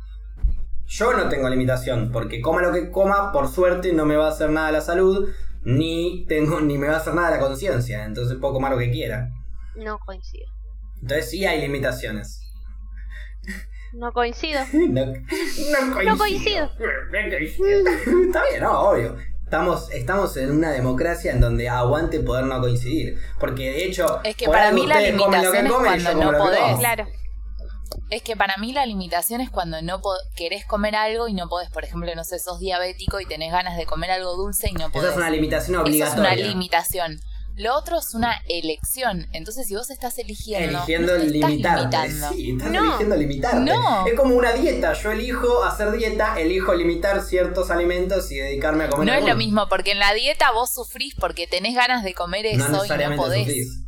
[0.87, 4.31] Yo no tengo limitación, porque coma lo que coma, por suerte no me va a
[4.31, 5.31] hacer nada a la salud,
[5.62, 8.91] ni tengo ni me va a hacer nada la conciencia, entonces puedo comer lo que
[8.91, 9.31] quiera.
[9.75, 10.47] No coincido.
[11.01, 12.41] Entonces sí hay limitaciones.
[13.95, 14.61] No coincido.
[14.73, 16.05] No, no coincido.
[16.05, 16.69] No coincido.
[18.27, 19.16] Está bien, no, obvio.
[19.55, 23.18] Estamos, estamos en una democracia en donde aguante poder no coincidir.
[23.39, 24.20] Porque de hecho.
[24.24, 26.78] Es que para mí la comen limitación es cuando no podés.
[26.78, 27.06] Claro.
[28.10, 31.48] Es que para mí la limitación es cuando no po- querés comer algo y no
[31.48, 31.70] podés.
[31.70, 34.90] Por ejemplo, no sé, sos diabético y tenés ganas de comer algo dulce y no
[34.90, 35.05] podés.
[35.10, 36.20] Esa es una limitación Eso es obligatoria.
[36.31, 37.20] una limitación.
[37.56, 39.28] Lo otro es una elección.
[39.32, 41.97] Entonces, si vos estás eligiendo, eligiendo estás limitarte.
[42.09, 42.35] limitando.
[42.35, 42.85] Sí, estás No.
[42.85, 43.60] eligiendo limitarte.
[43.60, 44.06] No.
[44.06, 44.93] Es como una dieta.
[44.94, 49.36] Yo elijo hacer dieta, elijo limitar ciertos alimentos y dedicarme a comer No es lo
[49.36, 52.68] mismo, porque en la dieta vos sufrís porque tenés ganas de comer eso No y
[52.68, 53.47] no necesariamente podés.
[53.47, 53.81] sufrís.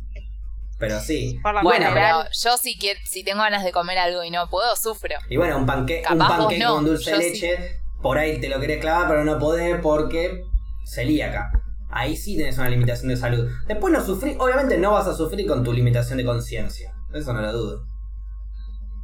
[0.79, 1.39] Pero sí.
[1.43, 4.47] Por la Bueno, pero yo si, quiero, si tengo ganas de comer algo y no
[4.49, 5.15] puedo, sufro.
[5.29, 7.29] Y bueno, un, panque un panqueque no, con dulce de sí.
[7.31, 10.43] leche, por ahí te lo querés clavar, pero no podés porque
[10.85, 11.49] celíaca.
[11.89, 13.49] Ahí sí tenés una limitación de salud.
[13.67, 16.93] Después no sufrís, obviamente no vas a sufrir con tu limitación de conciencia.
[17.13, 17.85] Eso no lo dudo.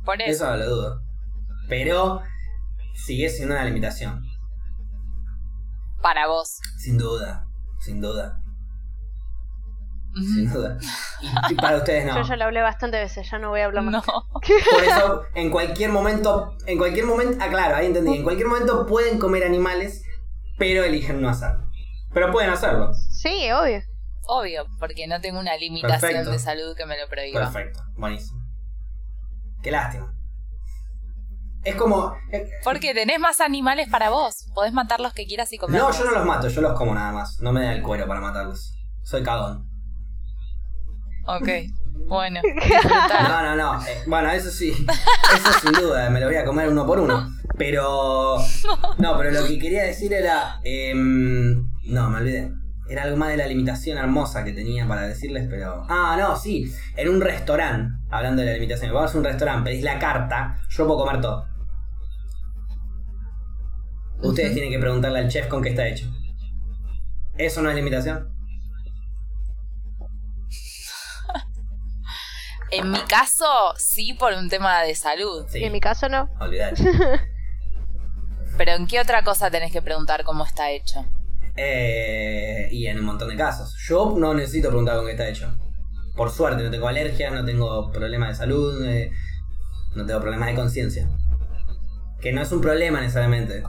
[0.04, 0.32] Por eso.
[0.32, 1.02] Eso no lo dudo.
[1.70, 2.22] Pero
[2.94, 4.22] sigue siendo una limitación.
[6.02, 6.60] Para vos.
[6.78, 7.46] Sin duda.
[7.80, 8.44] Sin duda.
[10.14, 10.78] Sin duda.
[11.50, 12.16] Y, para ustedes no.
[12.22, 13.94] Yo ya lo hablé bastante veces, ya no voy a hablar más.
[13.94, 14.04] No.
[14.34, 18.86] Por eso, en cualquier momento, en cualquier momento, ah, claro, ahí entendí, en cualquier momento
[18.86, 20.04] pueden comer animales,
[20.60, 21.68] pero eligen no hacerlo.
[22.14, 22.92] Pero pueden hacerlo.
[22.94, 23.82] Sí, obvio.
[24.26, 26.32] Obvio, porque no tengo una limitación Perfecto.
[26.32, 27.42] de salud que me lo prohíba.
[27.42, 28.42] Perfecto, buenísimo.
[29.62, 30.14] Qué lástima.
[31.64, 32.14] Es como.
[32.32, 34.46] eh, Porque tenés más animales para vos.
[34.54, 35.80] Podés matar los que quieras y comer.
[35.82, 37.40] No, yo no los mato, yo los como nada más.
[37.40, 38.74] No me da el cuero para matarlos.
[39.04, 39.68] Soy cagón.
[41.26, 41.48] Ok.
[42.06, 42.42] Bueno.
[43.30, 43.86] No, no, no.
[43.88, 44.72] eh, bueno, eso sí.
[44.72, 47.30] Eso sin duda, me lo voy a comer uno por uno.
[47.58, 48.38] Pero.
[48.98, 50.60] No, pero lo que quería decir era.
[50.64, 52.52] em, no, me olvidé.
[52.90, 55.86] Era algo más de la limitación hermosa que tenía para decirles, pero.
[55.90, 56.72] Ah, no, sí.
[56.96, 60.86] En un restaurante, hablando de la limitación, vamos a un restaurante, pedís la carta, yo
[60.86, 61.48] puedo comer todo.
[64.22, 66.06] Ustedes tienen que preguntarle al chef con qué está hecho.
[67.38, 68.30] ¿Eso no es limitación?
[72.72, 73.46] En mi caso,
[73.78, 75.46] sí, por un tema de salud.
[75.48, 75.64] Sí.
[75.64, 76.28] En mi caso no.
[76.40, 76.74] Olvidar.
[78.58, 81.06] Pero ¿en qué otra cosa tenés que preguntar cómo está hecho?
[81.56, 83.76] Eh, y en un montón de casos.
[83.88, 85.56] Yo no necesito preguntar con qué está hecho.
[86.16, 89.12] Por suerte, no tengo alergias, no tengo problemas de salud, eh,
[89.96, 91.08] no tengo problemas de conciencia.
[92.22, 93.64] Que no es un problema necesariamente.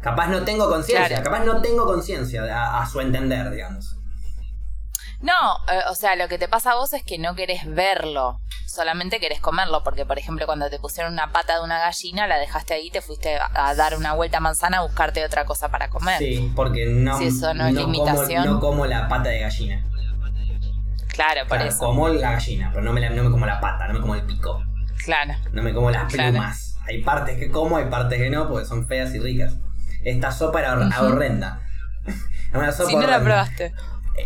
[0.00, 1.24] Capaz no tengo conciencia, Claro.
[1.24, 3.96] capaz no tengo conciencia a, a su entender, digamos.
[5.20, 5.32] No,
[5.72, 9.20] eh, o sea, lo que te pasa a vos es que no querés verlo, solamente
[9.20, 12.72] querés comerlo, porque por ejemplo cuando te pusieron una pata de una gallina, la dejaste
[12.74, 15.88] ahí, te fuiste a, a dar una vuelta a manzana a buscarte otra cosa para
[15.90, 16.18] comer.
[16.18, 18.46] Sí, porque no, Si eso no es como, limitación.
[18.46, 19.84] no como la pata de gallina.
[21.12, 21.78] Claro, por Claro, eso.
[21.80, 24.14] como la gallina, pero no me, la- no me como la pata, no me como
[24.14, 24.62] el pico.
[25.04, 25.34] Claro.
[25.52, 26.30] No me como las Claro.
[26.32, 26.76] plumas.
[26.88, 29.54] Hay partes que como, hay partes que no, porque son feas y ricas.
[30.02, 31.04] Esta sopa era Ujú.
[31.04, 31.60] horrenda.
[32.50, 33.74] Era una sopa Si no la probaste.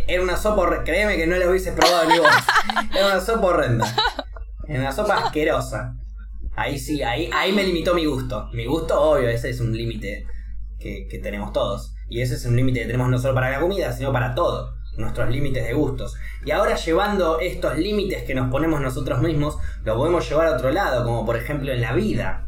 [0.06, 0.85] Era una sopa horrenda.
[0.85, 2.28] Créeme que no la hubiese probado ni vos.
[2.94, 3.94] Era una sopa horrenda.
[4.66, 5.97] Era una sopa asquerosa.
[6.56, 8.48] Ahí sí, ahí, ahí me limitó mi gusto.
[8.52, 10.27] Mi gusto, obvio, ese es un límite
[10.78, 11.94] que, que tenemos todos.
[12.09, 14.74] Y ese es un límite que tenemos no solo para la comida, sino para todo.
[14.97, 16.15] Nuestros límites de gustos.
[16.44, 20.70] Y ahora llevando estos límites que nos ponemos nosotros mismos, lo podemos llevar a otro
[20.70, 22.47] lado, como por ejemplo en la vida.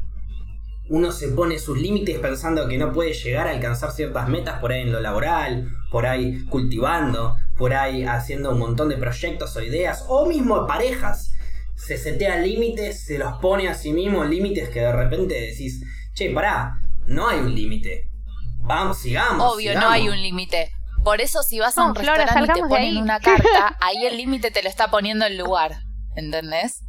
[0.88, 4.72] Uno se pone sus límites pensando que no puede llegar a alcanzar ciertas metas por
[4.72, 9.62] ahí en lo laboral, por ahí cultivando, por ahí haciendo un montón de proyectos o
[9.62, 11.32] ideas, o mismo parejas.
[11.74, 15.82] Se setea límites, se los pone a sí mismo límites que de repente decís,
[16.14, 18.08] che, pará, no hay un límite.
[18.60, 19.54] Vamos, sigamos.
[19.54, 19.92] Obvio, no sigamos".
[19.92, 20.70] hay un límite.
[21.04, 22.96] Por eso si vas a un restaurante y te ponen ahí.
[22.96, 25.82] una carta, ahí el límite te lo está poniendo el lugar.
[26.16, 26.85] ¿Entendés?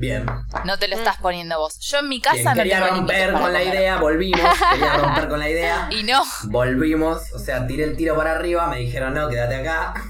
[0.00, 0.24] Bien.
[0.64, 1.00] No te lo Mm.
[1.00, 1.78] estás poniendo vos.
[1.80, 4.40] Yo en mi Bien, casa no quería tengo romper con la idea, volvimos.
[4.72, 5.88] Quería romper con la idea.
[5.92, 9.94] Y no, Volvimos, o sea, tiré el tiro para arriba, me dijeron no, quédate acá.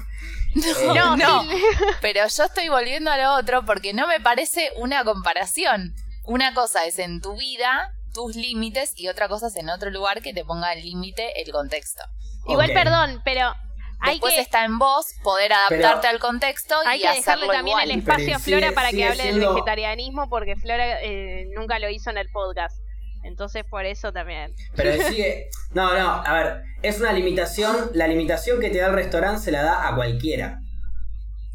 [0.53, 1.43] Eh, no, no.
[2.01, 5.93] Pero yo estoy volviendo a lo otro porque no me parece una comparación.
[6.25, 10.21] Una cosa es en tu vida, tus límites, y otra cosa es en otro lugar
[10.21, 12.03] que te ponga el límite, el contexto.
[12.49, 13.53] Igual, perdón, pero
[14.01, 17.53] hay Después que, está en vos poder adaptarte al contexto hay y que dejarle hacerlo
[17.53, 17.91] también igual.
[17.91, 21.77] el espacio a Flora sigue- para que hable siendo- del vegetarianismo porque Flora eh, nunca
[21.79, 22.75] lo hizo en el podcast.
[23.23, 24.53] Entonces por eso también.
[24.75, 25.45] Pero sigue.
[25.73, 27.91] No, no, a ver, es una limitación.
[27.93, 30.59] La limitación que te da el restaurante se la da a cualquiera.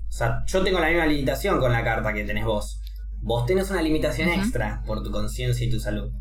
[0.08, 2.80] O sea, yo tengo la misma limitación con la carta que tenés vos.
[3.20, 6.12] Vos tenés una limitación extra por tu conciencia y tu salud.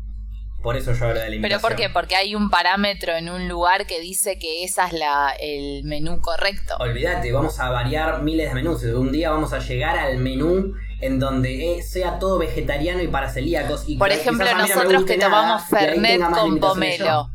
[0.62, 1.60] Por eso yo hablo de ¿Pero limitación.
[1.60, 1.90] por qué?
[1.90, 6.20] Porque hay un parámetro en un lugar que dice que esa es la, el menú
[6.20, 6.76] correcto.
[6.80, 8.82] Olvídate, vamos a variar miles de menús.
[8.82, 13.30] Un día vamos a llegar al menú en donde eh, sea todo vegetariano y para
[13.30, 13.84] celíacos.
[13.86, 17.28] Y Por ejemplo, no nosotros que tomamos Fernet con pomelo.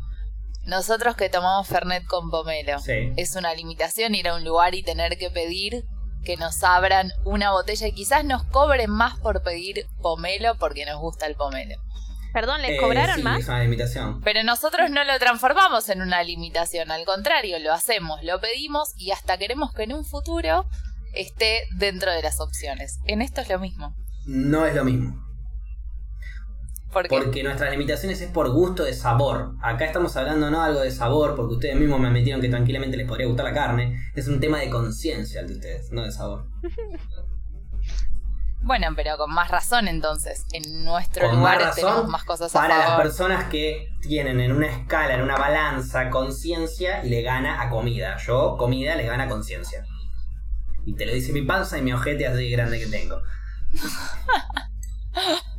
[0.64, 2.78] Nosotros que tomamos Fernet con pomelo.
[2.80, 3.12] Sí.
[3.16, 5.84] Es una limitación ir a un lugar y tener que pedir
[6.24, 11.00] que nos abran una botella y quizás nos cobren más por pedir pomelo porque nos
[11.00, 11.76] gusta el pomelo.
[12.32, 13.40] Perdón, ¿les Eh, cobraron sí, más?
[13.40, 14.20] Es una limitación.
[14.22, 19.10] Pero nosotros no lo transformamos en una limitación, al contrario, lo hacemos, lo pedimos y
[19.10, 20.66] hasta queremos que en un futuro
[21.14, 22.98] esté dentro de las opciones.
[23.06, 23.94] En esto es lo mismo.
[24.26, 25.18] No es lo mismo.
[26.92, 29.54] Porque, Porque nuestras limitaciones es por gusto de sabor.
[29.62, 33.08] Acá estamos hablando no algo de sabor, porque ustedes mismos me admitieron que tranquilamente les
[33.08, 33.98] podría gustar la carne.
[34.14, 36.46] Es un tema de conciencia el de ustedes, no de sabor.
[38.62, 40.46] bueno, pero con más razón entonces.
[40.52, 44.52] En nuestro Con lugar más tenemos más cosas a Para las personas que tienen en
[44.52, 48.16] una escala, en una balanza, conciencia y le gana a comida.
[48.18, 49.84] Yo, comida, le gana conciencia.
[50.84, 53.20] Y te lo dice mi panza y mi ojete así de grande que tengo.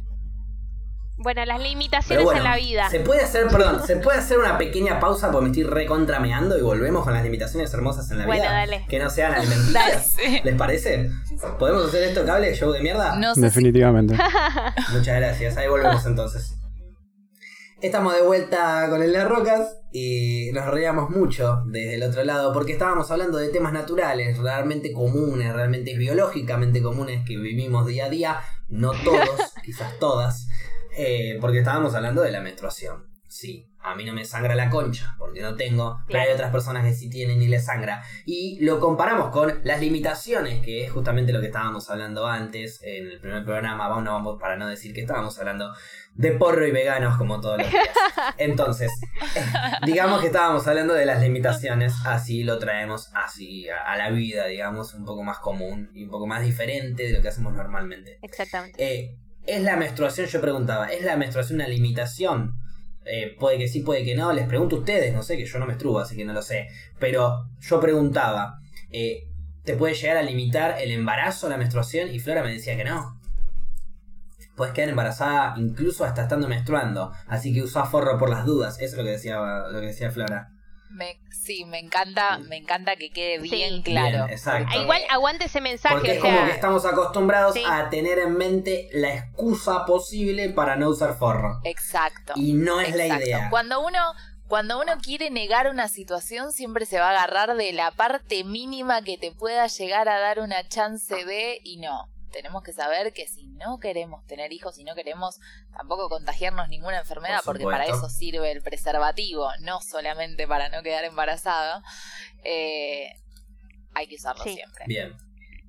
[1.23, 2.89] Bueno, las Pero limitaciones bueno, en la vida.
[2.89, 6.61] Se puede hacer, perdón, se puede hacer una pequeña pausa porque me estoy recontrameando y
[6.61, 8.51] volvemos con las limitaciones hermosas en la Bueno, vida.
[8.51, 8.85] dale.
[8.89, 10.15] Que no sean alimenticias.
[10.17, 10.41] Sí.
[10.43, 11.09] ¿Les parece?
[11.57, 13.15] ¿Podemos hacer esto cable show de mierda?
[13.15, 14.15] No sé si Definitivamente.
[14.93, 16.57] Muchas gracias, ahí volvemos entonces.
[17.81, 22.53] Estamos de vuelta con el Las Rocas y nos reíamos mucho desde el otro lado
[22.53, 28.09] porque estábamos hablando de temas naturales, realmente comunes, realmente biológicamente comunes que vivimos día a
[28.09, 28.39] día,
[28.69, 30.47] no todos, quizás todas,
[30.95, 33.11] eh, porque estábamos hablando de la menstruación.
[33.27, 36.35] Sí, a mí no me sangra la concha porque no tengo, pero hay Claro.
[36.35, 38.03] otras personas que sí tienen y les sangra.
[38.27, 43.07] Y lo comparamos con las limitaciones, que es justamente lo que estábamos hablando antes en
[43.07, 43.87] el primer programa.
[43.87, 45.73] Vamos, no vamos para no decir que estábamos hablando
[46.13, 47.87] de porro y veganos como todos los días.
[48.37, 48.91] Entonces,
[49.85, 54.45] digamos que estábamos hablando de las limitaciones, así lo traemos así a, a la vida,
[54.45, 58.19] digamos, un poco más común y un poco más diferente de lo que hacemos normalmente.
[58.21, 58.77] Exactamente.
[58.83, 60.27] Eh, ¿Es la menstruación?
[60.27, 62.55] Yo preguntaba, ¿es la menstruación una limitación?
[63.05, 64.31] Eh, puede que sí, puede que no.
[64.31, 66.69] Les pregunto a ustedes, no sé, que yo no menstruo, así que no lo sé.
[66.99, 68.59] Pero yo preguntaba,
[68.89, 69.27] eh,
[69.63, 72.13] ¿te puede llegar a limitar el embarazo la menstruación?
[72.13, 73.19] Y Flora me decía que no.
[74.55, 77.11] Puedes quedar embarazada incluso hasta estando menstruando.
[77.27, 78.79] Así que usa forro por las dudas.
[78.79, 79.39] Eso es lo que decía,
[79.69, 80.52] lo que decía Flora.
[80.93, 83.49] Me, sí, me encanta, me encanta que quede Sí.
[83.49, 84.25] bien claro.
[84.25, 84.79] Bien, exacto.
[84.81, 87.63] Igual aguante ese mensaje, Porque es o como que estamos acostumbrados sí.
[87.67, 91.59] a tener en mente la excusa posible para no usar forro.
[91.63, 92.33] Exacto.
[92.35, 93.49] Y no es la idea.
[93.49, 93.99] Cuando uno,
[94.47, 99.01] cuando uno quiere negar una situación, siempre se va a agarrar de la parte mínima
[99.01, 102.07] que te pueda llegar a dar una chance de y no.
[102.33, 105.39] Tenemos que saber que si no queremos tener hijos, si no queremos
[105.71, 110.81] tampoco contagiarnos ninguna enfermedad, Por porque para eso sirve el preservativo, no solamente para no
[110.83, 111.83] quedar embarazada,
[112.43, 113.13] eh,
[113.93, 114.55] hay que usarlo Sí.
[114.55, 114.83] siempre.
[114.87, 115.15] Bien.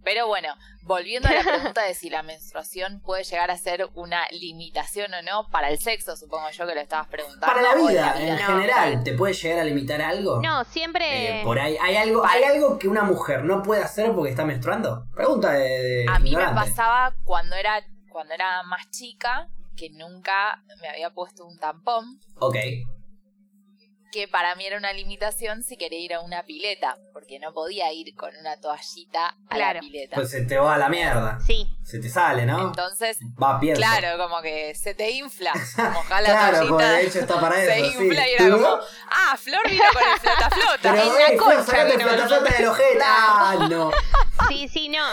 [0.04, 4.22] Pero bueno, volviendo a la pregunta de si la menstruación puede llegar a ser una
[4.30, 7.46] limitación o no para el sexo, supongo yo que lo estabas preguntando.
[7.46, 8.42] Para la vida, en No.
[8.46, 10.40] general, ¿te puede llegar a limitar algo?
[10.42, 11.40] no, siempre...
[11.40, 14.44] Eh, por ahí, ¿hay algo, ¿hay algo que una mujer no puede hacer porque está
[14.44, 15.06] menstruando?
[15.14, 20.62] Pregunta de, de A mí me pasaba cuando era, cuando era más chica que nunca
[20.80, 22.56] me había puesto un tampón, Ok.
[24.14, 27.92] Que para mí era una limitación si quería ir a una pileta, porque no podía
[27.92, 29.74] ir con una toallita a Claro.
[29.74, 30.14] la pileta.
[30.14, 31.40] Pues se te va a la mierda.
[31.44, 32.60] Sí, Se te sale, ¿no?
[32.68, 33.80] Entonces, va, pienso.
[33.82, 35.52] claro, como que se te infla,
[35.92, 36.68] mojar la Claro, toallita.
[36.70, 37.90] porque de hecho está para se eso.
[37.98, 38.04] sí.
[38.04, 38.52] infla y era ¿Tú?
[38.52, 38.68] como,
[39.10, 40.78] ah, Flor vino con el flota flota.
[40.82, 42.08] Pero, en la eh, concha Flor, sacate el vino.
[42.10, 42.98] flotaflota del ojete.
[43.04, 43.90] Ah, no.
[44.48, 45.04] sí, sí, no.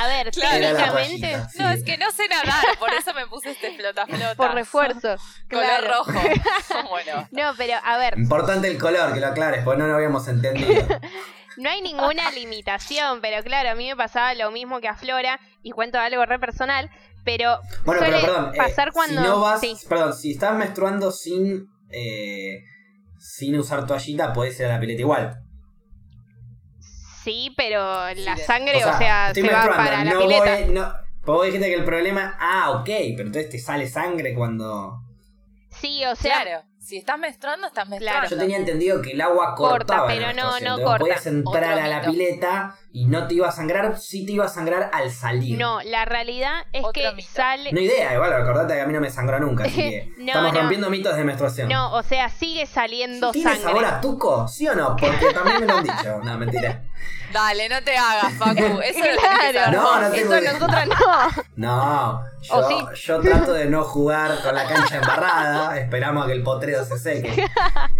[0.00, 0.58] A ver, Claro.
[0.60, 1.58] Técnicamente, sí.
[1.58, 4.34] No, es que no sé nadar, por eso me puse este flota flota.
[4.36, 5.16] por refuerzo.
[5.50, 5.88] Color claro.
[6.04, 6.12] rojo.
[6.90, 10.28] bueno, No, pero a ver, Importante el color, que lo aclares, porque no lo habíamos
[10.28, 10.86] entendido.
[11.56, 15.40] no hay ninguna limitación, pero claro, a mí me pasaba lo mismo que a Flora,
[15.62, 16.90] y cuento algo re personal,
[17.24, 18.54] pero Bueno, suele pero perdón.
[18.54, 19.20] eh, pasar cuando...
[19.20, 19.60] Si no vas.
[19.60, 19.76] sí.
[19.88, 21.66] Perdón, si estás menstruando sin.
[21.90, 22.60] eh,
[23.18, 25.42] sin usar toallita, podés ir a la pileta igual.
[27.28, 30.64] Sí, pero la sangre, o sea, se va para la no pileta.
[30.64, 30.94] Voy, no,
[31.26, 32.38] vos dijiste que el problema.
[32.40, 35.02] Ah, ok, pero entonces te sale sangre cuando.
[35.78, 36.64] Sí, o sea, claro.
[36.80, 38.30] Si estás menstruando, estás menstruando.
[38.30, 40.06] Yo tenía entendido que el agua Corta, cortaba.
[40.08, 40.98] pero no, no corta.
[41.00, 42.12] Podías entrar Otro a la mito.
[42.12, 45.58] pileta y no te iba a sangrar, sí te iba a sangrar al salir.
[45.58, 47.28] No, la realidad es Otro que mito.
[47.30, 47.72] sale.
[47.72, 50.52] No idea, igual, acordate que a mí no me sangró nunca, así que No, estamos
[50.54, 50.60] no.
[50.60, 51.68] rompiendo mitos de menstruación.
[51.68, 53.64] No, o sea, sigue saliendo ¿Tiene sangre.
[53.64, 54.48] sabor a tuco?
[54.48, 54.96] ¿Sí o no?
[54.96, 56.20] Porque también me lo han dicho.
[56.24, 56.84] No, mentira.
[57.32, 58.80] Dale, no te hagas, Facu.
[58.80, 59.16] Eso que
[59.52, 60.52] Claro, No, no tengo eso idea.
[60.54, 61.44] nosotras no.
[61.56, 65.78] No, yo, yo trato de no jugar con la cancha embarrada.
[65.78, 67.44] Esperamos a que el potrero se seque.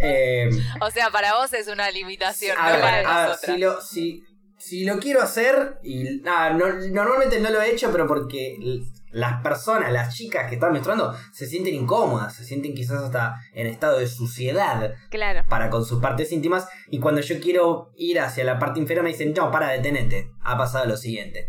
[0.01, 0.51] Eh,
[0.81, 3.81] O sea, para vos es una limitación, a no ver, para a ver, si lo,
[3.81, 4.25] si,
[4.59, 8.57] si lo quiero hacer, y nada, no- normalmente no lo he hecho, pero porque
[9.11, 13.67] las personas, las chicas que están menstruando, se sienten incómodas, se sienten quizás hasta en
[13.67, 15.45] estado de suciedad Claro.
[15.49, 16.69] para con sus partes íntimas.
[16.91, 20.59] Y cuando yo quiero ir hacia la parte inferior, me dicen, no, para, detenete, ha
[20.59, 21.49] pasado lo siguiente.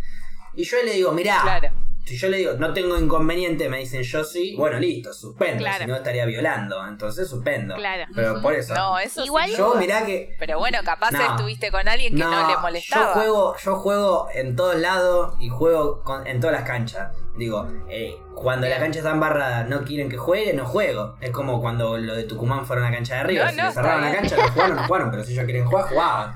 [0.55, 1.88] Y yo le digo, mirá, Claro.
[2.09, 5.83] Si yo le digo, no tengo inconveniente, me dicen yo sí, bueno, listo, suspendo, Claro.
[5.85, 7.75] si no estaría violando, entonces suspendo.
[7.75, 8.05] Claro.
[8.15, 11.21] Pero por eso, No, eso Igual- yo mirá que Pero bueno, capaz No.
[11.21, 13.05] estuviste con alguien que no, le molestaba.
[13.07, 17.11] Yo juego, yo juego en todos lados y juego con- en todas las canchas.
[17.37, 18.81] Digo, eh, cuando la Bien.
[18.87, 21.15] cancha está embarrada, no quieren que juegue, no juego.
[21.21, 23.45] Es como cuando lo de Tucumán fueron a la cancha de River.
[23.45, 25.11] No, si no, le cerraron la cancha, no jugaron, no jugaron.
[25.11, 26.35] Pero si ellos quieren jugar, jugaban.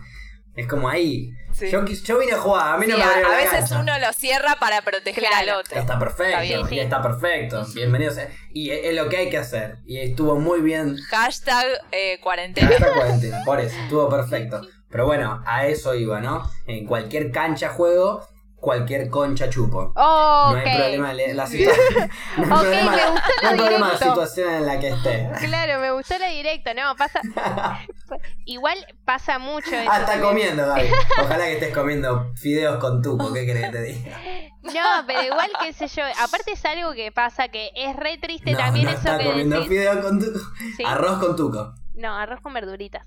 [0.55, 1.31] Es como ahí.
[1.53, 1.69] Sí.
[1.69, 3.79] Yo, yo vine a jugar, a mí no Sí, me a, a veces cancha.
[3.79, 5.37] uno lo cierra para proteger Claro.
[5.53, 5.79] al otro.
[5.79, 6.75] Está perfecto, Está bien, sí.
[6.75, 7.65] y está perfecto.
[7.75, 8.29] Bienvenido sea.
[8.51, 9.77] Y es, es lo que hay que hacer.
[9.85, 12.69] Y estuvo muy bien Hashtag eh, cuarentena.
[12.69, 14.61] Hasta cuarentena, por eso, estuvo perfecto.
[14.89, 16.47] Pero bueno, a eso iba, ¿no?
[16.67, 18.27] En cualquier cancha juego,
[18.63, 19.91] cualquier concha chupo.
[19.93, 19.93] Ok.
[19.95, 22.09] No hay problema la, la situación.
[22.37, 24.05] No hay Ok, problema, me gustó no hay problema la directo.
[24.09, 25.29] situación en la que esté.
[25.45, 26.73] Claro, me gustó la directa.
[26.73, 27.19] No, pasa.
[28.45, 29.69] Igual pasa mucho.
[29.89, 30.87] Ah, está comiendo, Gaby.
[31.21, 34.17] Ojalá que estés comiendo fideos con tuco, ¿qué querés que te diga?
[34.63, 36.03] No, pero igual, qué sé yo.
[36.21, 39.25] Aparte, es algo que pasa que es re triste No, también no eso está que
[39.25, 39.69] comiendo decís.
[39.69, 40.39] fideos con tuco.
[40.77, 40.83] Sí.
[40.85, 41.73] Arroz con tuco.
[41.95, 43.05] No, arroz con verduritas.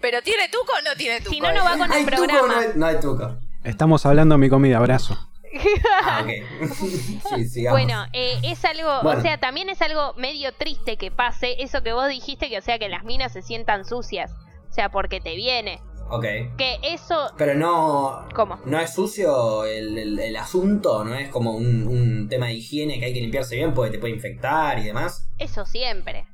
[0.00, 1.30] ¿Pero tiene tuco o no tiene tuco?
[1.30, 2.60] Si no, no va con ¿Hay el tuco no programa.
[2.60, 3.38] hay, no hay tuco?
[3.68, 5.16] Estamos hablando de mi comida, abrazo.
[6.04, 6.30] Ah, ok.
[7.36, 7.80] sí, sigamos.
[7.80, 9.18] Bueno, eh, es algo, Bueno.
[9.18, 12.62] o sea, también es algo medio triste que pase eso que vos dijiste, que o
[12.62, 14.30] sea, que las minas se sientan sucias.
[14.70, 15.80] O sea, porque te viene.
[16.10, 16.24] Ok.
[16.56, 18.26] Que eso, Pero no.
[18.34, 18.58] ¿Cómo?
[18.64, 22.98] No es sucio el, el- el asunto, no es como un, un tema de higiene
[22.98, 25.28] que hay que limpiarse bien porque te puede infectar y demás.
[25.38, 26.26] eso siempre.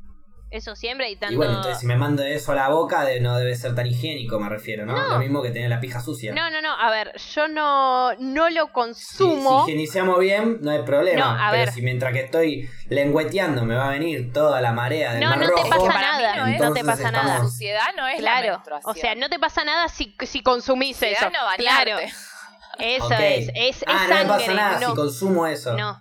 [0.55, 1.35] Eso siempre y tanto...
[1.35, 3.89] Y bueno, entonces si me mando eso a la boca de, no debe ser tan
[3.89, 4.95] higiénico, me refiero, ¿no?
[4.95, 5.09] No.
[5.15, 6.33] Lo mismo que tener la pija sucia.
[6.33, 9.65] No, no, no, a ver, yo no, no lo Si, consumo.
[9.67, 11.25] si higienizamos bien, no hay problema.
[11.37, 11.73] No, a pero ver.
[11.73, 15.39] si mientras que estoy lengüeteando me va a venir toda la marea del No, mar
[15.41, 17.39] no te rojo, pasa Para mí nada, no es- no te pasa nada.
[17.39, 18.91] La suciedad no es la Claro, menstruación.
[18.91, 21.31] o sea, no te pasa nada si, si consumís Suciedad eso.
[21.31, 21.99] no claro,
[22.79, 24.23] eso es, es, es Ah, no sangre.
[24.25, 25.77] me pasa nada no, si consumo eso.
[25.77, 26.01] no,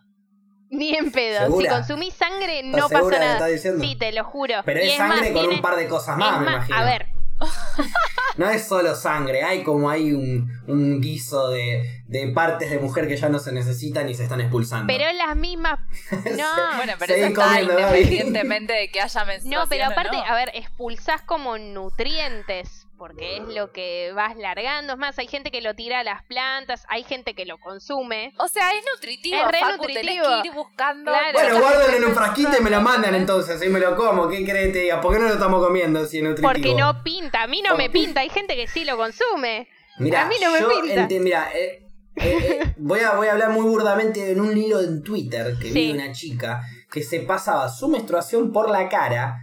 [0.73, 1.39] ni en pedo.
[1.45, 1.69] ¿Segura?
[1.69, 3.33] Si consumís sangre ¿Estás no pasa de lo que nada.
[3.33, 3.83] estás diciendo?
[3.83, 4.55] Sí, te lo juro.
[4.65, 6.55] Pero Y es sangre más, con tiene- un par de cosas es más, me más,
[6.55, 6.77] imagino.
[6.77, 7.07] a ver,
[8.37, 13.07] No es solo sangre, hay como hay un, un guiso de, de partes de mujer
[13.07, 14.87] que ya no se necesitan y se están expulsando.
[14.87, 15.79] pero las mismas.
[16.11, 20.23] No, Bueno, pero eso está independientemente de que haya menstruación no, pero aparte, no.
[20.25, 22.82] a ver, expulsás como nutrientes.
[23.03, 24.93] Porque es lo que vas largando.
[24.93, 28.33] Es más, hay gente que lo tira a las plantas, hay gente que lo consume.
[28.37, 30.23] O sea, es nutritivo, Es re Facu, nutritivo.
[30.23, 31.11] tenés que ir buscando...
[31.11, 31.33] Claro.
[31.33, 34.29] Bueno, guárdalo en un frasquito y me lo mandan entonces, ahí me lo como.
[34.29, 35.01] ¿Qué crees que te diga?
[35.01, 36.47] ¿Por qué no lo estamos comiendo si es nutritivo?
[36.53, 37.43] Porque no pinta.
[37.43, 38.21] A mí no me pinta.
[38.21, 39.67] Hay gente que sí lo consume.
[39.97, 41.07] Mira, a mí no me yo pinta.
[41.19, 41.85] mira, eh,
[42.15, 45.67] eh, eh, voy, a, voy a hablar muy burdamente en un hilo en Twitter que
[45.67, 45.73] Sí.
[45.73, 49.41] vi de una chica que se pasaba su menstruación por la cara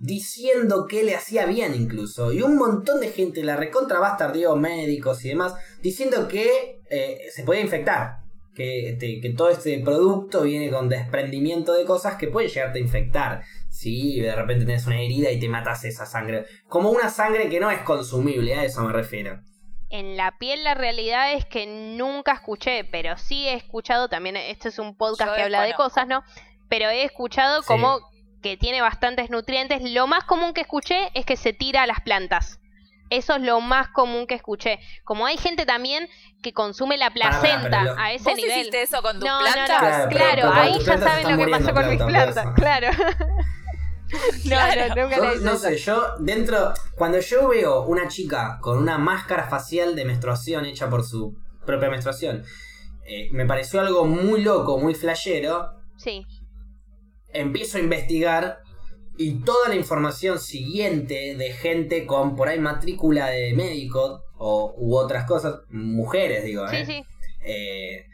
[0.00, 2.32] diciendo que le hacía bien incluso.
[2.32, 7.44] Y un montón de gente, la recontra bastardeó, médicos y demás, diciendo que eh, se
[7.44, 8.16] podía infectar.
[8.54, 12.82] Que, este, que todo este producto viene con desprendimiento de cosas que puede llegarte a
[12.82, 13.42] infectar.
[13.68, 16.46] Si de repente tienes una herida y te matas esa sangre.
[16.68, 19.40] Como una sangre que no es consumible, a eso me refiero.
[19.90, 24.68] En la piel la realidad es que nunca escuché, pero sí he escuchado también, este
[24.68, 26.22] es un podcast Yo que habla de cosas, ¿no?
[26.68, 27.68] Pero he escuchado Sí.
[27.68, 28.09] como
[28.42, 29.82] que tiene bastantes nutrientes.
[29.90, 32.58] Lo más común que escuché es que se tira a las plantas.
[33.10, 34.78] Eso es lo más común que escuché.
[35.04, 36.08] Como hay gente también
[36.42, 38.58] que consume la placenta a ese ¿Vos nivel.
[38.60, 39.68] hiciste eso con tus No, no, plantas?
[39.68, 42.44] no, Claro, claro, pero- pero ahí ya saben lo que pasó con mis claro, plantas,
[42.44, 42.88] por claro.
[44.44, 44.94] no, Claro.
[44.94, 46.72] no, nunca Yo, no sé, yo dentro.
[46.96, 51.36] Cuando yo veo una chica con una máscara facial de menstruación hecha por su
[51.66, 52.44] propia menstruación,
[53.06, 55.70] eh, me pareció algo muy loco, muy flashero.
[55.96, 56.24] Sí,
[57.32, 58.58] Empiezo a investigar
[59.16, 64.96] y toda la información siguiente de gente con por ahí matrícula de médico o, u
[64.96, 66.86] otras cosas, mujeres, digo, sí, ¿eh?
[66.86, 67.04] sí.
[67.42, 68.06] eh,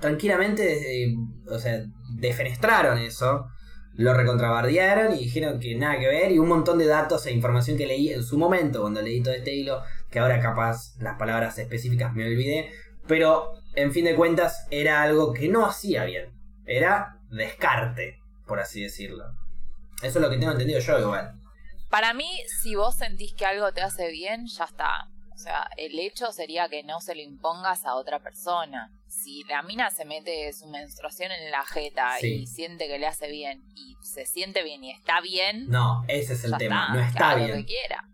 [0.00, 1.14] tranquilamente, eh,
[1.48, 1.82] o sea,
[2.18, 3.46] defenestraron eso
[3.94, 7.76] lo recontrabardearon y dijeron que nada que ver y un montón de datos e información
[7.76, 11.58] que leí en su momento cuando leí todo este hilo, que ahora capaz las palabras
[11.58, 12.70] específicas me olvidé,
[13.06, 16.32] pero en fin de cuentas era algo que no hacía bien,
[16.64, 19.24] era descarte, por así decirlo.
[20.02, 21.34] Eso es lo que tengo entendido yo igual.
[21.90, 22.28] Para mí,
[22.62, 25.08] si vos sentís que algo te hace bien, ya está.
[25.34, 28.92] O sea, el hecho sería que no se lo impongas a otra persona.
[29.08, 32.42] Si la mina se mete su menstruación en la jeta Sí.
[32.42, 36.34] y siente que le hace bien y se siente bien y está bien, No, ese
[36.34, 38.04] es el tema, está, no que está haga lo que quiera.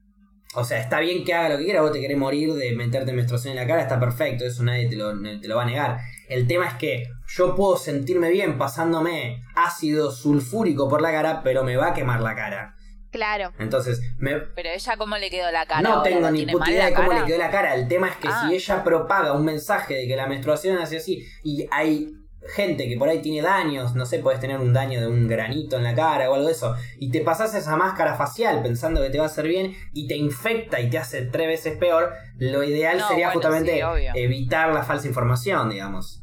[0.54, 3.12] O sea, está bien que haga lo que quiera, vos te querés morir de meterte
[3.12, 5.98] menstruación en la cara, está perfecto, eso nadie te lo, te lo va a negar.
[6.28, 11.62] El tema es que yo puedo sentirme bien pasándome ácido sulfúrico por la cara, pero
[11.64, 12.74] me va a quemar la cara.
[13.10, 13.52] Claro.
[13.58, 15.80] Entonces, me, Pero ella, ¿cómo le quedó la cara?
[15.80, 17.20] no tengo ¿La ni puta idea de cómo cara?
[17.20, 17.74] le quedó la cara.
[17.74, 18.46] El tema es que Ah.
[18.48, 22.10] si ella propaga un mensaje de que la menstruación hace así y hay
[22.54, 25.76] gente que por ahí tiene daños, no sé, puedes tener un daño de un granito
[25.76, 29.10] en la cara o algo de eso, y te pasas esa máscara facial pensando que
[29.10, 32.62] te va a hacer bien y te infecta y te hace tres veces peor, lo
[32.62, 36.22] ideal No, sería bueno, justamente sí, evitar la falsa información, digamos.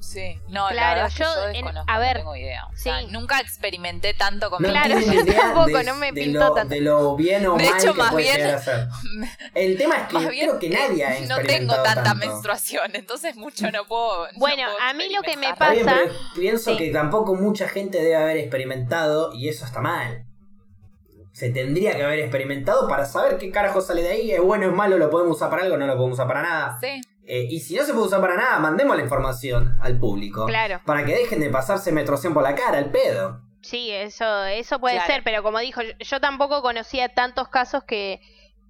[0.00, 2.36] Sí, no, la Claro, verdad es que yo yo en- desconozco, a ver, no tengo
[2.36, 2.66] idea.
[2.72, 3.06] O sea, sí.
[3.10, 6.74] nunca experimenté tanto con No Claro, yo tampoco, de, no me pintó lo, tanto.
[6.74, 8.40] de lo bien o De mal hecho, que más bien-.
[9.54, 12.26] El tema es que Más bien, creo que nadie ha no tengo tanta tanto.
[12.26, 14.24] menstruación, entonces mucho no puedo.
[14.26, 16.76] no Bueno, puedo a mí lo que me bien, pasa- pero pienso Sí.
[16.78, 20.24] que tampoco mucha gente debe haber experimentado y eso está mal.
[21.32, 24.72] Se tendría que haber experimentado para saber qué carajo sale de ahí, es bueno, es
[24.72, 26.78] malo, lo podemos usar para algo, no lo podemos usar para nada.
[26.80, 27.00] Sí,
[27.32, 30.46] Eh, y si no se puede usar para nada, mandemos la información al público.
[30.46, 30.80] Claro.
[30.84, 33.40] Para que dejen de pasarse menstruación por la cara, el pedo.
[33.62, 35.12] Sí, eso, eso puede Claro.
[35.12, 38.20] ser, pero como dijo, yo, tampoco conocía tantos casos que,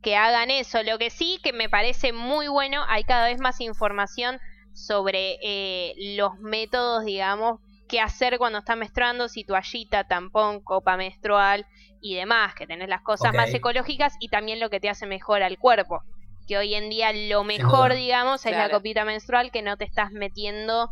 [0.03, 0.83] que hagan eso.
[0.83, 4.39] Lo que sí que me parece muy bueno, hay cada vez más información
[4.75, 11.65] sobre eh, los métodos, digamos, qué hacer cuando estás menstruando, si toallita, tampón, copa menstrual
[12.03, 15.43] y demás, que tenés las cosas más ecológicas y también lo que te hace mejor
[15.43, 16.03] al cuerpo.
[16.51, 20.11] Que hoy en día lo mejor, digamos, es la copita menstrual, que no te estás
[20.11, 20.91] metiendo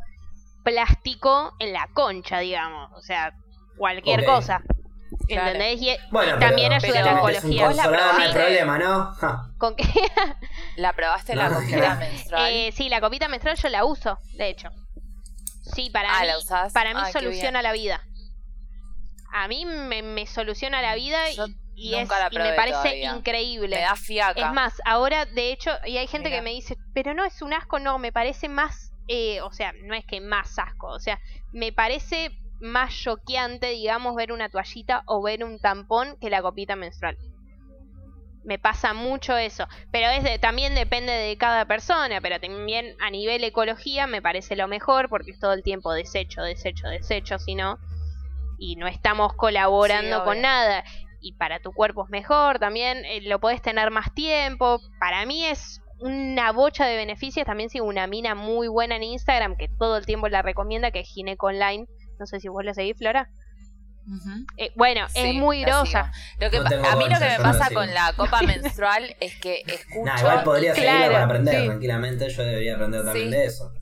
[0.62, 2.93] plástico en la concha, digamos.
[2.94, 3.32] O sea,
[3.76, 4.62] cualquier cosa.
[5.26, 5.48] Claro.
[5.48, 5.82] ¿Entendés?
[5.82, 7.72] Y, Bueno, y también pero ayuda pero a la ecología.
[7.72, 9.12] La no problema, ¿no?
[9.14, 9.51] Ja.
[9.59, 9.82] ¿Con qué?
[10.76, 12.01] la probaste la copita no.
[12.02, 12.52] menstrual.
[12.52, 14.68] Eh, sí, la copita menstrual yo la uso, de hecho.
[15.74, 16.72] Sí, para Ah, mí, ¿la usás?
[16.72, 18.01] para mí Ah, soluciona la vida.
[19.32, 21.56] A mí me, me soluciona la vida Yo y
[21.94, 23.16] es, nunca la y me parece todavía.
[23.16, 23.76] increíble.
[23.76, 24.40] Me da fiaca.
[24.48, 26.38] Es más, ahora de hecho, y hay gente Mira.
[26.40, 29.72] que me dice, pero no es un asco, no, me parece más, eh, o sea,
[29.84, 31.20] no es que más asco, o sea,
[31.52, 32.30] me parece
[32.60, 37.16] más choqueante, digamos, ver una toallita o ver un tampón que la copita menstrual.
[38.44, 43.10] Me pasa mucho eso, pero es de- también depende de cada persona, pero también a
[43.10, 47.55] nivel ecología me parece lo mejor porque es todo el tiempo desecho, desecho, desecho, si
[47.55, 47.78] no,
[48.59, 50.82] y no estamos colaborando Sí, con nada
[51.20, 54.81] y para tu cuerpo es mejor también, eh, lo podés tener más tiempo.
[55.01, 57.45] Para mí es una bocha de beneficios.
[57.47, 61.01] También sigo una mina muy buena en Instagram que todo el tiempo la recomienda, que
[61.01, 61.86] es Gineco Online.
[62.20, 63.28] No sé si vos la seguís, Flora.
[64.57, 66.11] Eh, bueno, Sí, es muy grosa.
[66.40, 69.15] Lo que No pa- tengo a mí lo que me pasa con la copa menstrual
[69.20, 70.05] es que escucho.
[70.05, 71.66] Nah, igual podría y seguirla Claro, para aprender sí.
[71.66, 72.31] tranquilamente.
[72.31, 73.31] Yo debería aprender también Sí.
[73.36, 73.73] de eso.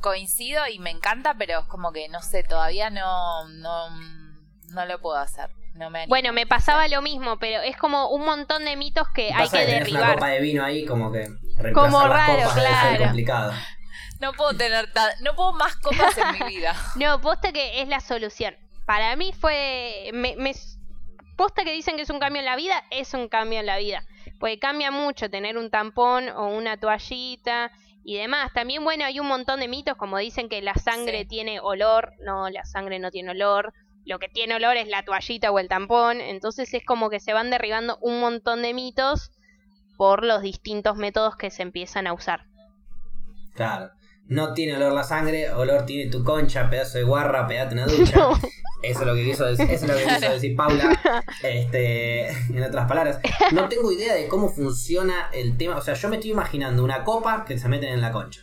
[0.00, 3.88] Coincido y me encanta, pero es como que no sé, todavía no, no,
[4.68, 5.50] no lo puedo hacer.
[5.80, 6.08] No me animo.
[6.10, 9.56] Bueno, me pasaba lo mismo, pero es como un montón de mitos que hay que
[9.58, 10.14] tenés una derribar.
[10.14, 11.26] copa de vino ahí, como que
[11.74, 13.04] Como las raro, copas claro.
[13.04, 13.52] complicado.
[14.20, 14.88] No puedo tener
[15.22, 16.74] no puedo más copas en mi vida.
[16.96, 18.54] No, posta que es la solución.
[18.86, 20.10] Para mí fue.
[20.12, 20.52] Me, me-
[21.36, 23.78] posta que dicen que es un cambio en la vida, es un cambio en la
[23.78, 24.04] vida.
[24.38, 27.70] Porque cambia mucho tener un tampón o una toallita
[28.04, 28.52] y demás.
[28.52, 31.26] También, bueno, hay un montón de mitos, como dicen que la sangre Sí.
[31.28, 32.12] tiene olor.
[32.20, 33.72] No, la sangre no tiene olor.
[34.06, 36.20] Lo que tiene olor es la toallita o el tampón.
[36.20, 39.30] Entonces es como que se van derribando un montón de mitos
[39.96, 42.44] por los distintos métodos que se empiezan a usar.
[43.54, 43.90] Claro.
[44.26, 48.16] No tiene olor la sangre, olor tiene tu concha, pedazo de guarra, pegate una ducha.
[48.82, 48.88] No.
[48.88, 50.34] Eso es lo que quiso decir, eso es lo que quiso Claro.
[50.34, 50.98] decir Paula.
[51.42, 53.20] Este, en otras palabras,
[53.52, 55.76] no tengo idea de cómo funciona el tema.
[55.76, 58.40] O sea, yo me estoy imaginando una copa que se meten en la concha.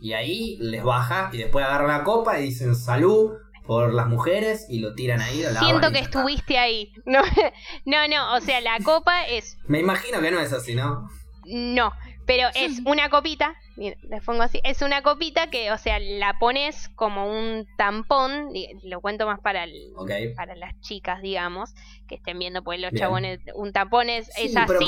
[0.00, 3.32] Y ahí les baja y después agarran la copa y dicen salud
[3.68, 5.42] por las mujeres y lo tiran ahí.
[5.42, 6.90] Lo Siento que estuviste ahí.
[7.04, 7.20] No,
[7.84, 11.06] no, no, o sea, la copa es Me imagino que no es así, ¿no?
[11.44, 11.92] No,
[12.26, 16.34] pero es una copita, mira, les pongo así, es una copita que, o sea, la
[16.38, 18.48] pones como un tampón,
[18.84, 19.92] lo cuento más para el-
[20.36, 21.72] para las chicas, digamos,
[22.06, 23.02] que estén viendo, pues los Bien.
[23.04, 24.80] chabones, un tampón es, es Sí, así, pero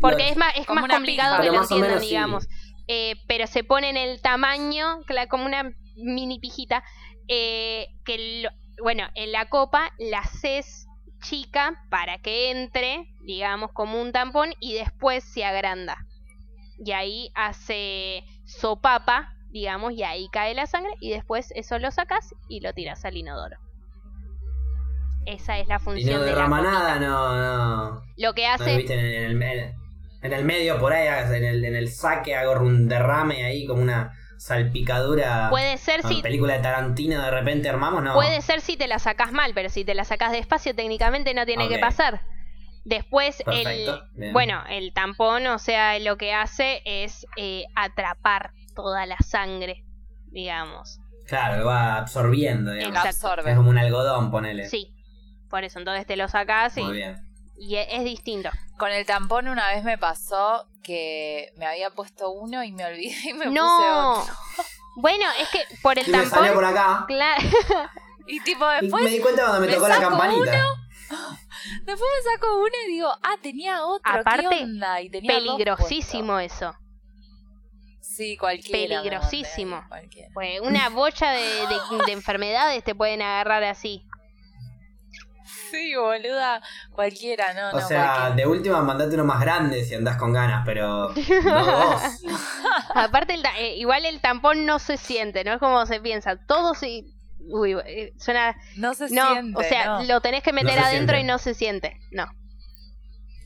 [0.00, 1.42] porque, es más, es más complicado pija.
[1.50, 2.08] que lo entiendan, menos sí.
[2.10, 2.48] digamos.
[2.90, 6.82] Eh, pero se pone en el tamaño, como una mini pijita,
[7.28, 10.86] eh, que lo- bueno, en la copa la haces
[11.22, 15.96] chica para que entre, digamos, como un tampón y después se agranda.
[16.78, 22.34] Y ahí hace sopapa, digamos, y ahí cae la sangre y después eso lo sacas
[22.48, 23.56] y lo tiras al inodoro.
[25.26, 28.02] Esa es la Y función no de la derrama nada, no, no.
[28.16, 29.72] Lo que No, hace viste, en, el, en el-
[30.22, 31.06] en el medio por ahí,
[31.36, 35.48] en el, en el saque hago un derrame ahí como una salpicadura.
[35.50, 38.14] puede ser si película de Tarantino de repente armamos, no.
[38.14, 41.44] Puede ser si te la sacas mal, pero si te la sacas despacio, técnicamente no
[41.44, 42.22] tiene que pasar.
[42.84, 44.32] Después, Perfecto, el, bien.
[44.32, 49.84] bueno, el tampón, o sea, lo que hace es eh, atrapar toda la sangre,
[50.30, 50.98] digamos.
[51.26, 53.04] Claro, lo va absorbiendo, digamos.
[53.04, 53.50] Absorbe.
[53.50, 54.66] Es como un algodón, ponele.
[54.68, 54.94] Sí,
[55.50, 57.27] por eso entonces te lo sacas y, Muy bien.
[57.58, 58.50] Y e- es distinto.
[58.78, 63.30] Con el tampón una vez me pasó que me había puesto uno y me olvidé
[63.30, 64.34] y me no, puse otro.
[64.96, 67.04] bueno, es que por el Y me salió por tampón, acá.
[67.06, 67.42] claro,
[68.26, 70.64] Y tipo después, me di cuenta cuando me, me tocó la campanita.
[71.84, 74.12] después me saco uno y digo, ah, tenía otro.
[74.12, 75.00] ¿qué Aparte, onda?
[75.00, 76.74] Y tenía dos peligrosísimo eso.
[78.00, 79.00] Sí, cualquiera.
[79.02, 79.84] Peligrosísimo.
[79.88, 80.28] cualquiera.
[80.34, 84.04] Pues una bocha de, de- de enfermedades te pueden agarrar así.
[85.70, 86.62] Sí, boluda.
[86.92, 87.86] Cualquiera, no, O no.
[87.88, 88.34] sea, cualquiera.
[88.36, 91.14] de última mandate uno más grande si andás con ganas, pero no
[91.66, 92.02] dos.
[92.94, 96.36] Aparte, el ta- eh, igual el tampón no se siente, no es como se piensa.
[96.46, 97.04] Todo se.
[97.50, 98.56] Uy, eh, suena.
[98.76, 99.58] No se No, siente.
[99.60, 100.04] o sea, no.
[100.04, 101.20] lo tenés que meter adentro siente.
[101.20, 101.98] y no se siente.
[102.10, 102.26] No.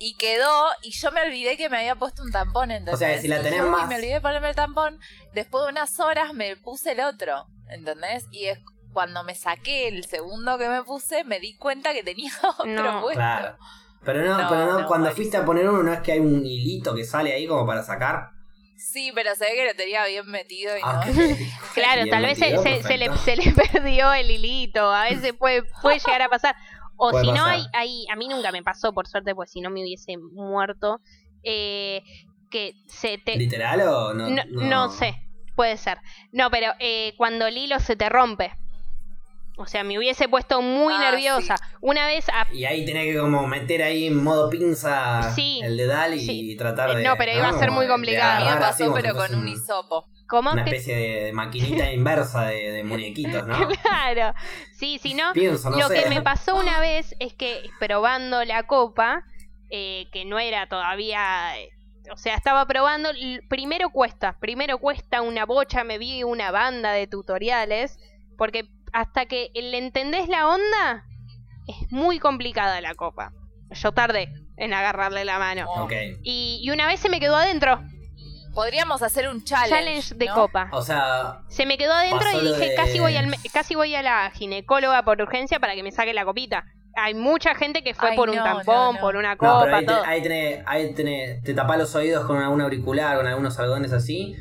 [0.04, 2.94] Y quedó, y yo me olvidé que me había puesto un tampón, ¿entendés?
[2.94, 4.98] O sea, si la Y tenés yo, uy, más- me olvidé de ponerme el tampón,
[5.32, 8.24] después de unas horas me puse el otro, ¿entendés?
[8.32, 8.58] Y es
[8.92, 13.00] cuando me saqué el segundo que me puse, me di cuenta que tenía otro No.
[13.00, 13.18] puesto.
[13.20, 13.56] Claro.
[14.04, 16.18] Pero no, No, pero no, no, cuando fuiste a poner uno, no es que hay
[16.18, 18.30] un hilito que sale ahí como para sacar.
[18.76, 21.12] Sí, pero se ve que lo tenía bien metido y Ah, no.
[21.74, 24.92] Claro, tal vez se, metido, se- se le, se le perdió el hilito.
[24.92, 26.56] A veces puede, puede llegar a pasar.
[26.96, 28.06] O si no, hay, hay.
[28.12, 31.00] A mí nunca me pasó, por suerte, pues si no me hubiese muerto.
[31.44, 32.02] eh,
[32.50, 33.36] que se te.
[33.36, 34.28] ¿Literal o no?
[34.28, 35.14] No, no sé,
[35.56, 35.98] puede ser.
[36.32, 38.52] No, pero eh, cuando el hilo se te rompe.
[39.56, 41.56] O sea, me hubiese puesto muy Ah, nerviosa.
[41.80, 45.76] Una vez a- Y ahí tenés que como meter ahí en modo pinza Sí, el
[45.76, 46.56] dedal y sí.
[46.56, 47.02] tratar Eh, de...
[47.04, 48.48] no, pero iba a ser Como muy complicado.
[48.48, 50.06] A mí pasó, pero con un hisopo.
[50.26, 50.52] ¿Cómo?
[50.52, 53.68] Una especie de, de maquinita inversa de, de muñequitos, ¿no?
[53.82, 54.34] Claro.
[54.72, 56.02] Sí, si no, Pienso, no lo sé.
[56.02, 59.22] que me pasó una vez es que probando la copa,
[59.68, 61.52] eh, que no era todavía,
[62.10, 63.10] o sea, estaba probando,
[63.50, 67.98] primero cuesta, primero cuesta una bocha, me vi una banda de tutoriales,
[68.38, 71.04] porque hasta que le entendés la onda,
[71.66, 73.32] es muy complicada la copa.
[73.70, 75.66] Yo tardé en agarrarle la mano.
[76.22, 77.80] Y, y una vez se me quedó adentro,
[78.54, 79.70] Podríamos hacer un challenge.
[79.70, 80.34] challenge de ¿no?
[80.34, 80.68] copa.
[80.72, 84.02] O sea, Se me quedó adentro y dije, de- casi voy al casi voy a
[84.02, 86.66] la ginecóloga por urgencia para que me saque la copita.
[86.94, 89.00] Hay mucha gente que fue Ay, por un tampón, no, no.
[89.00, 90.04] por una no, copa, pero ahí, te- todo.
[90.04, 94.36] ahí tenés, ahí tenés, te tapás los oídos con algún auricular, con algunos algodones así,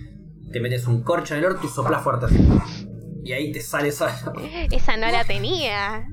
[0.52, 2.90] te metes un corcho en el orto y soplás fuerte así.
[3.24, 4.12] Y ahí te sale solo.
[4.72, 6.06] Esa no la tenía.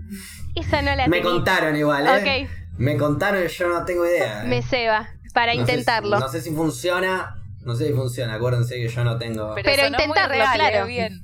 [0.54, 1.32] Esa no la Me tenía.
[1.32, 2.44] contaron igual, ¿eh?
[2.44, 4.44] Ok, Me contaron y yo no tengo idea.
[4.44, 4.46] ¿eh?
[4.46, 6.18] me ceba para No sé si- intentarlo.
[6.18, 7.34] no sé si funciona.
[7.62, 9.54] No sé si funciona, acuérdense que yo no tengo.
[9.54, 10.84] Pero, Pero intentarlo, claro.
[10.84, 11.20] eh, bien.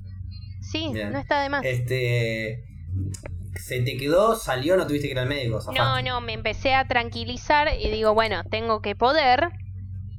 [0.61, 1.13] Sí, Bien.
[1.13, 1.65] no está de más.
[1.65, 2.65] Este.
[3.57, 4.35] ¿Se te quedó?
[4.37, 4.77] ¿Salió?
[4.77, 5.59] ¿No tuviste que ir al médico?
[5.75, 9.49] No, no, me empecé a tranquilizar y digo, bueno, tengo que poder.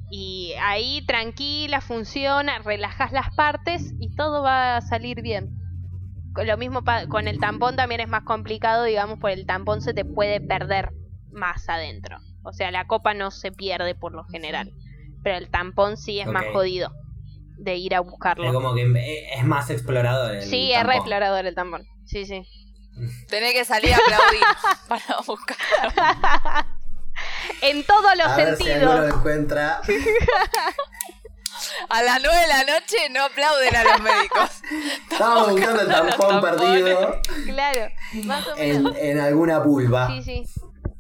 [0.10, 5.50] Y ahí tranquila, funciona, relajas las partes y todo va a salir bien.
[6.36, 10.06] Lo mismo con el tampón también es más complicado, digamos, por el tampón se te
[10.06, 10.92] puede perder
[11.32, 12.18] más adentro.
[12.44, 14.72] O sea, la copa no se pierde por lo general.
[15.24, 16.92] Pero el tampón sí es más jodido
[17.58, 18.54] de ir a Es buscarlo.
[18.54, 18.84] como que
[19.34, 20.36] es más explorador.
[20.36, 21.84] El Sí, es re explorador el tampón.
[22.06, 22.44] Sí, sí.
[23.30, 24.42] Tenés que salir a aplaudir
[24.88, 26.66] para buscar.
[27.62, 29.00] En todos los A ver si sentidos.
[29.00, 29.82] lo encuentra.
[31.90, 34.50] A las 9 de la noche no aplauden a los médicos.
[35.12, 36.60] Estamos buscando el tampón tampones.
[36.84, 37.88] perdido Claro,
[38.26, 38.96] más o menos.
[38.98, 40.08] en, en alguna vulva.
[40.08, 40.44] Sí, sí.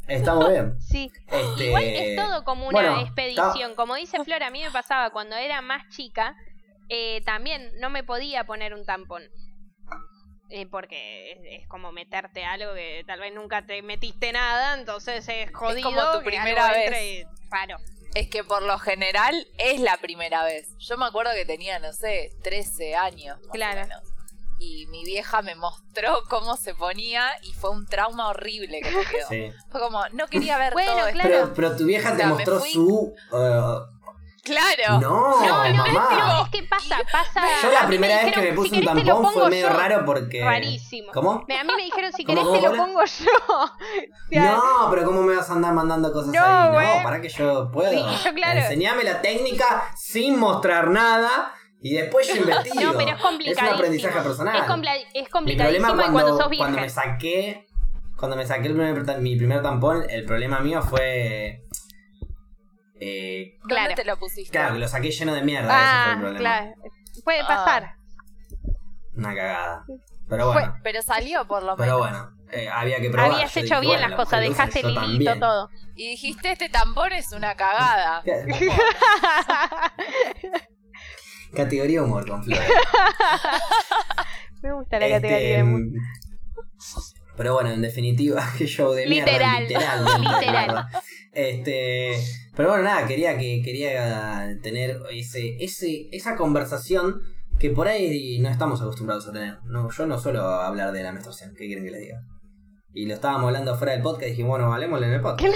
[0.07, 0.80] Estamos bien.
[0.80, 1.11] Sí.
[1.27, 3.76] Este, Igual es todo como una bueno, expedición.
[3.76, 6.35] Como dice Flor, a mí me pasaba cuando era más chica,
[6.89, 9.23] eh, también no me podía poner un tampón.
[10.49, 15.27] Eh, porque es, es como meterte algo que tal vez nunca te metiste nada, entonces
[15.27, 15.89] es jodido.
[15.89, 17.26] como tu primera vez.
[17.49, 17.77] Paro.
[18.13, 20.69] Es que por lo general es la primera vez.
[20.77, 23.38] Yo me acuerdo que tenía, no sé, 13 años.
[23.39, 23.81] más o Claro.
[23.81, 24.01] menos.
[24.57, 29.03] Y mi vieja me mostró cómo se ponía y fue un trauma horrible que me
[29.11, 29.27] quedó.
[29.27, 29.51] Sí.
[29.69, 31.19] Fue como, no quería ver Bueno, todo esto.
[31.19, 31.30] claro.
[31.30, 33.13] Pero, pero tu vieja O te sea, mostró fui- su.
[33.31, 33.94] uh,
[34.45, 34.99] Claro.
[35.01, 36.43] No, No, no, mamá.
[36.45, 37.41] es que pasa, pasa.
[37.63, 39.76] Yo la primera vez que me puse si un tampón fue medio yo.
[39.77, 40.43] raro porque.
[40.43, 41.11] Rarísimo.
[41.11, 41.43] ¿Cómo?
[41.47, 43.26] Me- A mí me dijeron, si ¿Cómo, querés te lo pongo yo.
[43.49, 43.69] O
[44.30, 46.41] sea, No, pero ¿cómo me vas a andar mandando cosas No,
[46.77, 46.97] ahí?
[46.99, 47.89] No, para que yo puedo.
[47.91, 48.59] Sí, yo claro.
[48.59, 51.51] Enseñame la técnica sin mostrar nada
[51.81, 52.76] y después yo investigo.
[52.81, 53.67] No, pero es Es complicadísimo.
[53.69, 54.55] un aprendizaje personal.
[54.57, 56.57] Es, compla- es complicadísimo cuando, cuando sos virgen.
[56.67, 57.67] cuando me saqué.
[58.17, 61.63] Cuando me saqué el primer, mi primer tampón, el problema mío fue.
[62.99, 63.95] Eh, ¿Dónde Claro.
[63.95, 64.51] te lo pusiste?
[64.51, 65.67] claro, que lo saqué lleno de mierda.
[65.67, 66.39] ese fue el Ah, problema.
[66.39, 66.73] claro.
[67.23, 67.47] Puede Ah.
[67.47, 67.95] pasar.
[69.15, 69.85] Una cagada.
[70.30, 70.73] Pero bueno.
[70.84, 71.85] Pero salió por lo menos.
[71.85, 73.31] Pero bueno, eh, había que probar.
[73.34, 75.39] Habías Yo hecho dije, bien bueno, las cosas, dejaste yo el hilito, también.
[75.39, 75.69] todo.
[75.95, 78.22] Y dijiste, este tampón es una cagada.
[81.55, 82.59] Categoría humor con Flor.
[84.61, 85.91] Me gusta la Este, categoría de mu-
[87.38, 89.31] Pero bueno, en definitiva, que show de mierda.
[89.31, 89.67] Literal.
[89.67, 90.03] Literal.
[90.41, 90.89] mierda.
[91.31, 92.17] Este,
[92.56, 97.22] pero bueno, nada, quería que quería tener ese, ese, esa conversación
[97.60, 99.57] que por ahí no estamos acostumbrados a tener.
[99.65, 102.22] No, yo no suelo hablar de la menstruación, ¿qué quieren que les diga?
[102.94, 105.53] Y lo estábamos hablando fuera del podcast y dijimos, bueno, hablemoslo en el podcast.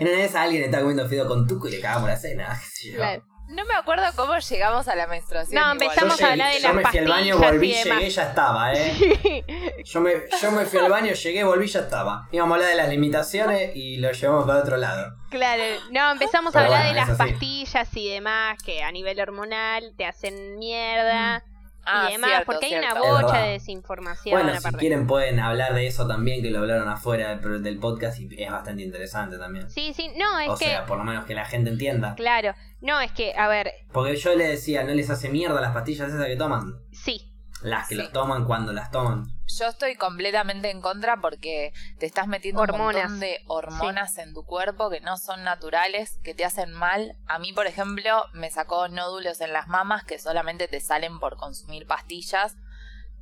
[0.00, 2.58] En una de esas- alguien está comiendo fideo con tuco y le cagamos la cena.
[2.96, 3.22] Claro.
[3.52, 5.54] No me acuerdo cómo llegamos a la menstruación.
[5.54, 5.82] No, igual.
[5.82, 8.10] empezamos Yo a hablar de yo las me fui al baño, pastillas volví, y llegué,
[8.10, 9.44] ya estaba, ¿eh?
[9.84, 12.28] Yo me, yo me fui al baño, llegué, volví, ya estaba.
[12.32, 15.16] Íbamos a hablar de las limitaciones y lo llevamos para otro lado.
[15.30, 19.92] Claro, no, empezamos a hablar bueno, de las pastillas y demás que a nivel hormonal
[19.96, 21.44] te hacen mierda
[21.84, 25.74] Ah, y demás, cierto, porque hay una bocha de desinformación Bueno, si quieren pueden hablar
[25.74, 29.36] de eso también, que lo hablaron afuera del, pro- del podcast y es bastante interesante
[29.38, 29.68] también.
[29.70, 32.14] Sí, sí, no, es O que, sea, por lo menos que la gente entienda.
[32.14, 35.72] claro, no, es que, a ver, Porque yo le decía, no les hace mierda las
[35.72, 36.74] pastillas esas que toman.
[36.92, 37.31] sí,
[37.62, 38.02] Las que Sí.
[38.02, 39.26] las toman cuando las toman.
[39.58, 44.44] Yo estoy completamente en contra porque te estás metiendo un montón de hormonas en tu
[44.44, 47.16] cuerpo que no son naturales, que te hacen mal.
[47.26, 51.36] A mí, por ejemplo, me sacó nódulos en las mamas que solamente te salen por
[51.36, 52.56] consumir pastillas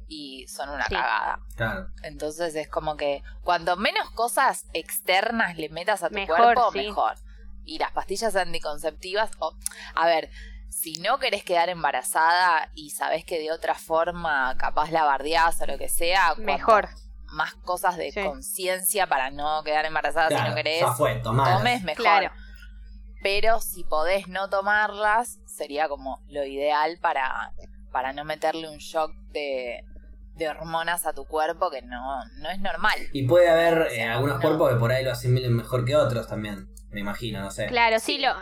[0.09, 0.95] y son una Sí.
[0.95, 1.41] cagada.
[1.57, 1.89] Claro.
[2.03, 6.79] Entonces es como que cuando menos cosas externas le metas a tu Mejor, cuerpo, sí.
[6.79, 7.15] mejor.
[7.65, 9.55] Y las pastillas anticonceptivas, o
[9.95, 10.31] a ver,
[10.71, 15.67] si no querés quedar embarazada y sabés que de otra forma capaz la bardeás o
[15.67, 16.89] lo que sea, mejor.
[17.27, 18.23] Más cosas de Sí.
[18.25, 22.03] conciencia para no quedar embarazada si no querés, ya fue, tomes mejor.
[22.03, 22.33] Claro.
[23.23, 27.53] Pero si podés no tomarlas, sería como lo ideal para,
[27.93, 29.85] para no meterle un shock de,
[30.37, 32.97] de hormonas a tu cuerpo que no, no es normal.
[33.13, 34.41] Y puede haber O eh, algunos no.
[34.43, 36.69] cuerpos que por ahí lo asimilen mejor que otros también.
[36.91, 37.67] Me imagino, no sé.
[37.67, 38.19] Claro, sí, Sí.
[38.23, 38.35] lo,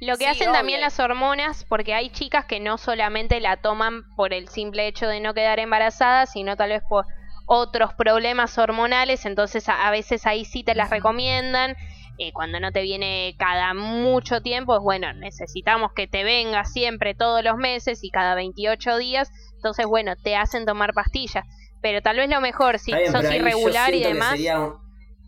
[0.00, 0.58] lo que Sí, hacen obvio.
[0.58, 5.06] también las hormonas, porque hay chicas que no solamente la toman por el simple hecho
[5.06, 7.04] de no quedar embarazadas, sino tal vez por
[7.46, 11.76] otros problemas hormonales, entonces a, a veces ahí sí te las recomiendan.
[12.22, 17.14] eh, cuando no te viene cada mucho tiempo, es bueno, necesitamos que te venga siempre
[17.14, 21.44] todos los meses y cada 28 días, entonces bueno, te hacen tomar pastillas.
[21.80, 24.74] Pero tal vez lo mejor, si bien, sos irregular y demás, sería un-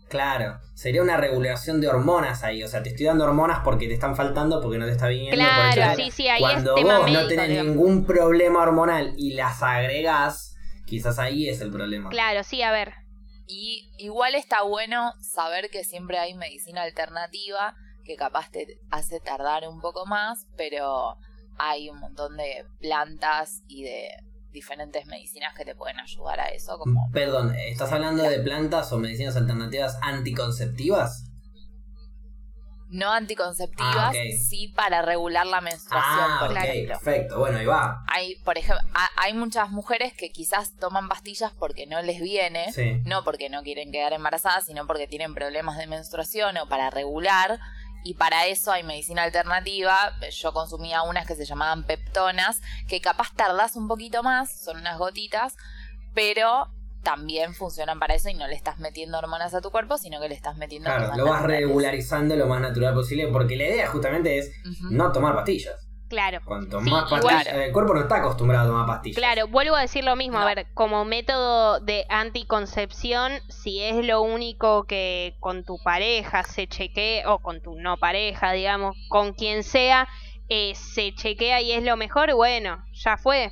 [0.09, 2.63] Claro, sería una regulación de hormonas ahí.
[2.63, 5.35] O sea, te estoy dando hormonas porque te están faltando, porque no te está viniendo.
[5.37, 7.21] por claro, hecho de- sí, sí, ahí Cuando es tema vos médico.
[7.23, 7.75] no tenés digamos.
[7.75, 10.55] ningún problema hormonal y las agregás,
[10.85, 12.09] quizás ahí es el problema.
[12.09, 12.93] Claro, sí, a ver,
[13.47, 17.75] Y igual está bueno saber que siempre hay medicina alternativa
[18.05, 21.17] que capaz te hace tardar un poco más, pero
[21.57, 24.09] hay un montón de plantas y de
[24.53, 28.97] diferentes medicinas que te pueden ayudar a eso, como Perdón, ¿estás hablando de plantas o
[28.99, 31.25] medicinas alternativas anticonceptivas?
[32.89, 36.99] no anticonceptivas, Ah, sí para regular la menstruación, Ah, por ok, ejemplo.
[36.99, 37.39] perfecto.
[37.39, 38.03] Bueno, ahí va.
[38.07, 42.71] Hay, por ejemplo, ha- hay muchas mujeres que quizás toman pastillas porque no les viene,
[42.71, 43.01] Sí.
[43.05, 47.59] no porque no quieren quedar embarazadas, sino porque tienen problemas de menstruación o para regular.
[48.03, 49.95] Y para eso hay medicina alternativa.
[50.31, 54.97] Yo consumía unas que se llamaban peptonas, que capaz tardás un poquito más, son unas
[54.97, 55.55] gotitas,
[56.13, 56.67] pero
[57.01, 60.29] también funcionan para eso y no le estás metiendo hormonas a tu cuerpo, sino que
[60.29, 61.67] le estás metiendo Claro, cosas lo vas naturales.
[61.67, 64.51] regularizando lo más natural posible, porque la idea justamente es
[64.89, 65.75] no tomar pastillas.
[66.13, 66.39] Claro.
[66.45, 69.17] Cuanto Sí, más igual- pastillas, el cuerpo no está acostumbrado a tomar pastillas.
[69.17, 70.43] Claro, vuelvo a decir lo mismo, No.
[70.47, 76.67] a ver, como método de anticoncepción, si es lo único que con tu pareja se
[76.67, 80.07] chequee, o con tu no pareja, digamos, con quien sea,
[80.49, 83.51] eh, se chequea y es lo mejor, bueno, ya fue.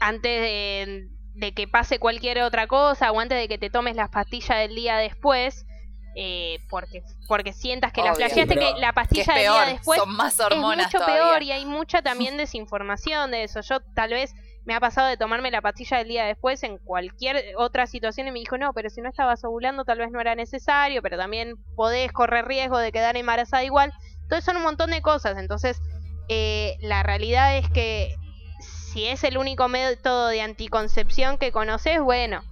[0.00, 4.10] Antes de, de que pase cualquier otra cosa, o antes de que te tomes las
[4.10, 5.64] pastillas del día después,
[6.14, 9.98] eh, porque, porque sientas que la flasheaste que la Que pastilla del peor, día después
[9.98, 11.14] son más es mucho todavía.
[11.16, 13.60] peor y hay mucha también desinformación de eso.
[13.62, 14.34] Yo tal vez
[14.64, 18.30] me ha pasado de tomarme la pastilla del día después en cualquier otra situación y
[18.30, 21.54] me dijo, no, pero si no estabas ovulando tal vez no era necesario, pero también
[21.74, 23.92] podés correr riesgo de quedar embarazada igual.
[24.22, 25.36] Entonces son un montón de cosas.
[25.38, 25.80] Entonces,
[26.28, 28.14] eh, la realidad es que
[28.60, 32.42] si es el único método de anticoncepción que conoces, bueno,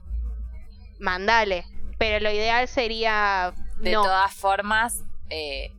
[0.99, 1.65] mandale.
[2.01, 4.03] Pero lo ideal sería De no.
[4.03, 5.71] todas formas, eh,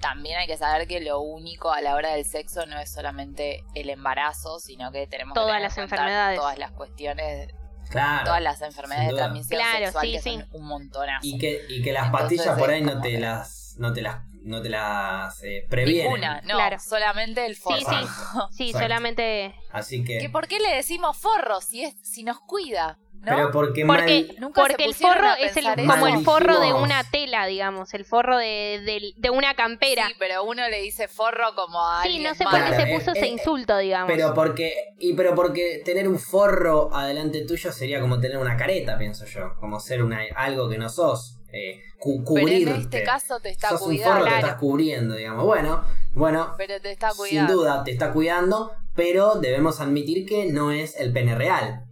[0.00, 3.62] también hay que saber que lo único a la hora del sexo no es solamente
[3.76, 6.40] el embarazo, sino que tenemos que Todas en las enfermedades.
[6.40, 7.48] Todas las cuestiones,
[7.88, 8.24] Claro.
[8.24, 10.30] todas las enfermedades de transmisión Claro, sexual sí, que sí.
[10.40, 11.20] son un montonazo.
[11.26, 14.02] Y que, y que las Entonces, pastillas por ahí no te que- las, no te
[14.02, 16.04] las, no te las eh, previenen.
[16.06, 16.78] Ninguna, no, Claro.
[16.80, 17.78] solamente el forro.
[17.78, 18.40] Sí, sí.
[18.50, 19.54] Sí, solamente.
[19.70, 20.18] Así que.
[20.18, 22.98] ¿Que ¿Por qué le decimos forro si es si nos cuida?
[23.24, 23.36] ¿No?
[23.36, 24.36] Pero porque, Porque, mal.
[24.40, 27.94] Nunca se porque el forro a es el, como el forro de una tela, digamos.
[27.94, 30.06] El forro de, de, de una campera.
[30.08, 32.94] Sí, pero uno le dice forro como a Sí, no sé por qué Claro, se
[32.94, 34.10] puso eh, ese eh, insulto, digamos.
[34.12, 34.72] Pero porque.
[34.98, 39.54] Y pero porque tener un forro adelante tuyo sería como tener una careta, pienso yo.
[39.60, 41.38] Como ser una, algo que no sos.
[41.52, 42.70] Eh, cu- Pero cubrirte.
[42.74, 44.36] en este caso te está sos un forro que Claro.
[44.46, 45.44] estás cubriendo, digamos.
[45.44, 46.52] Bueno, bueno.
[46.58, 47.52] Pero te está Sin cuidando.
[47.52, 51.84] duda te está cuidando, pero debemos admitir que no es el pene real.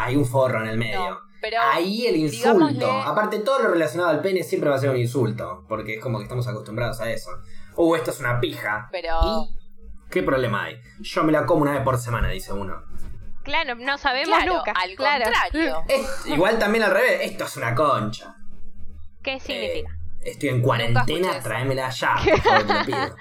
[0.00, 1.10] Hay un forro en el medio.
[1.10, 2.68] No, pero Ahí el insulto.
[2.68, 5.64] digámosle- Aparte, todo lo relacionado al pene siempre va a ser un insulto.
[5.68, 7.30] Porque es como que estamos acostumbrados a eso.
[7.76, 8.88] Uh, esto es una pija.
[8.92, 10.80] pero ¿Y qué problema hay?
[11.00, 12.82] Yo me la como una vez por semana, dice uno.
[13.44, 14.72] Claro, no sabemos claro, nunca.
[14.72, 15.24] al claro.
[15.24, 15.76] contrario.
[15.88, 18.34] Es- igual también al revés, esto es una concha.
[19.22, 19.90] ¿Qué significa?
[20.22, 23.16] Eh, estoy en cuarentena, tráemela ya, por favor, te lo pido.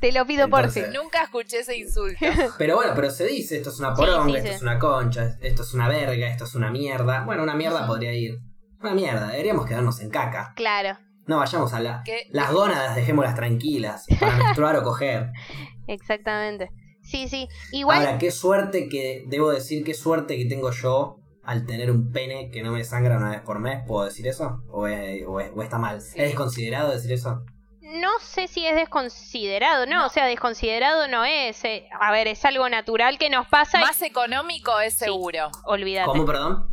[0.00, 0.80] Te lo pido por si.
[0.94, 2.24] Nunca escuché ese insulto.
[2.58, 4.54] Pero bueno, pero se dice, esto es una poronga, sí, esto sí.
[4.56, 7.24] es una concha, esto es una verga, esto es una mierda.
[7.24, 8.38] Bueno, una mierda podría ir.
[8.80, 10.54] Una mierda, deberíamos quedarnos en caca.
[10.56, 12.02] Claro, No vayamos a la...
[12.04, 12.22] ¿Qué?
[12.30, 15.30] Las gónadas dejémoslas tranquilas para menstruar o coger.
[15.86, 16.70] exactamente.
[17.02, 17.48] Sí, sí.
[17.72, 22.10] Igual, Ahora, qué suerte que, debo decir, qué suerte que tengo yo al tener un
[22.12, 23.82] pene que no me sangra una vez por mes.
[23.86, 24.62] ¿Puedo decir eso?
[24.70, 26.00] ¿O, es- o es- o está mal?
[26.00, 26.14] Sí.
[26.20, 27.44] ¿Es desconsiderado decir eso?
[27.92, 30.06] No sé si es desconsiderado, no, No.
[30.06, 31.64] o sea, desconsiderado no es.
[31.64, 35.06] eh, a ver, es algo natural que nos pasa Más económico es Sí.
[35.06, 35.50] seguro.
[35.64, 36.06] olvídate.
[36.08, 36.66] ¿Cómo, perdón?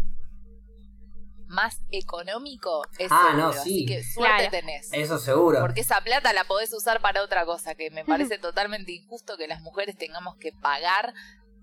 [1.49, 3.47] Más económico es Ah, seguro.
[3.47, 3.59] no, sí.
[3.59, 4.51] Así que suerte Claro.
[4.51, 4.89] tenés.
[4.91, 5.61] Eso seguro.
[5.61, 9.47] Porque esa plata la podés usar para otra cosa, que me parece totalmente injusto que
[9.47, 11.13] las mujeres tengamos que pagar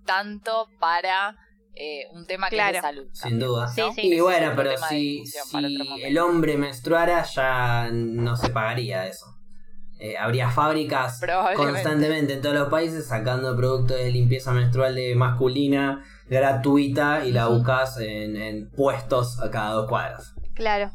[0.06, 1.36] tanto para
[1.76, 2.76] eh, un tema que Claro.
[2.76, 3.08] es de salud.
[3.12, 3.66] Sin duda.
[3.68, 3.92] Sí, ¿no?
[3.92, 4.02] sí.
[4.06, 5.56] Y bueno, pero si, si
[6.04, 9.26] el hombre menstruara ya no se pagaría eso.
[10.00, 11.20] Eh, habría fábricas
[11.56, 17.46] constantemente en todos los países sacando productos de limpieza menstrual de masculina gratuita y la
[17.46, 20.34] buscas en, en puestos a cada dos cuadras.
[20.54, 20.90] Claro.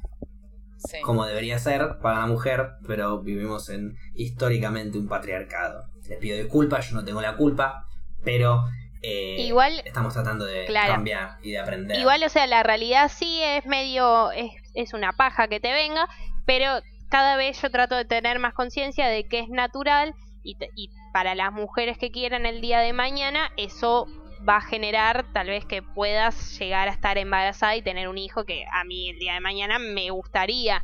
[0.77, 0.99] Sí.
[1.01, 5.85] Como debería ser para la mujer, pero vivimos en históricamente un patriarcado.
[6.07, 7.85] Les pido disculpas, yo no tengo la culpa,
[8.23, 8.63] pero
[9.01, 10.93] eh, Igual- estamos tratando de Claro.
[10.93, 11.97] cambiar y de aprender.
[11.99, 16.07] Igual, o sea, la realidad sí es medio, es, es una paja que te venga,
[16.45, 20.14] pero cada vez yo trato de tener más conciencia de que es natural
[20.44, 24.07] y, y para las mujeres que quieran el día de mañana, eso
[24.48, 28.45] va a generar tal vez que puedas llegar a estar embarazada y tener un hijo
[28.45, 30.84] que a mí el día de mañana me gustaría.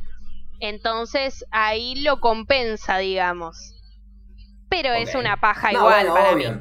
[0.60, 3.74] Entonces ahí lo compensa, digamos.
[4.68, 6.52] Pero es una paja No, igual bueno, para obvio.
[6.54, 6.60] mí.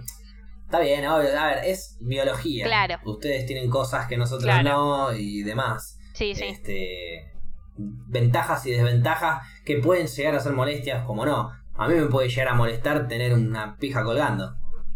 [0.65, 1.39] Está bien, obvio.
[1.39, 2.65] A ver, es biología.
[2.65, 2.99] Claro.
[3.05, 4.69] Ustedes tienen cosas que nosotros Claro.
[4.69, 5.97] no y demás.
[6.13, 6.45] Sí, sí.
[6.45, 7.33] Este,
[7.77, 11.51] ventajas y desventajas que pueden llegar a ser molestias, como no.
[11.73, 14.55] A mí me puede llegar a molestar tener una pija colgando.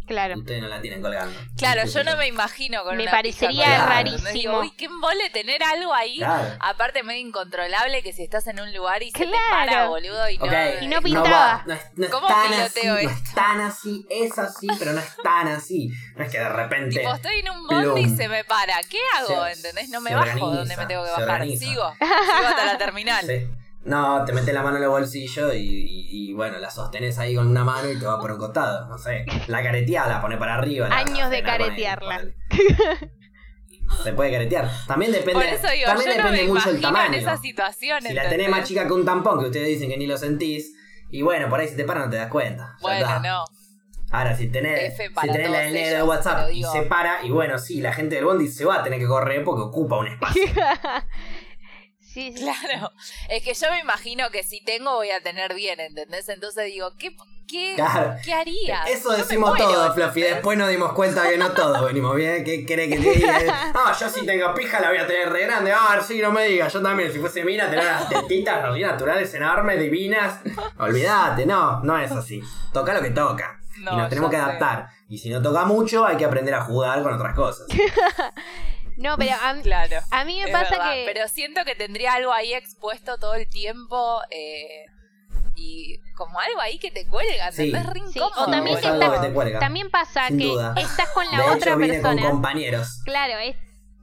[0.09, 0.37] Claro.
[0.39, 1.39] Ustedes no la tienen colgando.
[1.55, 4.59] Claro, ¿Qué yo no me imagino con Me una parecería pija colgando, rarísimo.
[4.59, 6.17] Uy, qué embole tener algo ahí.
[6.17, 6.57] Claro.
[6.59, 9.39] Aparte medio incontrolable que si estás en un lugar y se te Claro.
[9.51, 10.45] para, boludo, y no...
[10.45, 11.63] Ok, Y no va- pintaba.
[11.67, 13.31] No, es, no es ¿Cómo tan así, piloteo no es esto?
[13.35, 15.89] tan así, es así, pero no es tan así.
[16.15, 16.97] No es que de repente.
[16.99, 18.17] Tipo, estoy en un bondi y Plum.
[18.17, 18.81] se me para.
[18.89, 19.45] ¿Qué hago?
[19.45, 19.89] Se- ¿Entendés?
[19.89, 21.29] No me se bajo organiza, donde me tengo que se bajar.
[21.35, 21.65] organiza.
[21.65, 21.93] Sigo.
[21.99, 23.25] Sigo hasta la terminal.
[23.29, 23.45] Sí.
[23.85, 27.35] No, te metes la mano en el bolsillo y, y- y, bueno, la sostenés ahí
[27.35, 28.87] con una mano y te va por un costado.
[28.87, 29.25] No sé.
[29.47, 30.89] La careteada la pone para arriba.
[30.89, 32.21] la- Años de caretearla.
[34.03, 34.69] Se puede caretear.
[34.85, 37.07] También depende, Por eso digo, también yo no me depende mucho el tamaño.
[37.07, 38.01] en esa situación.
[38.03, 40.73] Si la tenés más chica que un tampón, que ustedes dicen que ni lo sentís,
[41.09, 42.75] y bueno, por ahí si te para no te das cuenta.
[42.81, 43.19] Bueno, está.
[43.19, 43.43] no.
[44.11, 47.79] Ahora, si tenés, si tenés la negro de WhatsApp y se para, y bueno, sí,
[47.81, 50.43] la gente del bondi se va a tener que correr porque ocupa un espacio.
[52.19, 52.43] sí, sí.
[52.43, 52.91] Claro.
[53.29, 56.27] Es que yo me imagino que si tengo voy a tener bien, ¿entendés?
[56.29, 57.15] Entonces digo, ¿qué,
[57.47, 58.15] qué, Claro.
[58.23, 58.83] ¿qué haría?
[58.83, 60.21] Eso Yo decimos todos, Fluffy.
[60.21, 62.43] Después nos dimos cuenta que no todos venimos bien.
[62.43, 63.71] ¿Qué querés que te diga?
[63.73, 65.71] No, yo si tengo pija la voy a tener re grande.
[65.71, 66.71] Ah, sí, no me digas.
[66.73, 70.39] Yo también, si fuese mina, tener las tetitas así naturales, enormes, divinas.
[70.77, 72.41] Olvídate, no, no es así.
[72.73, 73.59] Toca lo que toca.
[73.77, 74.41] No, y nos tenemos que sé.
[74.41, 74.89] adaptar.
[75.07, 77.65] Y si no toca mucho, hay que aprender a jugar con otras cosas.
[78.99, 79.97] No, pero a, Claro.
[80.11, 81.03] a mí me pasa verdad, que...
[81.11, 84.21] Pero siento que tendría algo ahí expuesto todo el tiempo.
[84.29, 84.85] eh,
[85.55, 87.73] y como algo ahí que te cuelga, Sí.
[88.13, 89.59] Sí, o también es te algo estás- que te cuelga.
[89.59, 90.73] También pasa Sin que duda.
[90.77, 92.21] estás con la de otra hecho, persona.
[92.21, 93.01] con compañeros.
[93.03, 93.57] Claro, es.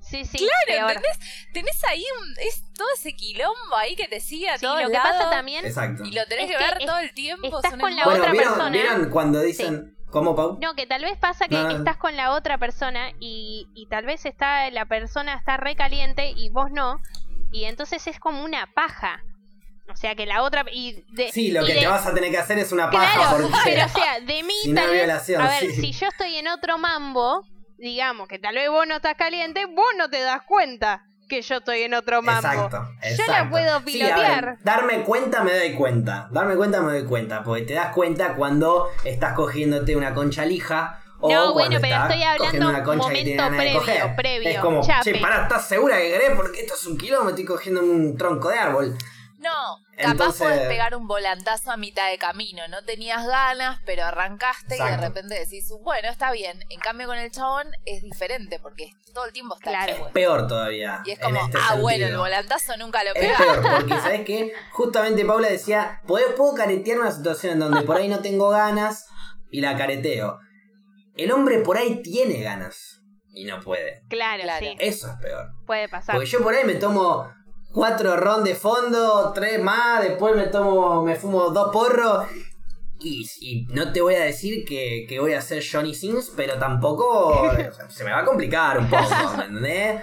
[0.09, 0.39] Sí, sí.
[0.39, 0.91] Claro, peor.
[0.91, 1.19] ¿entendés?
[1.53, 4.89] Tenés ahí un, es todo ese quilombo ahí que te sigue a Sí, todos lo
[4.89, 5.65] que pasa también.
[5.66, 6.05] Exacto.
[6.05, 7.47] y lo tenés Es que que ver es- todo el tiempo.
[7.59, 8.70] estás con la Bueno, otra ¿vieron, persona.
[8.70, 9.93] ¿vieron cuando dicen.
[10.11, 10.59] ¿Cómo, Pau?
[10.62, 11.77] No, que tal vez pasa que No, no.
[11.78, 16.49] estás con la otra persona y, y tal vez está la persona está recaliente y
[16.49, 17.01] vos no.
[17.53, 19.20] Y entonces es como una paja.
[19.89, 20.65] O sea que la otra.
[20.73, 22.89] Y de, Sí, lo y que de- te vas a tener que hacer es una
[22.91, 23.59] paja Claro, porque.
[23.65, 25.31] pero o sea, de mí Si tal vez.
[25.37, 25.81] a ver, sí.
[25.81, 27.43] si yo estoy en otro mambo,
[27.78, 31.57] digamos que tal vez vos no estás caliente, vos no te das cuenta que yo
[31.57, 32.47] estoy en otro mambo.
[32.48, 33.32] Exacto, Yo exacto.
[33.32, 34.59] la puedo Sí, a ver, pilotear.
[34.62, 36.28] darme cuenta me doy cuenta.
[36.31, 37.43] Darme cuenta me doy cuenta.
[37.43, 41.01] Porque te das cuenta cuando estás cogiéndote una concha lija.
[41.19, 43.82] O No, bueno, pero estoy hablando una concha momento previo,
[44.16, 46.31] previo, Es como, che, pará, ¿estás segura que querés?
[46.36, 48.97] Porque esto es un kilo, me estoy cogiendo un tronco de árbol.
[49.47, 52.66] No, capaz Entonces- podés pegar un volantazo a mitad de camino.
[52.68, 56.59] No tenías ganas, pero arrancaste y de repente decís, bueno, está bien.
[56.70, 60.06] En cambio con el chabón es diferente porque todo el tiempo está Claro.
[60.06, 61.01] Es peor todavía.
[61.05, 63.39] Y es como, este ah, bueno, el volantazo nunca lo Es pegás.
[63.40, 64.52] peor, porque ¿sabes qué?
[64.73, 69.06] Justamente Paula decía, "Podés- puedo caretear una situación en donde por ahí no tengo ganas
[69.51, 70.39] y la careteo.
[71.16, 73.01] El hombre por ahí tiene ganas
[73.32, 74.02] y no puede.
[74.09, 74.66] Claro, Claro.
[74.66, 75.51] sí, Eso es peor.
[75.66, 76.14] puede pasar.
[76.16, 77.31] Porque yo por ahí me tomo
[77.77, 82.27] cuatro ron de fondo, tres más, después me tomo, me fumo dos porros.
[82.98, 86.55] Y, y no te voy a decir que, que voy a ser Johnny Sins, pero
[86.55, 87.53] tampoco
[87.90, 89.05] se me va a complicar un poco,
[89.36, 90.01] ¿me entendés?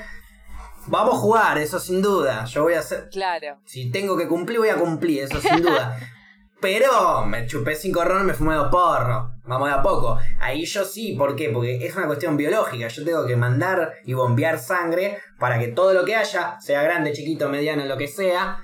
[0.85, 2.45] Vamos a jugar, eso sin duda.
[2.45, 3.09] Yo voy a hacer.
[3.09, 3.57] Claro.
[3.65, 5.97] Si tengo que cumplir, voy a cumplir, eso sin duda.
[6.61, 9.31] Pero me chupé cinco ron, me fumé dos porros.
[9.45, 10.17] Vamos de a poco.
[10.39, 11.49] Ahí yo sí, ¿por qué?
[11.49, 12.87] Porque es una cuestión biológica.
[12.87, 17.11] Yo tengo que mandar y bombear sangre para que todo lo que haya, sea grande,
[17.11, 18.59] chiquito, mediano, lo que sea,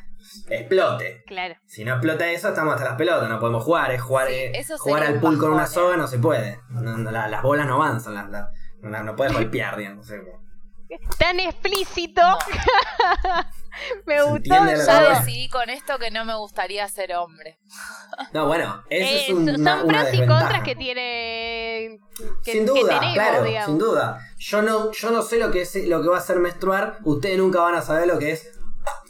[0.50, 1.24] explote.
[1.28, 1.56] Claro.
[1.66, 3.92] Si no explota eso, estamos hasta las pelotas, no podemos jugar.
[3.92, 5.98] Es jugar, Sí, eh, eso jugar al pool con una bajón, soga eh.
[5.98, 6.60] no se puede.
[6.70, 8.48] No, no, la- las bolas no avanzan, las- las-
[8.82, 10.08] no, no puedes golpear, digamos.
[11.18, 12.22] Tan explícito.
[14.06, 14.44] Me gustó.
[14.66, 17.58] Ya decidí con esto que no me gustaría ser hombre.
[18.34, 22.00] No, bueno, eso Eh, es un- son una, una pros y contras que tiene.
[22.44, 23.66] Que, sin que duda, tenemos, claro, digamos.
[23.68, 24.20] sin duda.
[24.38, 26.98] Yo no, yo no sé lo que es lo que va a ser menstruar.
[27.04, 28.59] Ustedes nunca van a saber lo que es.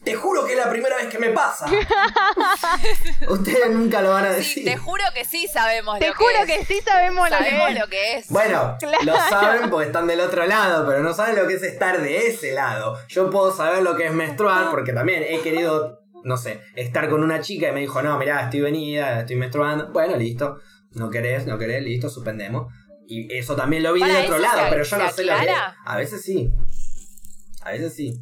[0.04, 1.66] Te juro que es la primera vez que me pasa.
[3.28, 4.66] Ustedes nunca lo van a Sí, decir.
[4.66, 6.68] te juro que sí sabemos Te lo juro que es.
[6.68, 7.80] sí sabemos lo que Sabemos es.
[7.80, 8.30] lo que es.
[8.30, 8.98] Bueno, Claro.
[9.04, 12.28] lo saben porque están del otro lado, pero no saben lo que es estar de
[12.28, 12.98] ese lado.
[13.10, 17.24] Yo puedo saber lo que es menstruar porque también he querido, no sé, estar con
[17.24, 19.92] una chica y me dijo, no, mirá, estoy venida, estoy menstruando.
[19.92, 20.60] Bueno, listo.
[20.92, 22.74] No querés, no querés, listo, suspendemos.
[23.08, 25.44] Y eso también lo vi Para de otro lado, pero yo no sé lo que
[25.46, 25.52] es.
[25.86, 26.50] A veces sí.
[27.64, 28.14] A veces sí.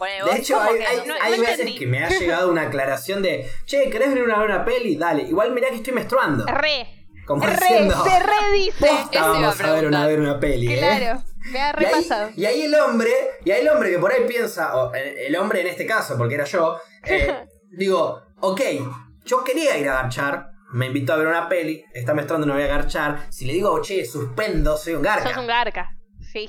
[0.00, 1.78] Bueno, De hecho, hay, que hay- no- hay no veces entendí.
[1.78, 4.96] que me ha llegado una aclaración de, che, ¿querés ver una, una peli?
[4.96, 6.44] Dale, igual mirá que estoy menstruando.
[6.46, 6.86] Re.
[7.26, 8.90] Como Re, diciendo, se redice.
[9.12, 10.78] iba a vamos a ver una, ver una peli, ¿eh?
[10.78, 11.22] Claro.
[11.52, 12.30] Me ha Y ahí, repasado.
[12.36, 13.10] y ahí el hombre,
[13.44, 16.16] y ahí el hombre que por ahí piensa, o el, el hombre en este caso,
[16.18, 18.60] porque era yo, eh, digo, ok,
[19.24, 22.62] yo quería ir a garchar, me invitó a ver una peli, está menstruando, no voy
[22.64, 23.26] a garchar.
[23.30, 25.28] Si le digo, che, suspendo, soy un garca.
[25.28, 25.90] Sos un garca.
[26.32, 26.48] Sí.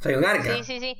[0.00, 0.54] Soy un garca.
[0.56, 0.96] Sí, sí, sí.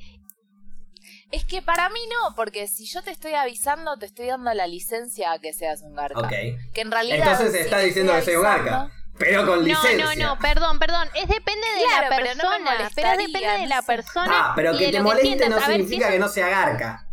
[1.31, 4.65] Es que para mí no, porque si yo te estoy avisando, te estoy dando la
[4.67, 6.19] licencia a que seas un garca.
[6.19, 6.29] Ok.
[6.73, 7.17] Que en realidad.
[7.33, 8.91] Entonces si está te diciendo que soy un garca.
[9.19, 10.15] Pero con No, licencia.
[10.15, 11.09] no, no, perdón, perdón.
[11.15, 12.89] Es depende de Claro, la pero no persona.
[12.95, 14.31] Pero, es depende de no la persona.
[14.33, 17.07] Ah, pero y que de te moleste no si significa que no sea garca.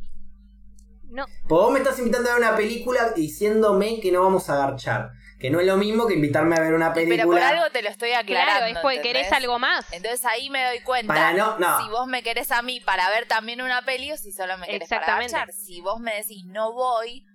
[1.08, 4.56] No, Pues vos me estás invitando a ver una película diciéndome que no vamos a
[4.56, 5.10] garchar.
[5.44, 7.22] Que no es lo mismo que invitarme a ver una película.
[7.22, 8.50] Pero por algo te lo estoy aclarando.
[8.60, 9.24] claro, es porque ¿entendés?
[9.28, 9.84] querés algo más.
[9.92, 11.82] Entonces ahí me doy cuenta Para no- no.
[11.82, 14.66] si vos me querés a mí para ver también una peli o si solo me
[14.66, 15.52] querés para agachar.
[15.52, 17.26] Si vos me decís no voy,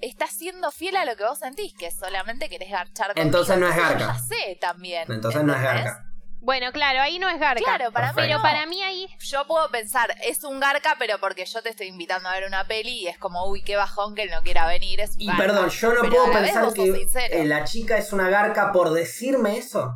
[0.00, 3.26] estás siendo fiel a lo que vos sentís, que solamente querés garchar conmigo.
[3.26, 4.18] Entonces no es Entonces yo garca.
[4.18, 5.12] ya sé también.
[5.12, 6.06] Entonces no es garca.
[6.44, 7.62] Bueno, claro, ahí no es garca.
[7.64, 8.16] Claro, para mí.
[8.16, 8.42] Pero no.
[8.42, 9.06] para mí ahí.
[9.20, 12.66] Yo puedo pensar, es un garca, pero porque yo te estoy invitando a ver una
[12.66, 15.00] peli y es como, uy, qué bajón que él no quiera venir.
[15.00, 15.42] Es un Y garca.
[15.42, 19.56] perdón, yo no Pero puedo pensar que eh, la chica es una garca por decirme
[19.56, 19.94] eso.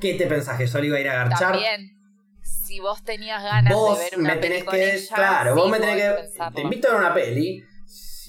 [0.00, 0.56] ¿Qué te pensás?
[0.56, 1.52] ¿Que solo iba a ir a garchar?
[1.52, 1.98] También,
[2.42, 4.94] si vos tenías ganas Vos de ver una me peli tenés con que.
[4.94, 6.10] ella, claro, sí vos me tenés que.
[6.22, 6.54] pensarlo.
[6.54, 7.64] Te invito a ver una peli.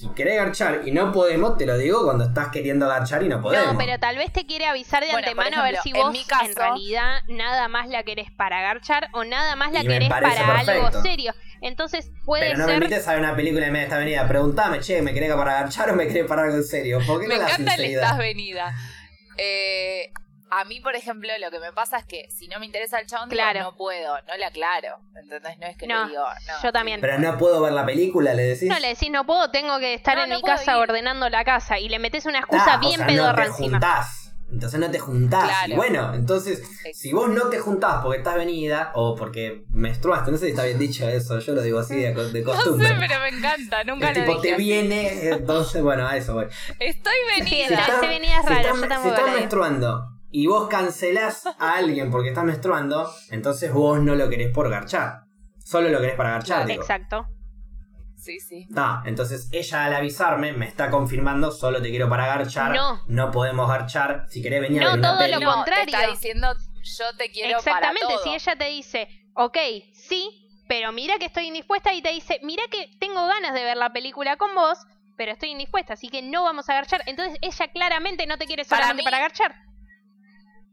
[0.00, 3.42] Si querés garchar y no podemos, te lo digo cuando estás queriendo garchar y no
[3.42, 3.74] podemos.
[3.74, 6.06] No, pero tal vez te quiere avisar de Bueno, antemano a ver si ejemplo, en
[6.06, 9.82] vos mi caso- en realidad nada más la querés para garchar o nada más la
[9.82, 10.70] me querés para perfecto.
[10.72, 11.34] algo serio.
[11.60, 12.82] Entonces puede Pero no me ser.
[12.82, 14.26] invites a ver una película en medio de esta avenida.
[14.26, 17.00] Preguntame, che, ¿me querés para garchar o me querés para algo en serio?
[17.06, 18.02] ¿Por qué Me no la encanta el sinceridad?
[18.04, 18.74] estás venida.
[19.36, 20.10] Eh,
[20.52, 23.06] A mí, por ejemplo, lo que me pasa es que si no me interesa el
[23.06, 23.60] chabón, Claro.
[23.60, 24.96] no puedo, no le aclaro.
[25.14, 25.58] ¿Entendés?
[25.58, 26.54] No es que No, le digo, no.
[26.62, 27.00] Yo también.
[27.00, 28.68] Pero no puedo ver la película, le decís.
[28.68, 30.78] No le decís, no puedo, tengo que estar No, en no mi casa ir.
[30.78, 33.62] ordenando la casa y le metes una Ah, excusa o bien sea, pedorra no te
[33.62, 33.78] encima.
[33.78, 34.16] juntás.
[34.52, 35.44] Entonces no te juntás.
[35.44, 35.72] Claro.
[35.72, 36.60] Y bueno, entonces,
[36.94, 40.64] si vos no te juntás porque estás venida o porque menstruaste, no sé si está
[40.64, 42.88] bien dicho eso, yo lo digo así de, de No costumbre.
[42.88, 46.34] sé, pero me encanta, nunca El lo tipo dije te viene, entonces, bueno, a eso
[46.34, 46.46] voy.
[46.80, 47.66] Estoy Sí, venida.
[47.78, 52.10] está- venida es si raro, estás- yo si estás menstruando y vos cancelás a alguien
[52.10, 55.22] porque estás menstruando, entonces vos no lo querés por garchar.
[55.64, 56.80] Solo lo querés para garchar, digo.
[56.82, 57.26] Exacto.
[58.16, 58.66] Sí, sí.
[58.76, 62.76] Ah, entonces ella al avisarme me está confirmando solo te quiero para garchar.
[63.08, 63.30] No.
[63.30, 64.26] podemos garchar.
[64.28, 65.32] Si querés venir a No, ver una todo peli.
[65.34, 65.84] lo No, contrario.
[65.86, 66.48] te está diciendo
[66.82, 68.24] yo te quiero Exactamente, para todo.
[68.24, 69.56] si ella te dice, ok,
[69.94, 70.30] sí,
[70.68, 73.90] pero mira que estoy indispuesta y te dice, mira que tengo ganas de ver la
[73.92, 74.78] película con vos,
[75.16, 77.02] pero estoy indispuesta, así que no vamos a garchar.
[77.06, 79.54] Entonces ella claramente no te quiere Para solamente mí- para garchar.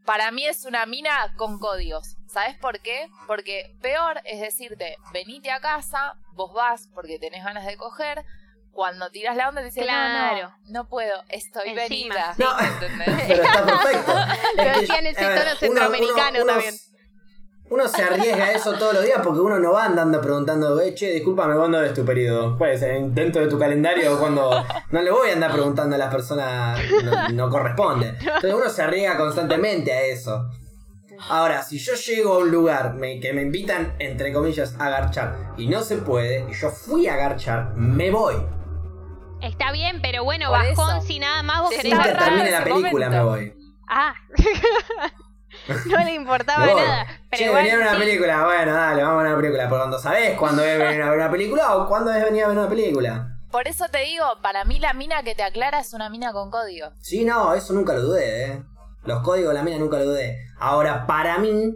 [0.07, 2.15] Para mí es una mina con códigos.
[2.27, 3.09] ¿Sabes por qué?
[3.27, 8.23] Porque peor es decirte, venite a casa, vos vas porque tenés ganas de coger.
[8.71, 10.43] Cuando tiras la onda te dice, Claro.
[10.43, 12.35] no, no, no puedo, estoy Encima, venida.
[12.61, 13.27] ¿Entendés?
[13.27, 14.13] Pero está perfecto.
[14.57, 16.75] Es que, ese centroamericano también.
[17.69, 20.93] Uno se arriesga a eso todos los días porque uno no va andando preguntando, eh,
[20.95, 22.57] che, discúlpame, ¿cuándo es tu periodo?
[22.57, 26.13] Puede ser dentro de tu calendario cuando no le voy a andar preguntando a las
[26.13, 28.09] personas, no, no corresponde.
[28.19, 30.49] Entonces uno se arriesga constantemente a eso.
[31.29, 35.35] Ahora, si yo llego a un lugar me- que me invitan, entre comillas, a garchar
[35.57, 38.35] y no se puede, y yo fui a garchar, me voy.
[39.41, 41.05] Está bien, pero bueno, Por bajón eso.
[41.07, 43.53] si nada más vos querés termine la película, me voy.
[43.89, 44.13] Ah.
[45.87, 47.05] no le importaba nada.
[47.29, 47.99] Pero che, igual, venía una sí.
[47.99, 49.63] película, bueno, dale, vamos a ver una película.
[49.65, 52.47] Pero cuando sabés cuándo es venir a ver una película o cuándo es venir a
[52.47, 53.33] ver una película.
[53.51, 56.51] Por eso te digo, para mí la mina que te aclara es una mina con
[56.51, 56.91] código.
[57.01, 58.63] Sí, no, eso nunca lo dudé, eh.
[59.05, 60.37] Los códigos de la mina nunca lo dudé.
[60.59, 61.73] Ahora, para mí,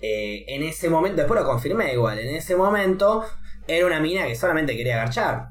[0.00, 3.24] eh, en ese momento, después lo confirmé igual, en ese momento
[3.68, 5.50] era una mina que solamente quería garchar.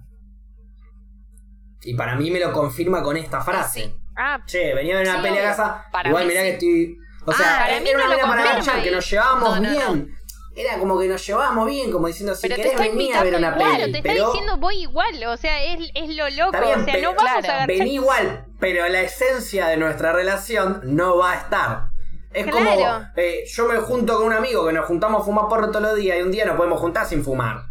[1.84, 3.84] Y para mí me lo confirma con esta frase.
[3.86, 3.96] Sí.
[4.16, 5.86] Ah, Che, venía a ver una Sí, peli a casa.
[5.92, 6.48] Para igual mirá sí.
[6.48, 6.98] que estoy.
[7.26, 8.84] O sea, Ah, para era mí no una lo ahí.
[8.84, 10.16] que nos llevábamos No, no, bien.
[10.56, 13.48] Era como que nos llevábamos bien, como diciendo, si Pero querés venir a ver una
[13.52, 13.76] igual, peli.
[13.78, 15.24] claro, te está diciendo voy igual.
[15.28, 16.60] O sea, es, es lo loco.
[16.60, 17.66] Bien, o sea, pero- no vamos claro, a.
[17.68, 21.88] Vení igual, pero la esencia de nuestra relación no va a estar.
[22.34, 22.66] Es Claro.
[22.66, 25.84] como, eh, yo me junto con un amigo que nos juntamos a fumar porro todos
[25.84, 27.64] los días y un día nos podemos juntar sin fumar.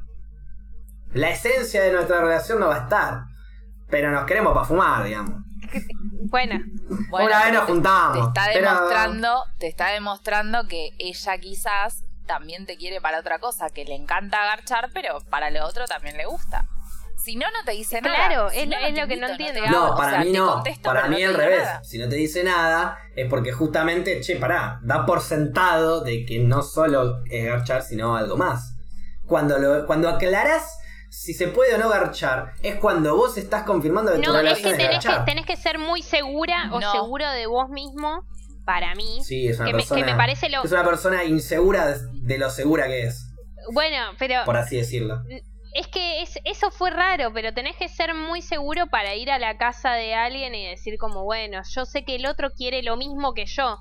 [1.13, 3.21] La esencia de nuestra relación no va a estar.
[3.91, 5.43] Pero nos queremos para fumar, digamos.
[6.29, 6.61] Bueno,
[7.11, 11.39] Bueno, Una vez nos te- juntamos, Te está pero- demostrando, te está demostrando que ella
[11.39, 15.87] quizás también te quiere para otra cosa, que le encanta agarchar, pero para lo otro
[15.87, 16.67] también le gusta.
[17.17, 18.29] Si no, no te dice nada.
[18.29, 19.61] Claro, Si es no, lo- es te lo que no entiende.
[19.69, 20.55] No, o para sea, mí no.
[20.55, 21.63] contesto, para mí no al revés.
[21.65, 21.85] nada.
[21.85, 26.39] Si no te dice nada, es porque justamente, che, pará, da por sentado de que
[26.39, 28.75] no solo es garchar, sino algo más.
[29.27, 30.79] Cuando, lo, cuando aclarás
[31.11, 34.43] si se puede o no garchar, es cuando vos estás confirmando que tu no, es
[34.45, 35.25] relación que es, tenés, que garchar.
[35.27, 38.25] tenés que ser muy segura o seguro de vos mismo
[38.65, 39.19] para mí.
[39.25, 40.01] Sí, es una que, me, persona.
[40.01, 40.63] que me parece lo.
[40.63, 43.27] Es una persona insegura de, de lo segura que es,
[43.73, 45.21] Bueno, pero por así decirlo.
[45.75, 49.39] es que es, eso fue raro, pero tenés que ser muy seguro para ir a
[49.41, 52.97] la casa de alguien y decir como, bueno, yo sé que el otro quiere lo
[52.97, 53.79] mismo que yo.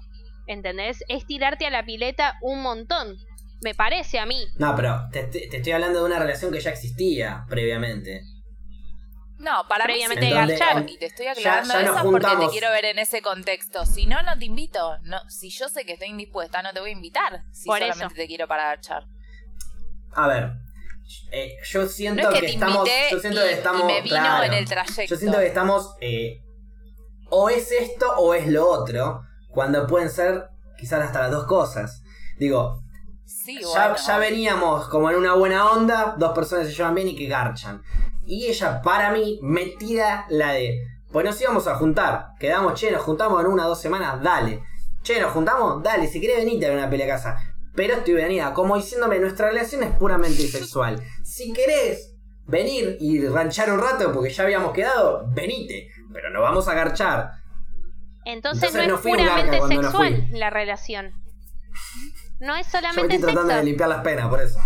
[0.48, 1.04] ¿Entendés?
[1.10, 3.18] Es tirarte a la pileta un montón.
[3.62, 4.48] Me parece a mí.
[4.58, 8.24] No, pero te, te- te estoy hablando de una relación que ya existía previamente.
[9.38, 12.72] No, para Previamente mí de garchar, y te estoy aclarando ya eso porque te quiero
[12.72, 13.86] ver en ese contexto.
[13.86, 14.98] Si no, no te invito.
[15.04, 17.44] No, si yo sé que estoy indispuesta, no te voy a invitar.
[17.54, 18.16] Si Por solamente eso.
[18.16, 19.06] te quiero para garchar.
[20.12, 20.52] A ver,
[21.32, 22.78] eh, yo siento No es que, que, te estamos.
[22.88, 23.86] invité Yo siento y, que estamos.
[23.86, 24.44] me vino claro.
[24.44, 25.04] en el trayecto.
[25.06, 25.96] Yo siento que estamos.
[26.02, 26.42] eh,
[27.30, 29.22] o es esto o es lo otro.
[29.52, 32.02] Cuando pueden ser quizás hasta las dos cosas.
[32.38, 32.84] Digo,
[33.30, 33.96] Sí, ya, bueno.
[33.96, 37.84] ya veníamos como en una buena onda, dos personas se llevan bien y que garchan.
[38.26, 40.82] Y ella, para mí, me tira la de.
[41.12, 42.30] Pues nos íbamos a juntar.
[42.40, 44.64] Quedamos, che, nos juntamos en una o dos semanas, dale.
[45.04, 47.38] Che, nos juntamos, dale, si querés venite a ver una pelea a casa.
[47.76, 51.00] Pero estoy venida, como diciéndome, nuestra relación es puramente sexual.
[51.24, 52.16] Si querés
[52.48, 55.92] venir y ranchar un rato, porque ya habíamos quedado, venite.
[56.12, 57.34] Pero no vamos a garchar.
[58.26, 61.14] Entonces, Entonces no no es puramente sexual la relación.
[62.40, 63.58] No es Yo me solamente estoy tratando sexo.
[63.58, 64.60] de limpiar las penas, por eso.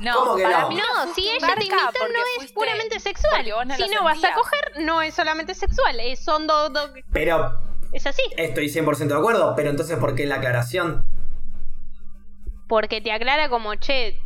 [0.00, 0.68] No, ¿Cómo que para no?
[0.70, 3.44] mí No, fuiste si ella te porque no es fuiste- puramente sexual.
[3.76, 6.00] si no vas a coger, no es solamente sexual.
[6.00, 6.72] es- son dos...
[6.72, 7.52] dos- Pero
[7.92, 8.22] es así.
[8.36, 9.54] estoy 100% de acuerdo.
[9.54, 11.04] Pero entonces, ¿por qué la aclaración?
[12.66, 14.18] Porque te aclara como, che,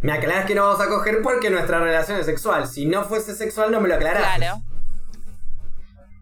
[0.00, 2.68] Me aclarás que no vamos a coger porque nuestra relación es sexual.
[2.68, 4.36] Si no fuese sexual, no me lo aclarás.
[4.36, 4.62] Claro.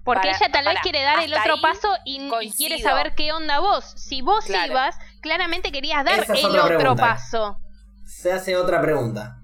[0.06, 3.58] Porque Para- ella tal vez quiere dar el otro paso y, quiere saber qué onda
[3.58, 3.84] vos.
[3.96, 4.70] Si vos Claro.
[4.72, 7.02] ibas, claramente querías dar es el otro pregunta.
[7.02, 7.58] paso.
[8.06, 9.38] Se hace otra pregunta.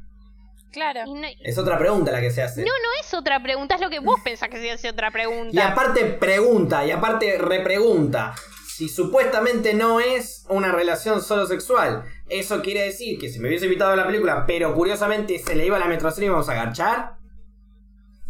[0.70, 1.04] Claro.
[1.06, 2.60] No, Es otra pregunta la que se hace.
[2.62, 5.50] no, no es otra pregunta, es lo que vos pensás que se hace otra pregunta.
[5.52, 8.34] Y aparte pregunta, y aparte repregunta.
[8.68, 13.66] Si supuestamente no es una relación solo sexual, ¿eso quiere decir que si me hubiese
[13.66, 16.52] invitado a la película, pero curiosamente se le iba a la menstruación y íbamos a
[16.52, 17.16] agarchar?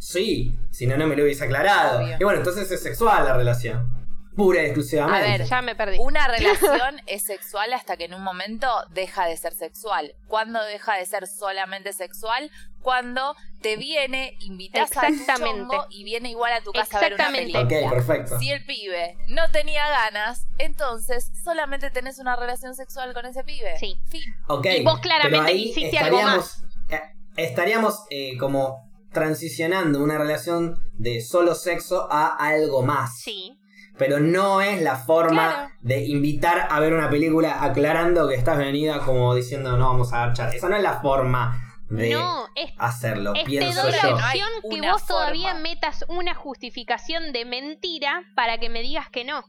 [0.03, 2.01] Sí, si no, no me lo hubiese aclarado.
[2.03, 2.17] Obvio.
[2.19, 3.89] Y bueno, entonces es sexual la relación.
[4.35, 5.29] Pura y exclusivamente.
[5.29, 5.99] A ver, Ya me perdí.
[6.01, 10.17] Una relación es sexual hasta que en un momento deja de ser sexual.
[10.27, 12.51] ¿Cuándo deja de ser solamente sexual?
[12.81, 15.61] Cuando te viene, invitas a tu Exactamente.
[15.77, 17.53] chongo y viene igual a tu casa a ver una Exactamente.
[17.61, 17.87] película.
[17.89, 18.39] Ok, perfecto.
[18.41, 23.79] Si el pibe no tenía ganas, entonces solamente tenés una relación sexual con ese pibe.
[23.79, 23.95] Sí.
[24.09, 24.35] Fin.
[24.49, 27.01] Ok, Y vos claramente pero ahí hiciste algo estaríamos, eh,
[27.37, 33.19] estaríamos eh, como transicionando una relación de solo sexo a algo más.
[33.21, 33.59] Sí.
[33.99, 35.75] Pero no es la forma Claro.
[35.83, 40.27] de invitar a ver una película aclarando que estás venida como diciendo no vamos a
[40.27, 40.55] garchar.
[40.55, 41.59] Esa no es la forma
[41.91, 44.17] de No, es hacerlo, Es te pienso doy yo.
[44.17, 44.33] la
[44.63, 49.45] No que vos todavía metas una justificación de mentira para que me digas que no.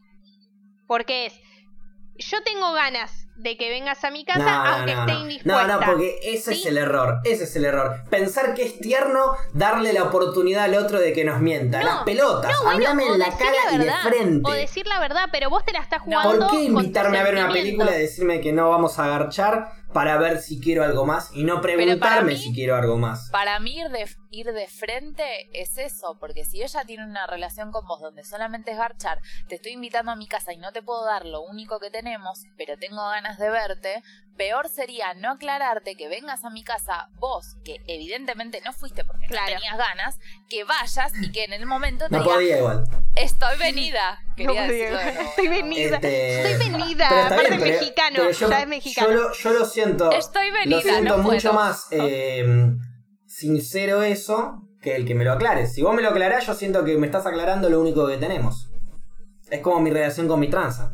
[0.86, 1.40] Porque es,
[2.18, 5.66] yo tengo ganas de que vengas a mi casa No, aunque no, esté indispuesta.
[5.66, 6.60] No, no, porque ese ¿Sí?
[6.60, 7.20] es el error.
[7.24, 7.96] Ese es el error.
[8.08, 11.82] Pensar que es tierno darle la oportunidad al otro de que nos mienta.
[11.82, 12.52] Las pelotas.
[12.52, 14.50] No, bueno, Háblame en la cara y de frente.
[14.50, 16.46] O decir la verdad, pero vos te la estás jugando.
[16.46, 20.18] ¿Por qué invitarme a ver una película y decirme que no vamos a agarchar para
[20.18, 23.30] ver si quiero algo más y no preguntarme mí- si quiero algo más?
[23.30, 27.72] Para mí ir de, ir de frente es eso, porque si ella tiene una relación
[27.72, 30.82] con vos donde solamente es garchar, te estoy invitando a mi casa y no te
[30.82, 34.02] puedo dar lo único que tenemos, pero tengo ganas de verte,
[34.36, 39.26] peor sería no aclararte que vengas a mi casa vos, que evidentemente no fuiste porque
[39.28, 39.46] Claro.
[39.54, 40.18] no tenías ganas,
[40.50, 42.84] que vayas y que en el momento te No diga, podía igual.
[43.14, 44.20] estoy venida.
[44.36, 45.28] Quería No, decirlo de nuevo.
[45.30, 45.94] Estoy venida.
[45.96, 47.06] Este, Estoy venida.
[47.08, 48.16] pero está Aparte es mexicano.
[48.16, 49.08] pero yo, ya es mexicano.
[49.08, 50.12] Yo lo, yo lo siento.
[50.12, 51.64] Estoy venida, Lo siento no mucho puedo.
[51.64, 52.72] más eh,
[53.26, 55.72] sincero eso que el que me lo aclares.
[55.74, 58.70] Si vos me lo aclarás, yo siento que me estás aclarando lo único que tenemos.
[59.50, 60.92] Es como mi relación con mi tranza.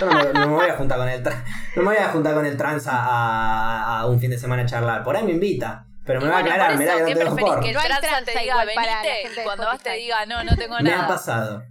[0.00, 1.44] Yo no me, no me voy a juntar con el tra-
[1.76, 4.66] no me voy a juntar con el tranza a, a un fin de semana a
[4.66, 5.02] charlar.
[5.04, 5.86] Por ahí me invita.
[6.04, 7.54] Pero me Y va a aclarar, mirá que no ¿qué te dejo preferís?
[7.54, 7.62] por.
[7.64, 9.92] Que el No hay tranza te tranza diga igual para la venite cuando vas te
[9.94, 11.08] diga no, no tengo Me ha nada.
[11.08, 11.62] pasado.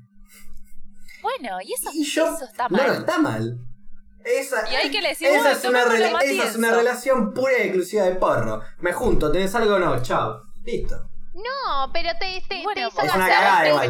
[1.22, 2.26] Bueno, y eso, Y yo.
[2.36, 3.58] eso está No, no está mal.
[4.26, 6.56] Esa, Y hay que le decir, esa, bueno, es una, tomémoslo rela- más esa es
[6.56, 6.78] una tienso.
[6.78, 8.62] relación pura y exclusiva de porro.
[8.80, 10.02] Me junto, ¿tenés algo o no?
[10.02, 10.42] Chao.
[10.64, 10.96] Listo.
[11.36, 13.90] No, pero te, te, Bueno, te hizo Es una cagada igual.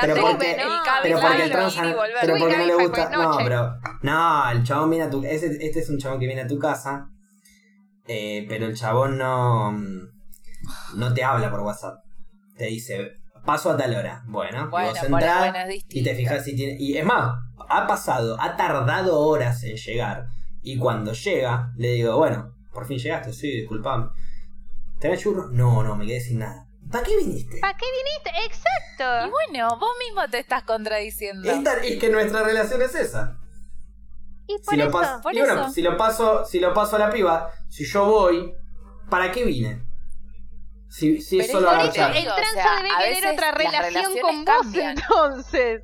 [0.00, 0.82] Pero porque, ¿no?
[1.02, 2.14] pero porque el volver.
[2.22, 5.80] pero porque no le gusta, no, pero no, el chabón viene a tu, ese, este
[5.80, 7.08] es un chabón que viene a tu casa,
[8.08, 10.08] eh, pero el chabón no, mm,
[10.98, 11.98] no te habla por WhatsApp,
[12.56, 13.12] te dice
[13.44, 16.96] paso a tal hora, bueno, Bueno, vos entrás bueno, y te fijas si tiene, y
[16.96, 17.34] es más,
[17.68, 20.26] ha pasado, ha tardado horas en llegar
[20.62, 24.08] y cuando llega le digo bueno, por fin llegaste, sí, disculpame,
[25.00, 25.50] ¿tenés churros?
[25.52, 26.66] No, no, me quedé sin nada.
[26.90, 27.58] ¿Para qué viniste?
[27.60, 28.30] ¿Para qué viniste?
[28.42, 29.30] Y Exacto.
[29.30, 31.50] bueno, vos mismo te estás contradiciendo.
[31.50, 33.38] Esta- es que nuestra relación es esa.
[34.46, 34.92] Y por Si lo, eso.
[34.92, 35.70] paso, por y bueno, eso.
[35.72, 38.54] si lo paso, si lo paso a la piba, si yo voy,
[39.10, 39.82] ¿para qué vine?
[40.88, 44.44] Si, si es solo a digo, el o sea, debe a veces otra relación con
[44.44, 44.96] vos cambian.
[44.96, 45.82] entonces.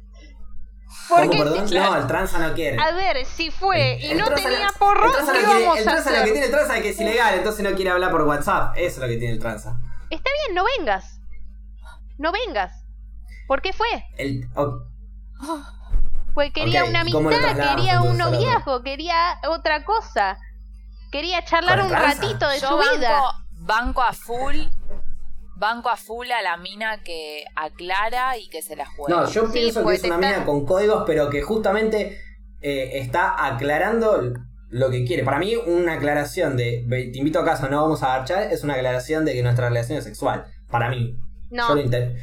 [1.09, 1.69] ¿Cómo, Porque perdón?
[1.69, 1.91] claro.
[1.93, 2.79] No, el tranza no quiere.
[2.81, 5.65] A ver, si fue y El no tenía no- porro, el tranza ¿qué no quiere-
[5.65, 6.33] vamos el a tranza lo que hacer?
[6.33, 8.73] tiene el tranza es que es ilegal, entonces no quiere hablar por WhatsApp.
[8.77, 9.79] Eso es lo que tiene el tranza.
[10.11, 11.21] Está bien, no vengas.
[12.19, 12.85] No vengas.
[13.49, 13.89] ¿Por qué fue?
[14.17, 14.83] El, oh,
[16.35, 20.39] Pues quería Ok, una ¿y cómo lo amistad, quería un noviazgo, quería otra cosa.
[21.11, 23.21] Quería charlar ¿Con un ratito de Yo su banco, vida.
[23.61, 24.57] banco a full,
[25.63, 29.23] banco a full a la mina que aclara y que se la juega.
[29.23, 32.19] no, yo Sí, pienso que es una mina con códigos, pero que justamente
[32.61, 34.33] eh, está aclarando
[34.69, 35.23] lo que quiere.
[35.25, 38.63] Para mí, una aclaración de "Ve, te invito a casa, no vamos a garchar, es
[38.65, 40.47] una aclaración de que nuestra relación es sexual.
[40.71, 41.15] Para mí.
[41.51, 41.75] No.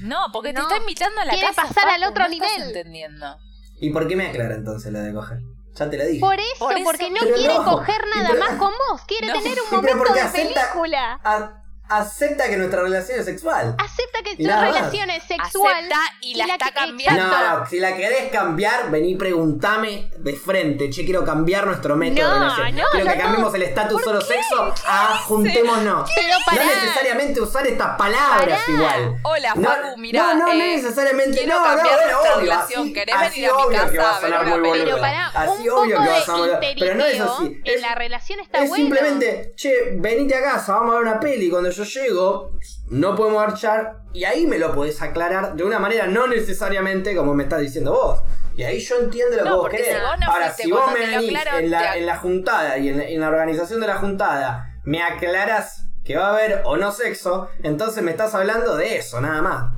[0.01, 0.61] No, porque te No.
[0.63, 1.61] está invitando a la Quiere casa.
[1.63, 2.67] pasar al otro no estás nivel.
[2.69, 3.37] entendiendo.
[3.79, 5.37] ¿Y por qué me aclara entonces lo de coger?
[5.75, 6.19] Ya te lo dije.
[6.19, 7.63] Por eso, Por eso, porque no quiere no.
[7.63, 9.01] coger nada pero- más con vos.
[9.07, 9.33] Quiere No.
[9.33, 11.19] tener un momento de acepta- película.
[11.23, 11.58] A-
[11.89, 13.75] acepta que nuestra relación es sexual.
[13.77, 14.61] Acepta que tu más.
[14.61, 15.75] relación es sexual.
[15.75, 17.23] Acepta y la está que- cambiando.
[17.27, 20.89] No, si la querés cambiar, vení preguntame de frente.
[20.89, 22.75] Che, quiero cambiar nuestro método No, de relación.
[22.75, 23.21] no, quiero que no.
[23.23, 26.09] cambiemos el estatus solo sexo a juntémonos.
[26.15, 26.65] Pero No pará.
[26.65, 28.71] necesariamente usar estas palabras Pará.
[28.77, 29.15] igual.
[29.23, 30.23] Hola, No, Facu, mirá.
[30.23, 31.37] No, no, no eh, necesariamente.
[31.39, 32.39] quiero no, no, cambiar nuestra obvio.
[32.51, 32.81] relación.
[32.83, 34.69] Así, ¿Querés así venir a mi casa que va a a ver sonar una muy
[34.71, 34.85] película?
[34.95, 36.59] Pero para Así un obvio poco que va a.
[36.79, 37.45] Pero no es así.
[37.45, 38.83] en Es- la relación está es bueno.
[38.83, 41.49] simplemente, che, venite a casa, vamos a ver una peli.
[41.49, 42.51] Cuando yo llego,
[42.89, 47.33] no podemos garchar y ahí me lo podés aclarar de una manera no necesariamente como
[47.33, 48.19] me estás diciendo vos.
[48.55, 49.87] Y ahí yo entiendo lo No, que vos querés.
[49.87, 52.77] si vos no Ahora, fuiste si vos me venís aclaro, en la, en la juntada
[52.77, 56.75] y en, en la organización de la juntada, me aclarás que va a haber o
[56.75, 59.73] no sexo, entonces me estás hablando de eso, nada más.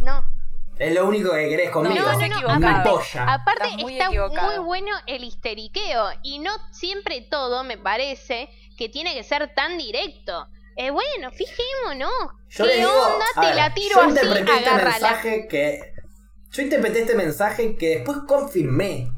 [0.00, 0.22] No.
[0.78, 2.04] Es lo único que querés conmigo.
[2.04, 3.32] No, no, no, aparte- polla.
[3.34, 4.46] Aparte Estás muy está equivocado.
[4.56, 9.76] muy bueno el histeriqueo y no siempre todo me parece que tiene que ser tan
[9.78, 10.46] directo.
[10.80, 12.10] Eh, bueno, fijémonos.
[12.50, 13.24] Yo ¿Qué digo, onda?
[13.34, 15.92] Te ver, la tiro yo así, interpreté este mensaje que.
[16.52, 19.10] Yo interpreté este mensaje que después confirmé.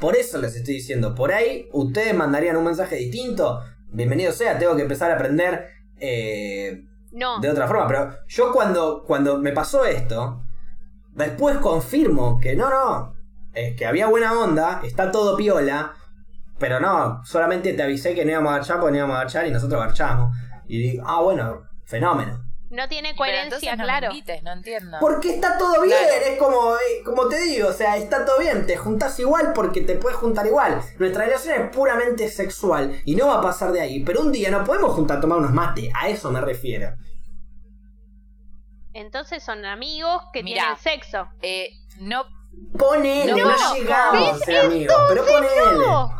[0.00, 1.14] Por eso les estoy diciendo.
[1.14, 3.60] Por ahí ustedes mandarían un mensaje distinto.
[3.88, 5.68] Bienvenido sea, tengo que empezar a aprender
[6.00, 6.82] eh,
[7.12, 7.40] No.
[7.40, 7.86] de otra forma.
[7.86, 10.44] Pero yo cuando, cuando me pasó esto,
[11.12, 13.14] después confirmo que no, no.
[13.52, 15.92] Es que había buena onda, está todo piola.
[16.58, 19.46] Pero no, solamente te avisé que no íbamos a garchar porque no íbamos a garchar
[19.46, 20.34] y nosotros garchamos.
[20.68, 22.42] Y digo, ah, bueno, fenómeno.
[22.68, 24.08] No tiene coherencia, no claro.
[24.10, 24.96] invites, no entiendo.
[25.00, 26.24] Porque está todo bien, Claro.
[26.32, 29.82] es como, eh, como te digo, o sea, está todo bien, te juntás igual porque
[29.82, 30.82] te puedes juntar igual.
[30.98, 34.50] Nuestra relación es puramente sexual y no va a pasar de ahí, pero un día
[34.50, 36.90] no podemos juntar a tomar unos mates, a eso me refiero.
[38.92, 40.62] Entonces son amigos que Mirá.
[40.62, 41.28] tienen sexo.
[41.42, 41.68] Eh,
[42.00, 42.24] no,
[42.78, 45.78] Ponele, No no, llegamos a ser amigos, pero ponele.
[45.86, 46.10] No.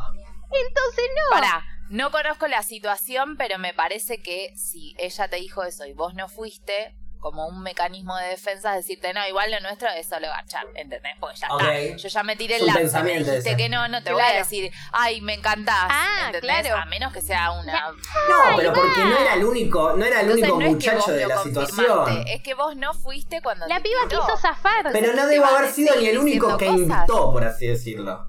[0.53, 1.35] Entonces no.
[1.35, 5.93] Pará, no conozco la situación, pero me parece que si ella te dijo eso y
[5.93, 10.29] vos no fuiste, como un mecanismo de defensa, decirte, no, igual lo nuestro es solo
[10.29, 11.15] garchar, ¿entendés?
[11.19, 11.63] Porque ya Ok.
[11.63, 11.97] está.
[11.97, 13.57] Yo ya me tiré el un lance, me pensamiento dijiste ese.
[13.57, 14.39] que no, no te voy a Claro.
[14.41, 16.61] decir, ay, me encantás, Ah, ¿entendés?
[16.63, 16.77] claro.
[16.81, 17.91] A menos que sea una...
[17.91, 20.91] No, pero porque no era el único, no era el Entonces, único no es que
[20.93, 22.25] muchacho de la situación.
[22.29, 24.93] Es que vos no fuiste cuando La piba quiso zafar.
[24.93, 26.81] Pero no debo haber sido ni el único que cosas.
[26.81, 28.25] invitó, por así decirlo.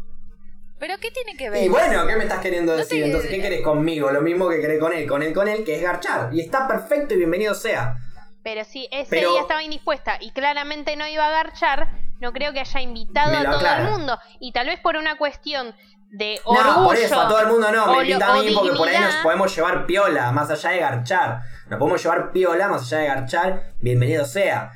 [0.79, 1.63] ¿Pero qué tiene que ver?
[1.63, 2.99] Y bueno, ¿qué me estás queriendo No decir?
[3.01, 4.11] te- Entonces, ¿qué querés conmigo?
[4.11, 6.29] Lo mismo que querés con él, con él, con él, que es garchar.
[6.33, 7.95] Y está perfecto y bienvenido sea.
[8.43, 11.87] Pero si ese Pero- día estaba indispuesta y claramente no iba a garchar,
[12.21, 13.83] no creo que haya invitado a todo aclara.
[13.87, 14.17] el mundo.
[14.39, 15.75] Y tal vez por una cuestión
[16.11, 16.71] de orgullo.
[16.73, 18.97] No, por eso, a todo el mundo no, me invita a mí porque por ahí
[18.99, 21.41] nos podemos llevar piola, más allá de garchar.
[21.69, 24.71] Nos podemos llevar piola, más allá de garchar, bienvenido sea.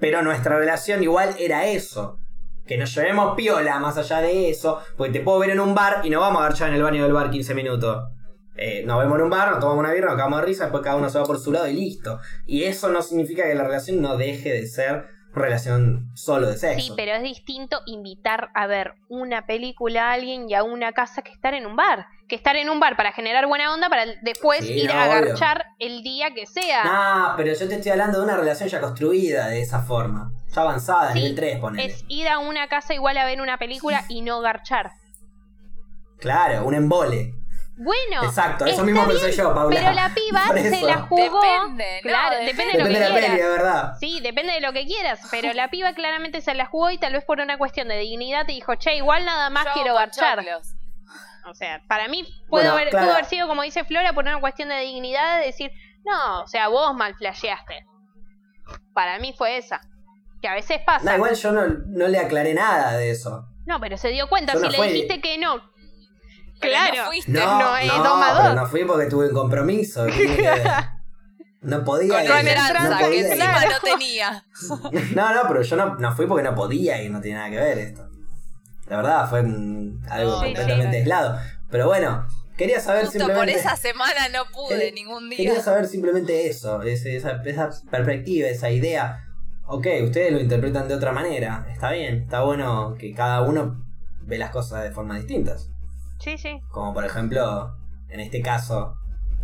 [0.00, 2.18] Pero nuestra relación igual era eso.
[2.66, 6.00] Que nos llevemos piola más allá de eso, porque te puedo ver en un bar
[6.04, 8.08] y no vamos a garchar en el baño del bar 15 minutos.
[8.56, 10.82] Eh, nos vemos en un bar, nos tomamos una birra, nos cagamos de risa, después
[10.82, 12.18] cada uno se va por su lado y listo.
[12.46, 16.80] Y eso no significa que la relación no deje de ser relación solo de sexo.
[16.80, 21.20] Sí, pero es distinto invitar a ver una película a alguien y a una casa
[21.22, 22.06] que estar en un bar.
[22.26, 25.10] Que estar en un bar para generar buena onda para después Sí, ir no, a
[25.10, 25.28] obvio.
[25.28, 26.84] garchar el día que sea.
[26.84, 30.32] No, pero yo te estoy hablando de una relación ya construida de esa forma.
[30.54, 31.84] Ya avanzada, Sí, nivel 3, ponele.
[31.92, 34.92] es ir a una casa igual a ver una película y no garchar.
[36.18, 37.34] Claro, un embole.
[37.78, 39.78] Bueno, Exacto, eso mismo bien, pensé yo, Paula.
[39.78, 41.40] Pero la piba se la jugó.
[41.42, 42.52] Depende, no, claro, depende.
[42.52, 43.50] depende de lo Depende de que la peli, quieras.
[43.58, 43.92] verdad.
[44.00, 47.12] Sí, depende de lo que quieras, pero la piba claramente se la jugó y tal
[47.12, 50.38] vez por una cuestión de dignidad te dijo, che, igual nada más Yo quiero garchar.
[50.38, 50.74] choclos.
[51.50, 54.40] O sea, para mí pudo, Bueno, haber, pudo haber sido, como dice Flora, por una
[54.40, 55.70] cuestión de dignidad, de decir,
[56.06, 57.84] no, o sea, vos mal flasheaste.
[58.94, 59.80] Para mí fue esa.
[60.40, 61.04] Que a veces pasa.
[61.04, 63.48] No, igual yo no, no le aclaré nada de eso.
[63.66, 64.88] No, pero se dio cuenta, Yo si no le fui.
[64.88, 65.56] dijiste que no.
[66.60, 66.96] Pero Claro.
[66.96, 67.32] no fuiste.
[67.32, 70.06] No, no, eh, no, pero no fui porque tuve un compromiso.
[71.62, 72.28] No podía Con ir.
[72.28, 73.26] no que podía ir.
[73.26, 74.44] encima no tenía.
[75.16, 77.56] No, no, pero yo no, no fui porque no podía ir, no tiene nada que
[77.56, 78.08] ver esto.
[78.86, 80.96] La verdad, fue mm, algo No, completamente sí.
[80.98, 81.40] aislado.
[81.68, 82.24] Pero bueno,
[82.56, 83.58] quería saber Justo por simplemente.
[83.60, 85.38] esa semana no pude Quería- ningún día.
[85.38, 89.24] Quería saber simplemente eso, ese- esa, esa perspectiva, esa idea.
[89.68, 93.84] Ok, ustedes lo interpretan de otra manera, está bien, está bueno que cada uno
[94.22, 95.70] ve las cosas de formas distintas.
[96.20, 96.60] Sí, sí.
[96.70, 97.76] Como por ejemplo,
[98.08, 98.94] en este caso,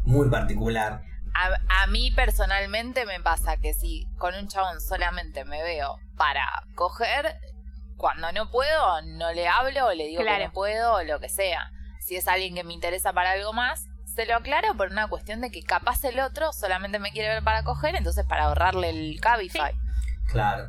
[0.04, 1.02] muy particular.
[1.34, 6.44] A, a mí personalmente me pasa que si con un chabón solamente me veo para
[6.74, 7.36] coger,
[7.96, 10.38] cuando no puedo, no le hablo o le digo Claro.
[10.38, 11.70] que no puedo o lo que sea.
[12.00, 15.40] Si es alguien que me interesa para algo más, se lo aclaro por una cuestión
[15.40, 19.20] de que capaz el otro solamente me quiere ver para coger, entonces para ahorrarle el
[19.20, 19.72] Cabify.
[20.30, 20.68] Claro.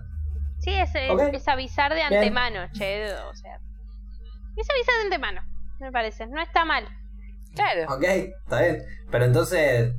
[0.60, 2.14] Sí, es, es- avisar de Bien.
[2.14, 3.56] antemano, che, o sea.
[4.56, 5.42] Es avisar de antemano,
[5.80, 6.26] me parece.
[6.28, 6.88] No está mal.
[7.56, 7.94] Claro.
[7.94, 8.84] Ok, está bien.
[9.12, 9.94] Pero entonces.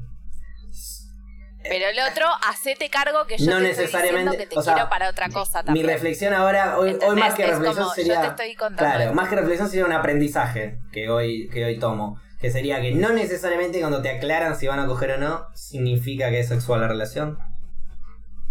[1.66, 4.62] Pero el otro, hacete cargo que yo No te estoy necesariamente- diciendo que te o
[4.62, 5.86] sea, quiero para otra cosa Mi también.
[5.86, 8.14] reflexión ahora, hoy, hoy más que Es reflexión como, sería.
[8.16, 8.78] Yo te estoy contando.
[8.84, 9.14] Claro, esto.
[9.14, 12.20] más que reflexión sería un aprendizaje que hoy, que hoy tomo.
[12.38, 16.28] Que sería que no necesariamente cuando te aclaran si van a coger o no, significa
[16.28, 17.38] que es sexual la relación.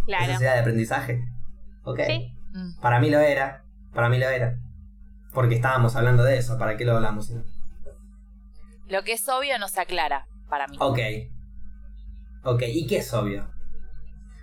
[0.06, 0.26] Claro.
[0.28, 1.24] Necesidad de aprendizaje.
[1.84, 2.00] Ok.
[2.06, 2.34] Sí.
[2.82, 3.64] Para mí lo era.
[3.94, 4.56] Para mí lo era.
[5.34, 6.58] Porque estábamos hablando de eso.
[6.58, 7.32] ¿Para qué lo hablamos?
[8.88, 10.78] Lo que es obvio no se aclara para mí.
[10.80, 11.00] Ok.
[12.44, 13.50] Ok, ¿y qué es obvio?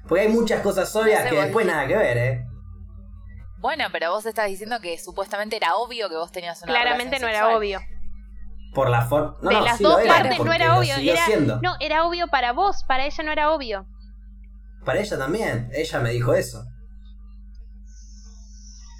[0.08, 2.46] Porque hay muchas cosas obvias No sé, que vos después nada que ver, ¿eh?
[3.58, 7.28] Bueno, pero vos estás diciendo que supuestamente era obvio que vos tenías una Claramente no
[7.28, 7.56] era sexual.
[7.56, 7.80] obvio.
[8.74, 9.36] Por la forma.
[9.42, 10.94] No, de no, las sí dos lo era, partes no era obvio.
[10.96, 11.26] Era,
[11.60, 13.86] no, era obvio para vos, para ella no era obvio.
[14.84, 15.70] Para ella también.
[15.72, 16.64] Ella me dijo eso.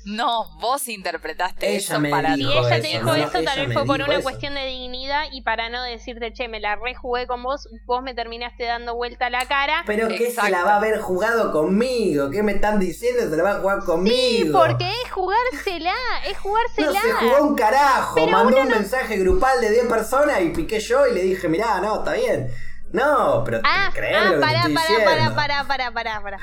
[0.06, 2.56] No, vos interpretaste Ella eso me para Si dijo ti.
[2.58, 4.22] ella te eso, dijo no, no, eso, tal ella vez fue por una eso.
[4.22, 8.14] cuestión de dignidad y para no decirte, che, me la rejugué con vos, vos me
[8.14, 9.82] terminaste dando vuelta la cara.
[9.86, 12.30] Pero que se la va a haber jugado conmigo.
[12.30, 13.28] ¿Qué me están diciendo?
[13.28, 14.58] Se la va a jugar conmigo.
[14.58, 15.94] Porque es jugársela,
[16.26, 17.00] es No jugársela.
[17.00, 18.14] se jugó un carajo.
[18.14, 21.46] Pero Mandó un no- mensaje grupal de 10 personas y piqué yo y le dije,
[21.46, 22.50] mirá, no, está bien.
[22.92, 25.10] No, pero Ah, créeme ah, lo que te pará, estoy pará, diciendo.
[25.10, 26.38] pará, pará, pará, pará, pará.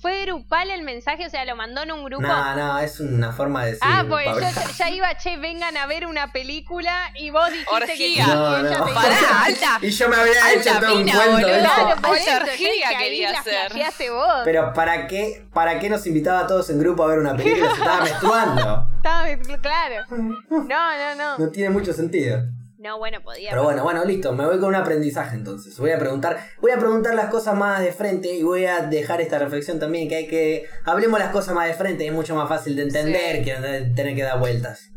[0.00, 1.24] ¿Fue grupal el mensaje?
[1.26, 2.20] O sea, lo mandó en un grupo.
[2.20, 3.82] No, no, es una forma de decir.
[3.90, 7.70] ah, pues yo ya, ya iba, che, vengan a ver una película y vos dijiste
[7.74, 8.24] que Orgía.
[8.24, 8.84] y No, ella no.
[8.92, 9.78] Pará, que alta.
[9.80, 11.58] Y yo me habría Alta hecho todo un cuento boludo.
[11.58, 13.54] Claro, por Alta eso, orgía dije, ahí quería la hacer.
[13.70, 14.34] flasheaste vos.
[14.44, 17.70] Pero ¿para qué, ¿para qué nos invitaba a todos en grupo a ver una película?
[17.70, 18.88] Se estaba menstruando.
[18.96, 20.04] Estaba- claro.
[20.10, 21.38] No, no, no.
[21.38, 22.42] No tiene mucho sentido.
[22.84, 23.48] No, bueno, podía.
[23.50, 25.78] Pero bueno, bueno, listo, me voy con un aprendizaje entonces.
[25.78, 29.22] Voy a preguntar, voy a preguntar las cosas más de frente y voy a dejar
[29.22, 32.46] esta reflexión también que hay que hablemos las cosas más de frente, es mucho más
[32.46, 33.44] fácil de entender Sí.
[33.44, 33.52] que
[33.96, 34.90] tener que dar vueltas.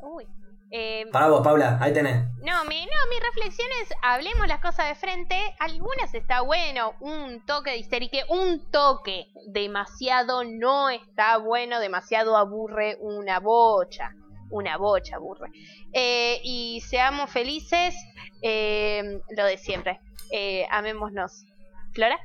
[0.00, 0.28] Uy.
[0.70, 2.22] Eh, Para vos, Paula, ahí tenés.
[2.42, 5.36] no, mi, no, mi reflexión es, hablemos las cosas de frente.
[5.58, 9.26] Algunas está bueno, un toque de histerique, un toque.
[9.48, 14.10] Demasiado no está bueno, demasiado aburre una bocha.
[14.54, 15.50] Una bocha aburre.
[15.92, 17.96] Eh, y seamos felices,
[18.40, 20.00] eh, lo de siempre.
[20.30, 21.44] Eh, amémonos.
[21.92, 22.16] ¿Flora?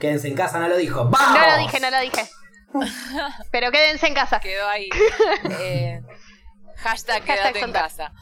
[0.00, 1.04] Quédense en casa, no lo dijo.
[1.04, 1.38] ¡Vamos!
[1.38, 2.28] No lo dije, no lo dije.
[3.52, 4.40] Pero quédense en casa.
[4.40, 4.88] Quedó ahí.
[5.60, 6.00] Eh,
[6.76, 8.12] hashtag Hashtag quédate en casa.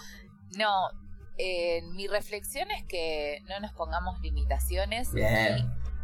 [0.58, 0.90] No,
[1.38, 5.58] eh, mi reflexión es que no nos pongamos limitaciones Bien.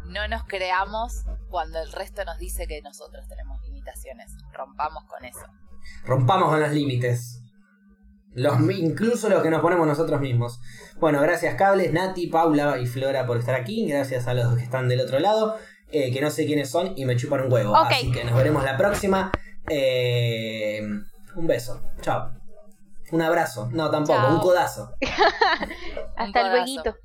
[0.07, 4.31] y no nos creamos cuando el resto nos dice que nosotros tenemos limitaciones.
[4.51, 5.45] Rompamos con eso.
[6.05, 7.41] Rompamos con los límites.
[8.33, 10.59] Los, incluso los que nos ponemos nosotros mismos.
[10.99, 13.87] Bueno, gracias Cables, Nati, Paula y Flora por estar aquí.
[13.87, 15.55] Gracias a los que están del otro lado.
[15.91, 17.71] eh, que no sé quiénes son y me chupan un huevo.
[17.71, 17.87] Ok.
[17.91, 19.31] Así que nos veremos la próxima.
[19.69, 20.81] Eh,
[21.35, 21.81] un beso.
[22.01, 22.31] Chao.
[23.11, 23.69] Un abrazo.
[23.71, 24.19] No, tampoco.
[24.19, 24.33] Chao.
[24.35, 24.91] Un codazo.
[26.17, 26.73] Hasta codazo.
[26.83, 26.97] luego.